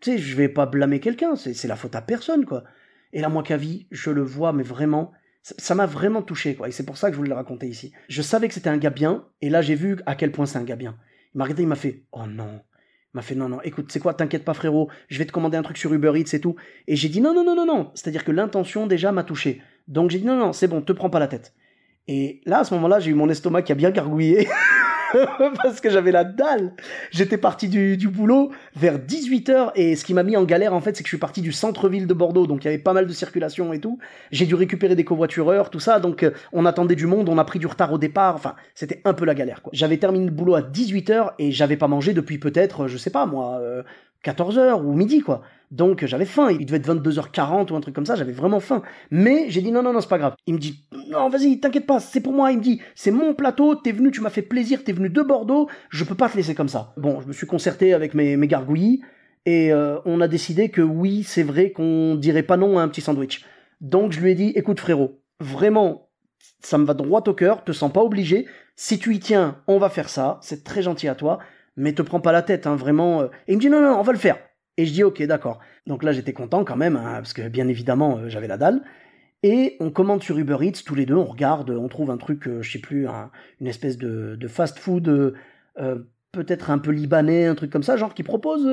Tu 0.00 0.12
sais, 0.12 0.18
je 0.18 0.36
vais 0.36 0.48
pas 0.48 0.66
blâmer 0.66 1.00
quelqu'un, 1.00 1.36
c'est 1.36 1.68
la 1.68 1.76
faute 1.76 1.96
à 1.96 2.02
personne 2.02 2.44
quoi. 2.44 2.64
Et 3.12 3.20
là, 3.20 3.30
moi, 3.30 3.42
Kavi, 3.42 3.86
je 3.90 4.10
le 4.10 4.22
vois, 4.22 4.52
mais 4.52 4.62
vraiment, 4.62 5.12
ça 5.42 5.74
m'a 5.74 5.86
vraiment 5.86 6.22
touché 6.22 6.54
quoi. 6.54 6.68
Et 6.68 6.72
c'est 6.72 6.84
pour 6.84 6.98
ça 6.98 7.08
que 7.08 7.14
je 7.14 7.16
voulais 7.16 7.30
le 7.30 7.34
raconter 7.34 7.66
ici. 7.66 7.92
Je 8.08 8.20
savais 8.20 8.48
que 8.48 8.54
c'était 8.54 8.68
un 8.68 8.76
gars 8.76 8.90
bien, 8.90 9.26
et 9.40 9.48
là 9.48 9.62
j'ai 9.62 9.74
vu 9.74 9.96
à 10.04 10.14
quel 10.14 10.32
point 10.32 10.44
c'est 10.44 10.58
un 10.58 10.64
gars 10.64 10.76
bien. 10.76 10.98
Il 11.34 11.38
m'a 11.38 11.44
regardé, 11.44 11.62
il 11.62 11.68
m'a 11.68 11.76
fait, 11.76 12.04
oh 12.12 12.26
non. 12.26 12.60
M'a 13.16 13.22
fait 13.22 13.34
non 13.34 13.48
non 13.48 13.62
écoute 13.62 13.86
c'est 13.90 13.98
quoi 13.98 14.12
t'inquiète 14.12 14.44
pas 14.44 14.52
frérot 14.52 14.90
je 15.08 15.16
vais 15.16 15.24
te 15.24 15.32
commander 15.32 15.56
un 15.56 15.62
truc 15.62 15.78
sur 15.78 15.90
Uber 15.90 16.12
Eats 16.16 16.36
et 16.36 16.40
tout. 16.40 16.54
Et 16.86 16.96
j'ai 16.96 17.08
dit 17.08 17.22
non 17.22 17.32
non 17.32 17.44
non 17.44 17.54
non 17.54 17.64
non. 17.64 17.90
C'est 17.94 18.08
à 18.08 18.10
dire 18.10 18.24
que 18.24 18.30
l'intention 18.30 18.86
déjà 18.86 19.10
m'a 19.10 19.24
touché. 19.24 19.62
Donc 19.88 20.10
j'ai 20.10 20.18
dit 20.18 20.26
non 20.26 20.36
non 20.36 20.52
c'est 20.52 20.68
bon 20.68 20.82
te 20.82 20.92
prends 20.92 21.08
pas 21.08 21.18
la 21.18 21.26
tête. 21.26 21.54
Et 22.08 22.42
là, 22.44 22.58
à 22.58 22.64
ce 22.64 22.74
moment-là, 22.74 23.00
j'ai 23.00 23.10
eu 23.10 23.14
mon 23.14 23.28
estomac 23.28 23.62
qui 23.62 23.72
a 23.72 23.74
bien 23.74 23.90
gargouillé. 23.90 24.48
parce 25.62 25.80
que 25.80 25.90
j'avais 25.90 26.12
la 26.12 26.24
dalle. 26.24 26.72
J'étais 27.10 27.38
parti 27.38 27.68
du, 27.68 28.08
boulot 28.08 28.52
vers 28.74 28.98
18h 28.98 29.72
et 29.74 29.96
ce 29.96 30.04
qui 30.04 30.14
m'a 30.14 30.22
mis 30.22 30.36
en 30.36 30.44
galère 30.44 30.74
en 30.74 30.80
fait, 30.80 30.96
c'est 30.96 31.02
que 31.02 31.08
je 31.08 31.12
suis 31.14 31.18
parti 31.18 31.42
du 31.42 31.52
centre-ville 31.52 32.06
de 32.06 32.14
Bordeaux, 32.14 32.46
donc 32.46 32.64
il 32.64 32.66
y 32.66 32.68
avait 32.68 32.78
pas 32.78 32.92
mal 32.92 33.06
de 33.06 33.12
circulation 33.12 33.72
et 33.72 33.80
tout. 33.80 33.98
J'ai 34.30 34.46
dû 34.46 34.54
récupérer 34.54 34.94
des 34.94 35.04
covoitureurs, 35.04 35.70
tout 35.70 35.80
ça, 35.80 36.00
donc 36.00 36.22
euh, 36.22 36.30
on 36.52 36.66
attendait 36.66 36.94
du 36.94 37.06
monde, 37.06 37.28
on 37.28 37.38
a 37.38 37.44
pris 37.44 37.58
du 37.58 37.66
retard 37.66 37.92
au 37.92 37.98
départ, 37.98 38.34
enfin, 38.34 38.54
c'était 38.74 39.00
un 39.04 39.14
peu 39.14 39.24
la 39.24 39.34
galère 39.34 39.62
quoi. 39.62 39.70
J'avais 39.74 39.98
terminé 39.98 40.26
le 40.26 40.30
boulot 40.30 40.54
à 40.54 40.62
18h 40.62 41.32
et 41.38 41.52
j'avais 41.52 41.76
pas 41.76 41.88
mangé 41.88 42.12
depuis 42.12 42.38
peut-être, 42.38 42.84
euh, 42.84 42.88
je 42.88 42.96
sais 42.96 43.10
pas 43.10 43.26
moi, 43.26 43.58
euh, 43.60 43.82
14h 44.24 44.82
ou 44.82 44.92
midi 44.94 45.20
quoi. 45.20 45.42
Donc 45.70 46.04
j'avais 46.04 46.24
faim, 46.24 46.50
il 46.50 46.64
devait 46.64 46.78
être 46.78 46.88
22h40 46.88 47.72
ou 47.72 47.76
un 47.76 47.80
truc 47.80 47.94
comme 47.94 48.06
ça, 48.06 48.14
j'avais 48.14 48.32
vraiment 48.32 48.60
faim. 48.60 48.82
Mais 49.10 49.46
j'ai 49.48 49.62
dit 49.62 49.72
non 49.72 49.82
non 49.82 49.92
non, 49.92 50.00
c'est 50.00 50.08
pas 50.08 50.18
grave. 50.18 50.34
Il 50.46 50.54
me 50.54 50.58
dit 50.58 50.84
non, 51.10 51.28
vas-y, 51.28 51.58
t'inquiète 51.60 51.86
pas, 51.86 52.00
c'est 52.00 52.20
pour 52.20 52.32
moi, 52.32 52.52
il 52.52 52.58
me 52.58 52.62
dit 52.62 52.80
c'est 52.94 53.10
mon 53.10 53.34
plateau, 53.34 53.74
t'es 53.74 53.92
venu, 53.92 54.10
tu 54.10 54.20
m'as 54.20 54.30
fait 54.30 54.42
plaisir, 54.42 54.84
t'es 54.84 54.92
venu 54.92 55.08
de 55.08 55.22
Bordeaux, 55.22 55.68
je 55.90 56.04
peux 56.04 56.14
pas 56.14 56.28
te 56.28 56.36
laisser 56.36 56.54
comme 56.54 56.68
ça. 56.68 56.92
Bon, 56.96 57.20
je 57.20 57.26
me 57.26 57.32
suis 57.32 57.46
concerté 57.46 57.94
avec 57.94 58.14
mes, 58.14 58.36
mes 58.36 58.48
et 59.48 59.72
euh, 59.72 59.98
on 60.04 60.20
a 60.20 60.28
décidé 60.28 60.70
que 60.70 60.82
oui, 60.82 61.22
c'est 61.22 61.44
vrai 61.44 61.70
qu'on 61.70 62.16
dirait 62.16 62.42
pas 62.42 62.56
non 62.56 62.78
à 62.78 62.82
un 62.82 62.88
petit 62.88 63.00
sandwich. 63.00 63.44
Donc 63.80 64.12
je 64.12 64.20
lui 64.20 64.32
ai 64.32 64.34
dit 64.34 64.52
écoute 64.56 64.80
frérot, 64.80 65.20
vraiment 65.40 66.08
ça 66.60 66.78
me 66.78 66.84
va 66.84 66.94
droit 66.94 67.22
au 67.26 67.34
cœur, 67.34 67.64
te 67.64 67.72
sens 67.72 67.92
pas 67.92 68.02
obligé. 68.02 68.46
Si 68.76 68.98
tu 68.98 69.14
y 69.14 69.20
tiens, 69.20 69.62
on 69.66 69.78
va 69.78 69.88
faire 69.88 70.08
ça, 70.08 70.38
c'est 70.42 70.64
très 70.64 70.82
gentil 70.82 71.08
à 71.08 71.14
toi, 71.14 71.38
mais 71.76 71.92
te 71.92 72.02
prends 72.02 72.20
pas 72.20 72.32
la 72.32 72.42
tête, 72.42 72.66
hein, 72.66 72.76
vraiment. 72.76 73.22
euh. 73.22 73.26
Et 73.46 73.52
il 73.52 73.56
me 73.56 73.60
dit 73.60 73.70
non, 73.70 73.80
non, 73.80 73.98
on 73.98 74.02
va 74.02 74.12
le 74.12 74.18
faire. 74.18 74.38
Et 74.76 74.86
je 74.86 74.92
dis 74.92 75.04
ok, 75.04 75.22
d'accord. 75.22 75.60
Donc 75.86 76.02
là, 76.02 76.12
j'étais 76.12 76.32
content 76.32 76.64
quand 76.64 76.76
même, 76.76 76.96
hein, 76.96 77.14
parce 77.16 77.32
que 77.32 77.48
bien 77.48 77.68
évidemment, 77.68 78.18
euh, 78.18 78.28
j'avais 78.28 78.48
la 78.48 78.56
dalle. 78.58 78.82
Et 79.42 79.76
on 79.80 79.90
commande 79.90 80.22
sur 80.22 80.38
Uber 80.38 80.56
Eats 80.62 80.82
tous 80.84 80.94
les 80.94 81.06
deux, 81.06 81.14
on 81.14 81.24
regarde, 81.24 81.70
on 81.70 81.88
trouve 81.88 82.10
un 82.10 82.16
truc, 82.16 82.48
euh, 82.48 82.62
je 82.62 82.72
sais 82.72 82.78
plus, 82.80 83.06
un- 83.06 83.30
une 83.60 83.66
espèce 83.68 83.98
de, 83.98 84.48
fast-food, 84.48 85.08
euh, 85.08 85.34
euh, 85.78 85.98
peut-être 86.32 86.70
un 86.70 86.78
peu 86.78 86.90
libanais, 86.90 87.46
un 87.46 87.54
truc 87.54 87.70
comme 87.70 87.82
ça, 87.82 87.96
genre 87.96 88.14
qui 88.14 88.22
propose 88.22 88.66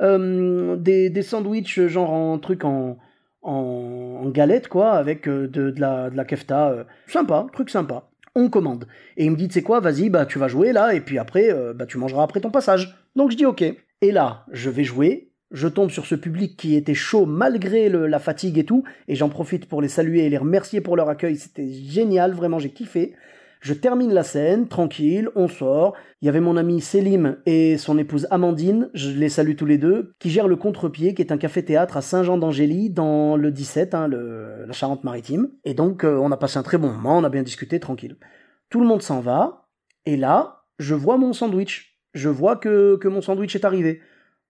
des, 0.00 1.10
des 1.10 1.22
sandwichs, 1.22 1.80
genre 1.86 2.10
en 2.12 2.38
truc 2.38 2.64
en, 2.64 2.98
en, 3.42 4.28
galette, 4.30 4.68
quoi, 4.68 4.92
avec 4.92 5.28
de, 5.28 5.46
de 5.46 5.80
la, 5.80 6.10
de 6.10 6.16
la 6.16 6.24
kefta. 6.24 6.86
sympa, 7.06 7.46
truc 7.52 7.70
sympa. 7.70 8.08
On 8.34 8.48
commande. 8.48 8.86
Et 9.16 9.24
il 9.24 9.30
me 9.32 9.36
dit, 9.36 9.48
tu 9.48 9.54
sais 9.54 9.62
quoi, 9.62 9.80
vas-y, 9.80 10.08
bah 10.10 10.24
tu 10.26 10.38
vas 10.38 10.48
jouer 10.48 10.72
là, 10.72 10.94
et 10.94 11.00
puis 11.00 11.18
après, 11.18 11.52
bah 11.74 11.86
tu 11.86 11.98
mangeras 11.98 12.22
après 12.22 12.40
ton 12.40 12.50
passage. 12.50 12.96
Donc 13.16 13.30
je 13.32 13.36
dis 13.36 13.46
ok. 13.46 13.62
Et 14.02 14.12
là, 14.12 14.44
je 14.52 14.70
vais 14.70 14.84
jouer. 14.84 15.29
Je 15.50 15.66
tombe 15.66 15.90
sur 15.90 16.06
ce 16.06 16.14
public 16.14 16.56
qui 16.56 16.76
était 16.76 16.94
chaud 16.94 17.26
malgré 17.26 17.88
la 17.88 18.18
fatigue 18.20 18.58
et 18.58 18.64
tout, 18.64 18.84
et 19.08 19.16
j'en 19.16 19.28
profite 19.28 19.66
pour 19.66 19.82
les 19.82 19.88
saluer 19.88 20.24
et 20.24 20.30
les 20.30 20.38
remercier 20.38 20.80
pour 20.80 20.96
leur 20.96 21.08
accueil. 21.08 21.36
C'était 21.36 21.70
génial, 21.70 22.32
vraiment, 22.32 22.60
j'ai 22.60 22.70
kiffé. 22.70 23.14
Je 23.60 23.74
termine 23.74 24.14
la 24.14 24.22
scène, 24.22 24.68
tranquille, 24.68 25.28
on 25.34 25.48
sort. 25.48 25.94
Il 26.22 26.26
y 26.26 26.28
avait 26.28 26.40
mon 26.40 26.56
ami 26.56 26.80
Selim 26.80 27.36
et 27.44 27.76
son 27.78 27.98
épouse 27.98 28.26
Amandine, 28.30 28.90
je 28.94 29.10
les 29.10 29.28
salue 29.28 29.54
tous 29.54 29.66
les 29.66 29.76
deux, 29.76 30.14
qui 30.18 30.30
gèrent 30.30 30.48
le 30.48 30.56
Contre-Pied, 30.56 31.14
qui 31.14 31.20
est 31.20 31.32
un 31.32 31.36
café-théâtre 31.36 31.96
à 31.96 32.00
Saint-Jean-d'Angély, 32.00 32.88
dans 32.88 33.36
le 33.36 33.50
17, 33.50 33.94
hein, 33.94 34.08
la 34.08 34.72
Charente-Maritime. 34.72 35.50
Et 35.64 35.74
donc, 35.74 36.04
euh, 36.04 36.16
on 36.16 36.30
a 36.30 36.36
passé 36.36 36.58
un 36.58 36.62
très 36.62 36.78
bon 36.78 36.88
moment, 36.88 37.18
on 37.18 37.24
a 37.24 37.28
bien 37.28 37.42
discuté, 37.42 37.80
tranquille. 37.80 38.16
Tout 38.70 38.80
le 38.80 38.86
monde 38.86 39.02
s'en 39.02 39.20
va, 39.20 39.68
et 40.06 40.16
là, 40.16 40.62
je 40.78 40.94
vois 40.94 41.18
mon 41.18 41.32
sandwich. 41.32 41.98
Je 42.14 42.28
vois 42.28 42.56
que 42.56 42.98
mon 43.04 43.20
sandwich 43.20 43.54
est 43.56 43.64
arrivé. 43.64 44.00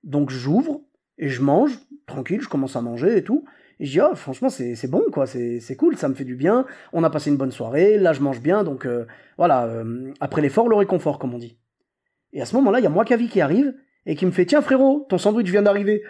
Donc 0.05 0.31
j'ouvre, 0.31 0.83
et 1.21 1.29
je 1.29 1.43
mange, 1.43 1.79
tranquille, 2.07 2.41
je 2.41 2.49
commence 2.49 2.75
à 2.75 2.81
manger 2.81 3.17
et 3.17 3.23
tout. 3.23 3.45
Et 3.79 3.87
je 3.87 3.93
dis, 3.93 4.01
ah, 4.01 4.15
franchement, 4.15 4.49
c'est 4.49 4.75
c'est 4.75 4.89
bon, 4.89 5.05
quoi, 5.13 5.27
c'est 5.27 5.61
c'est 5.61 5.77
cool, 5.77 5.97
ça 5.97 6.09
me 6.09 6.15
fait 6.15 6.25
du 6.25 6.35
bien. 6.35 6.67
On 6.93 7.05
a 7.05 7.11
passé 7.11 7.31
une 7.31 7.37
bonne 7.37 7.53
soirée, 7.53 7.99
là, 7.99 8.13
je 8.13 8.21
mange 8.21 8.41
bien, 8.41 8.65
donc 8.65 8.87
euh, 8.87 9.07
voilà, 9.39 9.67
euh, 9.67 10.13
après 10.19 10.43
l'effort, 10.43 10.69
le 10.69 10.77
réconfort, 10.77 11.19
comme 11.19 11.35
on 11.35 11.39
dit. 11.39 11.59
Et 12.33 12.43
à 12.43 12.47
ce 12.47 12.57
moment-là, 12.57 12.81
il 12.81 12.83
y 12.83 12.87
a 12.87 12.91
moi, 12.91 13.05
Kavi, 13.05 13.29
qui 13.29 13.41
arrive, 13.41 13.75
et 14.07 14.17
qui 14.17 14.27
me 14.27 14.31
fait, 14.31 14.47
tiens, 14.47 14.63
frérot, 14.63 15.07
ton 15.09 15.19
sandwich 15.19 15.49
vient 15.49 15.63
d'arriver. 15.63 16.03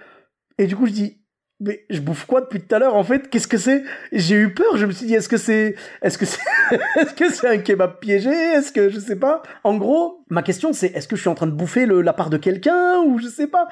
Et 0.58 0.66
du 0.66 0.76
coup, 0.76 0.86
je 0.86 0.92
dis, 0.92 1.20
mais 1.58 1.84
je 1.90 2.00
bouffe 2.00 2.24
quoi 2.24 2.40
depuis 2.40 2.60
tout 2.60 2.74
à 2.74 2.78
l'heure, 2.78 2.94
en 2.94 3.04
fait? 3.04 3.28
Qu'est-ce 3.28 3.48
que 3.48 3.58
c'est? 3.58 3.82
J'ai 4.12 4.36
eu 4.36 4.54
peur, 4.54 4.76
je 4.76 4.86
me 4.86 4.92
suis 4.92 5.06
dit, 5.06 5.14
est-ce 5.14 5.28
que 5.28 5.36
c'est... 5.36 5.74
Est-ce 6.02 6.18
que 6.18 6.24
c'est... 6.24 6.40
est-ce 7.00 7.14
que 7.14 7.32
c'est 7.32 7.48
un 7.48 7.58
kebab 7.58 7.98
piégé? 7.98 8.30
Est-ce 8.30 8.72
que... 8.72 8.88
Je 8.88 8.98
sais 8.98 9.16
pas? 9.16 9.42
En 9.64 9.76
gros, 9.76 10.24
ma 10.30 10.42
question, 10.42 10.72
c'est, 10.72 10.88
est-ce 10.88 11.08
que 11.08 11.16
je 11.16 11.20
suis 11.20 11.28
en 11.28 11.34
train 11.34 11.46
de 11.46 11.52
bouffer 11.52 11.86
la 11.86 12.12
part 12.12 12.30
de 12.30 12.36
quelqu'un 12.36 13.00
Ou 13.02 13.18
je 13.18 13.28
sais 13.28 13.46
pas? 13.46 13.68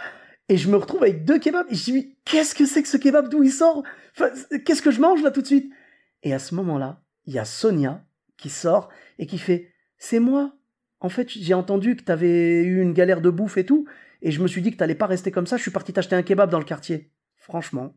Et 0.48 0.56
je 0.56 0.68
me 0.70 0.76
retrouve 0.76 1.02
avec 1.02 1.24
deux 1.24 1.38
kebabs, 1.38 1.66
et 1.70 1.74
je 1.74 1.84
dis, 1.84 2.16
qu'est-ce 2.24 2.54
que 2.54 2.64
c'est 2.64 2.82
que 2.82 2.88
ce 2.88 2.96
kebab? 2.96 3.28
D'où 3.28 3.42
il 3.42 3.52
sort? 3.52 3.82
Qu'est-ce 4.64 4.82
que 4.82 4.90
je 4.90 5.00
mange 5.00 5.22
là 5.22 5.30
tout 5.30 5.42
de 5.42 5.46
suite 5.46 5.72
Et 6.22 6.32
à 6.32 6.38
ce 6.38 6.54
moment-là, 6.54 7.02
il 7.26 7.34
y 7.34 7.38
a 7.38 7.44
Sonia 7.44 8.04
qui 8.36 8.48
sort 8.48 8.88
et 9.18 9.26
qui 9.26 9.38
fait, 9.38 9.72
c'est 9.98 10.20
moi. 10.20 10.54
En 11.00 11.08
fait, 11.08 11.28
j'ai 11.28 11.54
entendu 11.54 11.96
que 11.96 12.02
t'avais 12.02 12.62
eu 12.62 12.80
une 12.80 12.92
galère 12.92 13.20
de 13.20 13.30
bouffe 13.30 13.58
et 13.58 13.66
tout, 13.66 13.86
et 14.22 14.30
je 14.30 14.42
me 14.42 14.48
suis 14.48 14.62
dit 14.62 14.72
que 14.72 14.76
t'allais 14.76 14.94
pas 14.94 15.06
rester 15.06 15.30
comme 15.30 15.46
ça, 15.46 15.56
je 15.56 15.62
suis 15.62 15.70
parti 15.70 15.92
t'acheter 15.92 16.16
un 16.16 16.22
kebab 16.22 16.50
dans 16.50 16.58
le 16.58 16.64
quartier. 16.64 17.12
Franchement, 17.36 17.94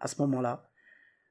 à 0.00 0.08
ce 0.08 0.20
moment-là, 0.22 0.68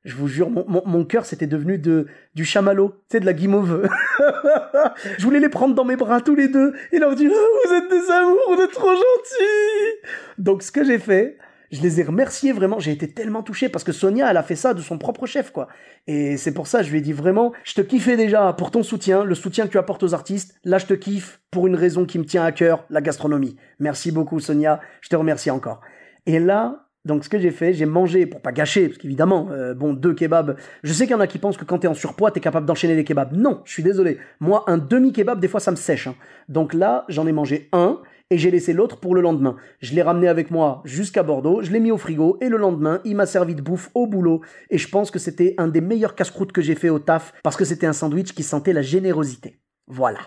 je 0.04 0.16
vous 0.16 0.28
jure, 0.28 0.50
mon, 0.50 0.66
mon, 0.68 0.84
mon 0.86 1.06
cœur 1.06 1.26
c'était 1.26 1.48
devenu 1.48 1.78
de, 1.78 2.08
du 2.36 2.44
chamallow, 2.44 2.90
tu 2.90 2.96
sais, 3.14 3.20
de 3.20 3.26
la 3.26 3.34
guimauve. 3.34 3.88
je 5.18 5.24
voulais 5.24 5.40
les 5.40 5.50
prendre 5.50 5.76
dans 5.76 5.86
mes 5.86 5.96
bras 5.96 6.20
tous 6.20 6.36
les 6.36 6.50
deux 6.50 6.74
et 6.92 7.00
leur 7.00 7.16
dire 7.16 7.32
oh, 7.34 7.68
Vous 7.68 7.74
êtes 7.74 7.90
des 7.90 8.12
amours, 8.12 8.56
vous 8.56 8.62
êtes 8.62 8.72
trop 8.72 8.92
gentils 8.92 10.08
Donc, 10.38 10.62
ce 10.62 10.72
que 10.72 10.84
j'ai 10.84 11.00
fait, 11.00 11.38
je 11.72 11.82
les 11.82 12.02
ai 12.02 12.04
remerciés 12.04 12.52
vraiment. 12.52 12.80
J'ai 12.80 12.92
été 12.92 13.12
tellement 13.12 13.44
touché 13.44 13.70
parce 13.70 13.84
que 13.84 13.94
Sonia, 13.94 14.30
elle 14.30 14.38
a 14.38 14.44
fait 14.44 14.56
ça 14.56 14.74
de 14.74 14.82
son 14.82 14.98
propre 14.98 15.26
chef, 15.26 15.52
quoi. 15.52 15.70
Et 16.06 16.36
c'est 16.36 16.54
pour 16.54 16.68
ça, 16.68 16.84
je 16.84 16.92
lui 16.92 17.00
ai 17.00 17.02
dit 17.02 17.14
vraiment 17.14 17.54
Je 17.64 17.74
te 17.74 17.82
kiffais 17.82 18.18
déjà 18.18 18.54
pour 18.54 18.72
ton 18.72 18.84
soutien, 18.84 19.24
le 19.24 19.36
soutien 19.36 19.66
que 19.66 19.72
tu 19.72 19.78
apportes 19.78 20.04
aux 20.04 20.14
artistes. 20.14 20.56
Là, 20.66 20.78
je 20.80 20.86
te 20.86 20.94
kiffe 20.94 21.40
pour 21.50 21.66
une 21.66 21.76
raison 21.76 22.06
qui 22.06 22.20
me 22.20 22.26
tient 22.26 22.44
à 22.44 22.52
cœur 22.52 22.86
la 22.90 23.02
gastronomie. 23.02 23.56
Merci 23.80 24.12
beaucoup, 24.12 24.40
Sonia. 24.40 24.82
Je 25.02 25.10
te 25.10 25.16
remercie 25.16 25.50
encore. 25.50 25.82
Et 26.26 26.40
là, 26.40 26.83
Donc 27.06 27.26
ce 27.26 27.30
que 27.30 27.38
j'ai 27.38 27.52
fait, 27.52 27.74
j'ai 27.74 27.86
mangé, 27.86 28.26
pour 28.26 28.42
pas 28.42 28.54
gâcher, 28.54 28.88
parce 28.88 28.98
qu'évidemment, 28.98 29.50
euh, 29.52 29.74
bon, 29.74 29.94
deux 29.94 30.14
kebabs, 30.14 30.56
je 30.84 30.94
sais 30.94 31.06
qu'il 31.06 31.12
y 31.12 31.16
en 31.16 31.20
a 31.20 31.28
qui 31.28 31.38
pensent 31.38 31.58
que 31.58 31.66
quand 31.66 31.80
t'es 31.80 31.88
en 31.88 31.94
surpoids, 31.94 32.32
t'es 32.32 32.40
capable 32.40 32.66
d'enchaîner 32.66 32.96
les 32.96 33.04
kebabs. 33.04 33.34
Non, 33.34 33.62
je 33.66 33.74
suis 33.74 33.84
désolé. 33.84 34.20
Moi, 34.40 34.64
un 34.68 34.78
demi-kebab, 34.78 35.40
des 35.40 35.50
fois, 35.50 35.60
ça 35.60 35.72
me 35.72 35.76
sèche. 35.76 36.08
Hein. 36.08 36.16
Donc 36.48 36.74
là, 36.74 37.04
j'en 37.10 37.28
ai 37.28 37.34
mangé 37.34 37.68
un, 37.74 38.00
et 38.30 38.38
j'ai 38.38 38.52
laissé 38.52 38.72
l'autre 38.72 39.00
pour 39.00 39.16
le 39.16 39.22
lendemain. 39.22 39.58
Je 39.80 39.94
l'ai 39.94 40.02
ramené 40.02 40.28
avec 40.28 40.50
moi 40.50 40.82
jusqu'à 40.86 41.24
Bordeaux, 41.24 41.62
je 41.62 41.72
l'ai 41.72 41.82
mis 41.82 41.92
au 41.92 41.98
frigo, 41.98 42.38
et 42.42 42.48
le 42.48 42.58
lendemain, 42.58 43.02
il 43.04 43.18
m'a 43.18 43.26
servi 43.26 43.54
de 43.54 43.62
bouffe 43.62 43.92
au 43.94 44.08
boulot, 44.08 44.42
et 44.70 44.78
je 44.78 44.88
pense 44.88 45.12
que 45.12 45.20
c'était 45.20 45.56
un 45.58 45.68
des 45.68 45.82
meilleurs 45.82 46.16
casse-croûtes 46.16 46.54
que 46.54 46.62
j'ai 46.62 46.76
fait 46.76 46.90
au 46.90 47.00
taf, 47.00 47.34
parce 47.44 47.58
que 47.58 47.66
c'était 47.66 47.86
un 47.86 47.94
sandwich 47.94 48.34
qui 48.34 48.44
sentait 48.44 48.74
la 48.74 48.82
générosité. 48.82 49.60
Voilà. 49.88 50.20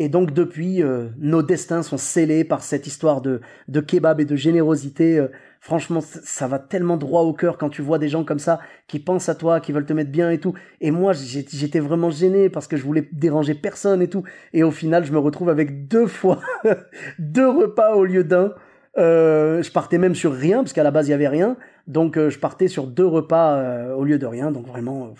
Et 0.00 0.08
donc 0.08 0.32
depuis, 0.32 0.80
euh, 0.80 1.08
nos 1.18 1.42
destins 1.42 1.82
sont 1.82 1.96
scellés 1.96 2.44
par 2.44 2.62
cette 2.62 2.86
histoire 2.86 3.20
de, 3.20 3.40
de 3.66 3.80
kebab 3.80 4.20
et 4.20 4.24
de 4.24 4.36
générosité. 4.36 5.18
Euh, 5.18 5.28
franchement, 5.60 6.00
ça 6.00 6.46
va 6.46 6.58
tellement 6.58 6.96
droit 6.96 7.22
au 7.22 7.32
cœur 7.32 7.58
quand 7.58 7.68
tu 7.68 7.82
vois 7.82 7.98
des 7.98 8.08
gens 8.08 8.24
comme 8.24 8.38
ça 8.38 8.60
qui 8.86 8.98
pensent 8.98 9.28
à 9.28 9.34
toi, 9.34 9.60
qui 9.60 9.72
veulent 9.72 9.86
te 9.86 9.92
mettre 9.92 10.10
bien 10.10 10.30
et 10.30 10.38
tout. 10.38 10.54
Et 10.80 10.90
moi, 10.90 11.12
j'étais 11.12 11.80
vraiment 11.80 12.10
gêné 12.10 12.48
parce 12.48 12.66
que 12.66 12.76
je 12.76 12.84
voulais 12.84 13.08
déranger 13.12 13.54
personne 13.54 14.02
et 14.02 14.08
tout. 14.08 14.24
Et 14.52 14.62
au 14.62 14.70
final, 14.70 15.04
je 15.04 15.12
me 15.12 15.18
retrouve 15.18 15.48
avec 15.48 15.88
deux 15.88 16.06
fois 16.06 16.40
deux 17.18 17.48
repas 17.48 17.94
au 17.94 18.04
lieu 18.04 18.24
d'un. 18.24 18.54
Euh, 18.96 19.62
je 19.62 19.70
partais 19.70 19.98
même 19.98 20.14
sur 20.14 20.32
rien 20.32 20.58
parce 20.58 20.72
qu'à 20.72 20.82
la 20.82 20.90
base 20.90 21.08
il 21.08 21.12
y 21.12 21.14
avait 21.14 21.28
rien. 21.28 21.56
Donc 21.86 22.18
je 22.18 22.38
partais 22.38 22.68
sur 22.68 22.86
deux 22.86 23.06
repas 23.06 23.92
au 23.94 24.04
lieu 24.04 24.18
de 24.18 24.26
rien. 24.26 24.50
Donc 24.50 24.66
vraiment, 24.66 25.14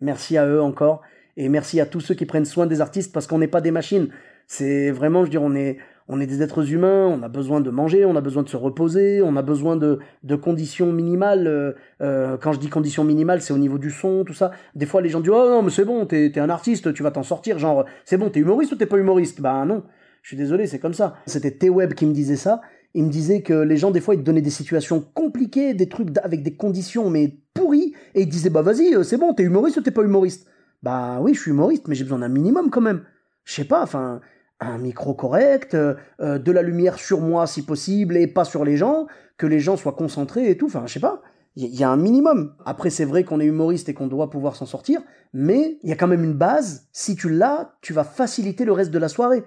merci 0.00 0.36
à 0.36 0.46
eux 0.46 0.62
encore. 0.62 1.02
Et 1.36 1.48
merci 1.48 1.80
à 1.80 1.86
tous 1.86 2.00
ceux 2.00 2.14
qui 2.14 2.24
prennent 2.24 2.46
soin 2.46 2.66
des 2.66 2.80
artistes 2.80 3.12
parce 3.12 3.26
qu'on 3.26 3.38
n'est 3.38 3.48
pas 3.48 3.60
des 3.60 3.70
machines. 3.70 4.08
C'est 4.46 4.90
vraiment, 4.90 5.20
je 5.20 5.24
veux 5.24 5.30
dire, 5.30 5.42
on 5.42 5.54
est, 5.54 5.78
on 6.08 6.20
est 6.20 6.26
des 6.26 6.42
êtres 6.42 6.72
humains, 6.72 7.06
on 7.06 7.22
a 7.22 7.28
besoin 7.28 7.60
de 7.60 7.70
manger, 7.70 8.04
on 8.04 8.14
a 8.14 8.20
besoin 8.20 8.42
de 8.44 8.48
se 8.48 8.56
reposer, 8.56 9.22
on 9.22 9.36
a 9.36 9.42
besoin 9.42 9.76
de, 9.76 9.98
conditions 10.36 10.92
minimales. 10.92 11.46
Euh, 11.46 11.72
euh, 12.00 12.36
quand 12.36 12.52
je 12.52 12.60
dis 12.60 12.68
conditions 12.68 13.02
minimales, 13.02 13.42
c'est 13.42 13.52
au 13.52 13.58
niveau 13.58 13.78
du 13.78 13.90
son, 13.90 14.24
tout 14.24 14.34
ça. 14.34 14.52
Des 14.74 14.86
fois, 14.86 15.02
les 15.02 15.08
gens 15.08 15.20
disent 15.20 15.32
Oh 15.34 15.48
non, 15.48 15.62
mais 15.62 15.70
c'est 15.70 15.84
bon, 15.84 16.06
t'es 16.06 16.26
es 16.26 16.38
un 16.38 16.50
artiste, 16.50 16.94
tu 16.94 17.02
vas 17.02 17.10
t'en 17.10 17.24
sortir. 17.24 17.58
Genre, 17.58 17.84
c'est 18.04 18.18
bon, 18.18 18.30
t'es 18.30 18.40
humoriste 18.40 18.72
ou 18.72 18.76
t'es 18.76 18.86
pas 18.86 18.98
humoriste? 18.98 19.40
Bah 19.40 19.64
non, 19.64 19.82
je 20.22 20.28
suis 20.28 20.36
désolé, 20.36 20.66
c'est 20.66 20.78
comme 20.78 20.94
ça. 20.94 21.16
C'était 21.26 21.50
T-Web 21.50 21.94
qui 21.94 22.06
me 22.06 22.12
disait 22.12 22.36
ça. 22.36 22.60
Il 22.94 23.04
me 23.04 23.10
disait 23.10 23.42
que 23.42 23.52
les 23.52 23.76
gens, 23.76 23.90
des 23.90 24.00
fois, 24.00 24.14
ils 24.14 24.20
te 24.20 24.24
donnaient 24.24 24.40
des 24.40 24.50
situations 24.50 25.04
compliquées, 25.12 25.74
des 25.74 25.88
trucs 25.88 26.16
avec 26.22 26.42
des 26.42 26.54
conditions, 26.54 27.10
mais 27.10 27.36
pourries, 27.52 27.94
et 28.14 28.22
ils 28.22 28.28
disaient 28.28 28.50
Bah 28.50 28.62
vas-y, 28.62 28.94
euh, 28.94 29.02
c'est 29.02 29.18
bon, 29.18 29.34
t'es 29.34 29.42
humoriste 29.42 29.78
ou 29.78 29.80
t'es 29.80 29.90
pas 29.90 30.02
humoriste? 30.02 30.46
Bah 30.84 31.18
oui, 31.20 31.34
je 31.34 31.40
suis 31.40 31.50
humoriste, 31.50 31.88
mais 31.88 31.96
j'ai 31.96 32.04
besoin 32.04 32.20
d'un 32.20 32.28
minimum 32.28 32.70
quand 32.70 32.80
même. 32.80 33.02
Je 33.44 33.54
sais 33.54 33.64
pas, 33.64 33.82
enfin, 33.82 34.20
un 34.60 34.78
micro 34.78 35.14
correct, 35.14 35.74
euh, 35.74 35.94
euh, 36.20 36.38
de 36.38 36.52
la 36.52 36.62
lumière 36.62 36.98
sur 36.98 37.20
moi 37.20 37.46
si 37.46 37.62
possible 37.62 38.16
et 38.16 38.26
pas 38.26 38.44
sur 38.44 38.64
les 38.64 38.76
gens, 38.76 39.06
que 39.36 39.46
les 39.46 39.60
gens 39.60 39.76
soient 39.76 39.92
concentrés 39.92 40.50
et 40.50 40.56
tout. 40.56 40.66
Enfin, 40.66 40.84
je 40.86 40.94
sais 40.94 41.00
pas. 41.00 41.22
Il 41.58 41.74
y, 41.74 41.84
a 41.84 41.88
un 41.88 41.96
minimum. 41.96 42.54
Après, 42.66 42.90
c'est 42.90 43.06
vrai 43.06 43.24
qu'on 43.24 43.40
est 43.40 43.46
humoriste 43.46 43.88
et 43.88 43.94
qu'on 43.94 44.08
doit 44.08 44.28
pouvoir 44.28 44.56
s'en 44.56 44.66
sortir, 44.66 45.00
mais 45.32 45.78
il 45.82 45.88
y 45.88 45.92
a 45.92 45.96
quand 45.96 46.06
même 46.06 46.22
une 46.22 46.34
base. 46.34 46.86
Si 46.92 47.16
tu 47.16 47.30
l'as, 47.30 47.76
tu 47.80 47.94
vas 47.94 48.04
faciliter 48.04 48.66
le 48.66 48.72
reste 48.72 48.90
de 48.90 48.98
la 48.98 49.08
soirée. 49.08 49.42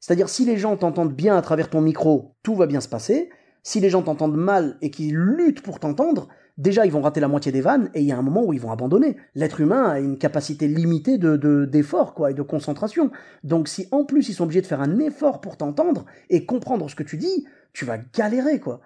C'est-à-dire, 0.00 0.30
si 0.30 0.46
les 0.46 0.56
gens 0.56 0.78
t'entendent 0.78 1.14
bien 1.14 1.36
à 1.36 1.42
travers 1.42 1.68
ton 1.68 1.82
micro, 1.82 2.36
tout 2.42 2.54
va 2.54 2.66
bien 2.66 2.80
se 2.80 2.88
passer. 2.88 3.28
Si 3.62 3.80
les 3.80 3.90
gens 3.90 4.00
t'entendent 4.00 4.38
mal 4.38 4.78
et 4.80 4.90
qu'ils 4.90 5.14
luttent 5.14 5.60
pour 5.60 5.78
t'entendre, 5.78 6.28
déjà 6.58 6.86
ils 6.86 6.92
vont 6.92 7.02
rater 7.02 7.20
la 7.20 7.28
moitié 7.28 7.52
des 7.52 7.60
vannes 7.60 7.90
et 7.94 8.00
il 8.00 8.06
y 8.06 8.12
a 8.12 8.18
un 8.18 8.22
moment 8.22 8.44
où 8.44 8.52
ils 8.52 8.60
vont 8.60 8.72
abandonner. 8.72 9.16
L'être 9.34 9.60
humain 9.60 9.84
a 9.84 10.00
une 10.00 10.18
capacité 10.18 10.68
limitée 10.68 11.18
de 11.18 11.64
d'effort 11.64 12.14
quoi 12.14 12.30
et 12.30 12.34
de 12.34 12.42
concentration. 12.42 13.10
Donc 13.44 13.68
si 13.68 13.88
en 13.90 14.04
plus 14.04 14.28
ils 14.28 14.34
sont 14.34 14.44
obligés 14.44 14.62
de 14.62 14.66
faire 14.66 14.80
un 14.80 14.98
effort 14.98 15.40
pour 15.40 15.56
t'entendre 15.56 16.04
et 16.30 16.46
comprendre 16.46 16.88
ce 16.90 16.94
que 16.94 17.02
tu 17.02 17.16
dis, 17.16 17.46
tu 17.72 17.84
vas 17.84 17.98
galérer 17.98 18.60
quoi. 18.60 18.80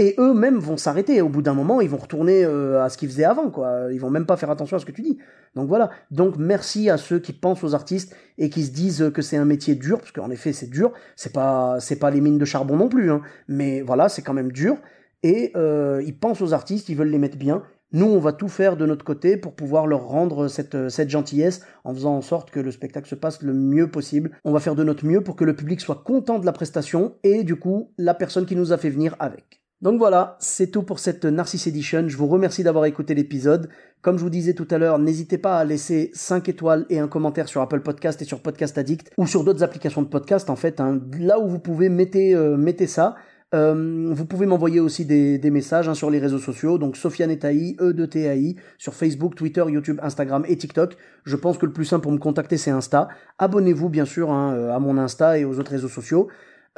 Et 0.00 0.14
eux-mêmes 0.16 0.58
vont 0.58 0.78
s'arrêter. 0.78 1.20
Au 1.20 1.28
bout 1.28 1.42
d'un 1.42 1.52
moment, 1.52 1.82
ils 1.82 1.90
vont 1.90 1.98
retourner 1.98 2.42
euh, 2.42 2.82
à 2.82 2.88
ce 2.88 2.96
qu'ils 2.96 3.10
faisaient 3.10 3.24
avant, 3.24 3.50
quoi. 3.50 3.88
Ils 3.92 4.00
vont 4.00 4.08
même 4.08 4.24
pas 4.24 4.38
faire 4.38 4.50
attention 4.50 4.78
à 4.78 4.80
ce 4.80 4.86
que 4.86 4.92
tu 4.92 5.02
dis. 5.02 5.18
Donc 5.54 5.68
voilà. 5.68 5.90
Donc 6.10 6.36
merci 6.38 6.88
à 6.88 6.96
ceux 6.96 7.18
qui 7.18 7.34
pensent 7.34 7.62
aux 7.62 7.74
artistes 7.74 8.16
et 8.38 8.48
qui 8.48 8.64
se 8.64 8.70
disent 8.70 9.10
que 9.12 9.20
c'est 9.20 9.36
un 9.36 9.44
métier 9.44 9.74
dur, 9.74 9.98
parce 9.98 10.12
qu'en 10.12 10.30
effet 10.30 10.54
c'est 10.54 10.70
dur. 10.70 10.92
C'est 11.16 11.34
pas 11.34 11.80
c'est 11.80 11.98
pas 11.98 12.10
les 12.10 12.22
mines 12.22 12.38
de 12.38 12.46
charbon 12.46 12.78
non 12.78 12.88
plus, 12.88 13.10
hein. 13.10 13.20
Mais 13.46 13.82
voilà, 13.82 14.08
c'est 14.08 14.22
quand 14.22 14.32
même 14.32 14.52
dur 14.52 14.78
et 15.22 15.52
euh, 15.56 16.02
ils 16.06 16.18
pensent 16.18 16.40
aux 16.40 16.52
artistes, 16.52 16.88
ils 16.88 16.96
veulent 16.96 17.10
les 17.10 17.18
mettre 17.18 17.38
bien. 17.38 17.62
Nous, 17.92 18.06
on 18.06 18.20
va 18.20 18.32
tout 18.32 18.48
faire 18.48 18.76
de 18.76 18.86
notre 18.86 19.04
côté 19.04 19.36
pour 19.36 19.54
pouvoir 19.54 19.86
leur 19.86 20.06
rendre 20.06 20.46
cette, 20.46 20.88
cette 20.90 21.10
gentillesse 21.10 21.62
en 21.82 21.92
faisant 21.92 22.14
en 22.14 22.20
sorte 22.20 22.50
que 22.50 22.60
le 22.60 22.70
spectacle 22.70 23.08
se 23.08 23.16
passe 23.16 23.42
le 23.42 23.52
mieux 23.52 23.90
possible. 23.90 24.30
On 24.44 24.52
va 24.52 24.60
faire 24.60 24.76
de 24.76 24.84
notre 24.84 25.04
mieux 25.04 25.22
pour 25.22 25.34
que 25.34 25.44
le 25.44 25.56
public 25.56 25.80
soit 25.80 26.02
content 26.04 26.38
de 26.38 26.46
la 26.46 26.52
prestation 26.52 27.16
et 27.24 27.42
du 27.42 27.56
coup, 27.56 27.92
la 27.98 28.14
personne 28.14 28.46
qui 28.46 28.54
nous 28.54 28.72
a 28.72 28.78
fait 28.78 28.90
venir 28.90 29.16
avec. 29.18 29.60
Donc 29.82 29.98
voilà, 29.98 30.36
c'est 30.40 30.70
tout 30.70 30.82
pour 30.82 30.98
cette 30.98 31.24
Narcisse 31.24 31.66
Edition. 31.66 32.06
Je 32.06 32.16
vous 32.18 32.26
remercie 32.26 32.62
d'avoir 32.62 32.84
écouté 32.84 33.14
l'épisode. 33.14 33.70
Comme 34.02 34.18
je 34.18 34.22
vous 34.22 34.30
disais 34.30 34.52
tout 34.52 34.68
à 34.70 34.76
l'heure, 34.76 34.98
n'hésitez 34.98 35.38
pas 35.38 35.58
à 35.58 35.64
laisser 35.64 36.10
5 36.12 36.50
étoiles 36.50 36.84
et 36.90 36.98
un 36.98 37.08
commentaire 37.08 37.48
sur 37.48 37.62
Apple 37.62 37.80
Podcast 37.80 38.20
et 38.20 38.26
sur 38.26 38.42
Podcast 38.42 38.76
Addict 38.76 39.10
ou 39.16 39.26
sur 39.26 39.42
d'autres 39.42 39.62
applications 39.62 40.02
de 40.02 40.08
podcast 40.08 40.50
en 40.50 40.56
fait. 40.56 40.80
Hein. 40.80 41.00
Là 41.18 41.40
où 41.40 41.48
vous 41.48 41.58
pouvez, 41.58 41.88
mettez, 41.88 42.34
euh, 42.34 42.58
mettez 42.58 42.86
ça. 42.86 43.16
Euh, 43.52 44.10
vous 44.12 44.26
pouvez 44.26 44.46
m'envoyer 44.46 44.78
aussi 44.78 45.04
des, 45.04 45.50
messages 45.50 45.88
hein, 45.88 45.94
sur 45.94 46.10
les 46.10 46.18
réseaux 46.18 46.38
sociaux, 46.38 46.78
donc 46.78 46.96
Sofiane 46.96 47.30
Etaï, 47.30 47.76
E 47.80 47.92
de 47.92 48.06
TAI, 48.06 48.54
sur 48.78 48.94
Facebook, 48.94 49.34
Twitter, 49.34 49.64
YouTube, 49.68 49.98
Instagram 50.02 50.44
et 50.46 50.56
TikTok. 50.56 50.96
Je 51.24 51.36
pense 51.36 51.58
que 51.58 51.66
le 51.66 51.72
plus 51.72 51.84
simple 51.84 52.02
pour 52.04 52.12
me 52.12 52.18
contacter 52.18 52.56
c'est 52.56 52.70
Insta. 52.70 53.08
Abonnez-vous 53.38 53.88
bien 53.88 54.04
sûr 54.04 54.30
hein, 54.30 54.54
euh, 54.54 54.74
à 54.74 54.78
mon 54.78 54.96
Insta 54.98 55.38
et 55.38 55.44
aux 55.44 55.58
autres 55.58 55.72
réseaux 55.72 55.88
sociaux. 55.88 56.28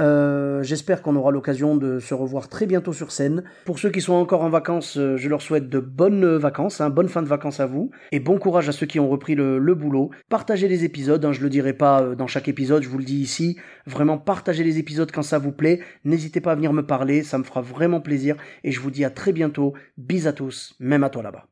Euh, 0.01 0.63
j'espère 0.63 1.03
qu'on 1.03 1.17
aura 1.17 1.31
l'occasion 1.31 1.77
de 1.77 1.99
se 1.99 2.15
revoir 2.15 2.49
très 2.49 2.67
bientôt 2.67 2.93
sur 2.93 3.13
scène. 3.13 3.45
Pour 3.67 3.79
ceux 3.79 3.91
qui 3.91 4.01
sont 4.01 4.15
encore 4.15 4.43
en 4.43 4.49
vacances, 4.49 4.97
euh, 4.97 5.17
je 5.17 5.29
leur 5.29 5.43
souhaite 5.43 5.69
de 5.69 5.81
bonnes 5.81 6.37
vacances, 6.37 6.81
hein, 6.81 6.89
bonne 6.89 7.09
fin 7.09 7.23
de 7.23 7.29
vacances 7.29 7.61
à 7.61 7.67
vous, 7.67 7.91
et 8.11 8.19
bon 8.19 8.39
courage 8.39 8.69
à 8.69 8.73
ceux 8.73 8.87
qui 8.87 9.01
ont 9.01 9.09
repris 9.09 9.35
le, 9.35 9.75
boulot. 9.75 10.11
Partagez 10.29 10.69
les 10.69 10.85
épisodes, 10.85 11.25
hein, 11.25 11.33
je 11.33 11.41
le 11.41 11.51
dirai 11.51 11.73
pas 11.75 12.03
euh, 12.03 12.15
dans 12.15 12.27
chaque 12.27 12.49
épisode, 12.49 12.83
je 12.83 12.89
vous 12.89 12.99
le 12.99 13.05
dis 13.05 13.21
ici. 13.21 13.59
Vraiment, 13.87 14.19
partagez 14.19 14.65
les 14.65 14.79
épisodes 14.79 15.11
quand 15.13 15.23
ça 15.23 15.39
vous 15.39 15.53
plaît. 15.53 15.81
N'hésitez 16.05 16.41
pas 16.41 16.53
à 16.53 16.55
venir 16.55 16.73
me 16.73 16.87
parler, 16.87 17.23
ça 17.23 17.39
me 17.39 17.45
fera 17.45 17.61
vraiment 17.61 18.01
plaisir, 18.01 18.37
et 18.65 18.73
je 18.73 18.81
vous 18.81 18.91
dis 18.91 19.05
à 19.05 19.11
très 19.11 19.33
bientôt. 19.33 19.75
Bis 19.99 20.27
à 20.27 20.33
tous, 20.33 20.75
même 20.81 21.05
à 21.05 21.11
toi 21.11 21.23
là-bas. 21.23 21.52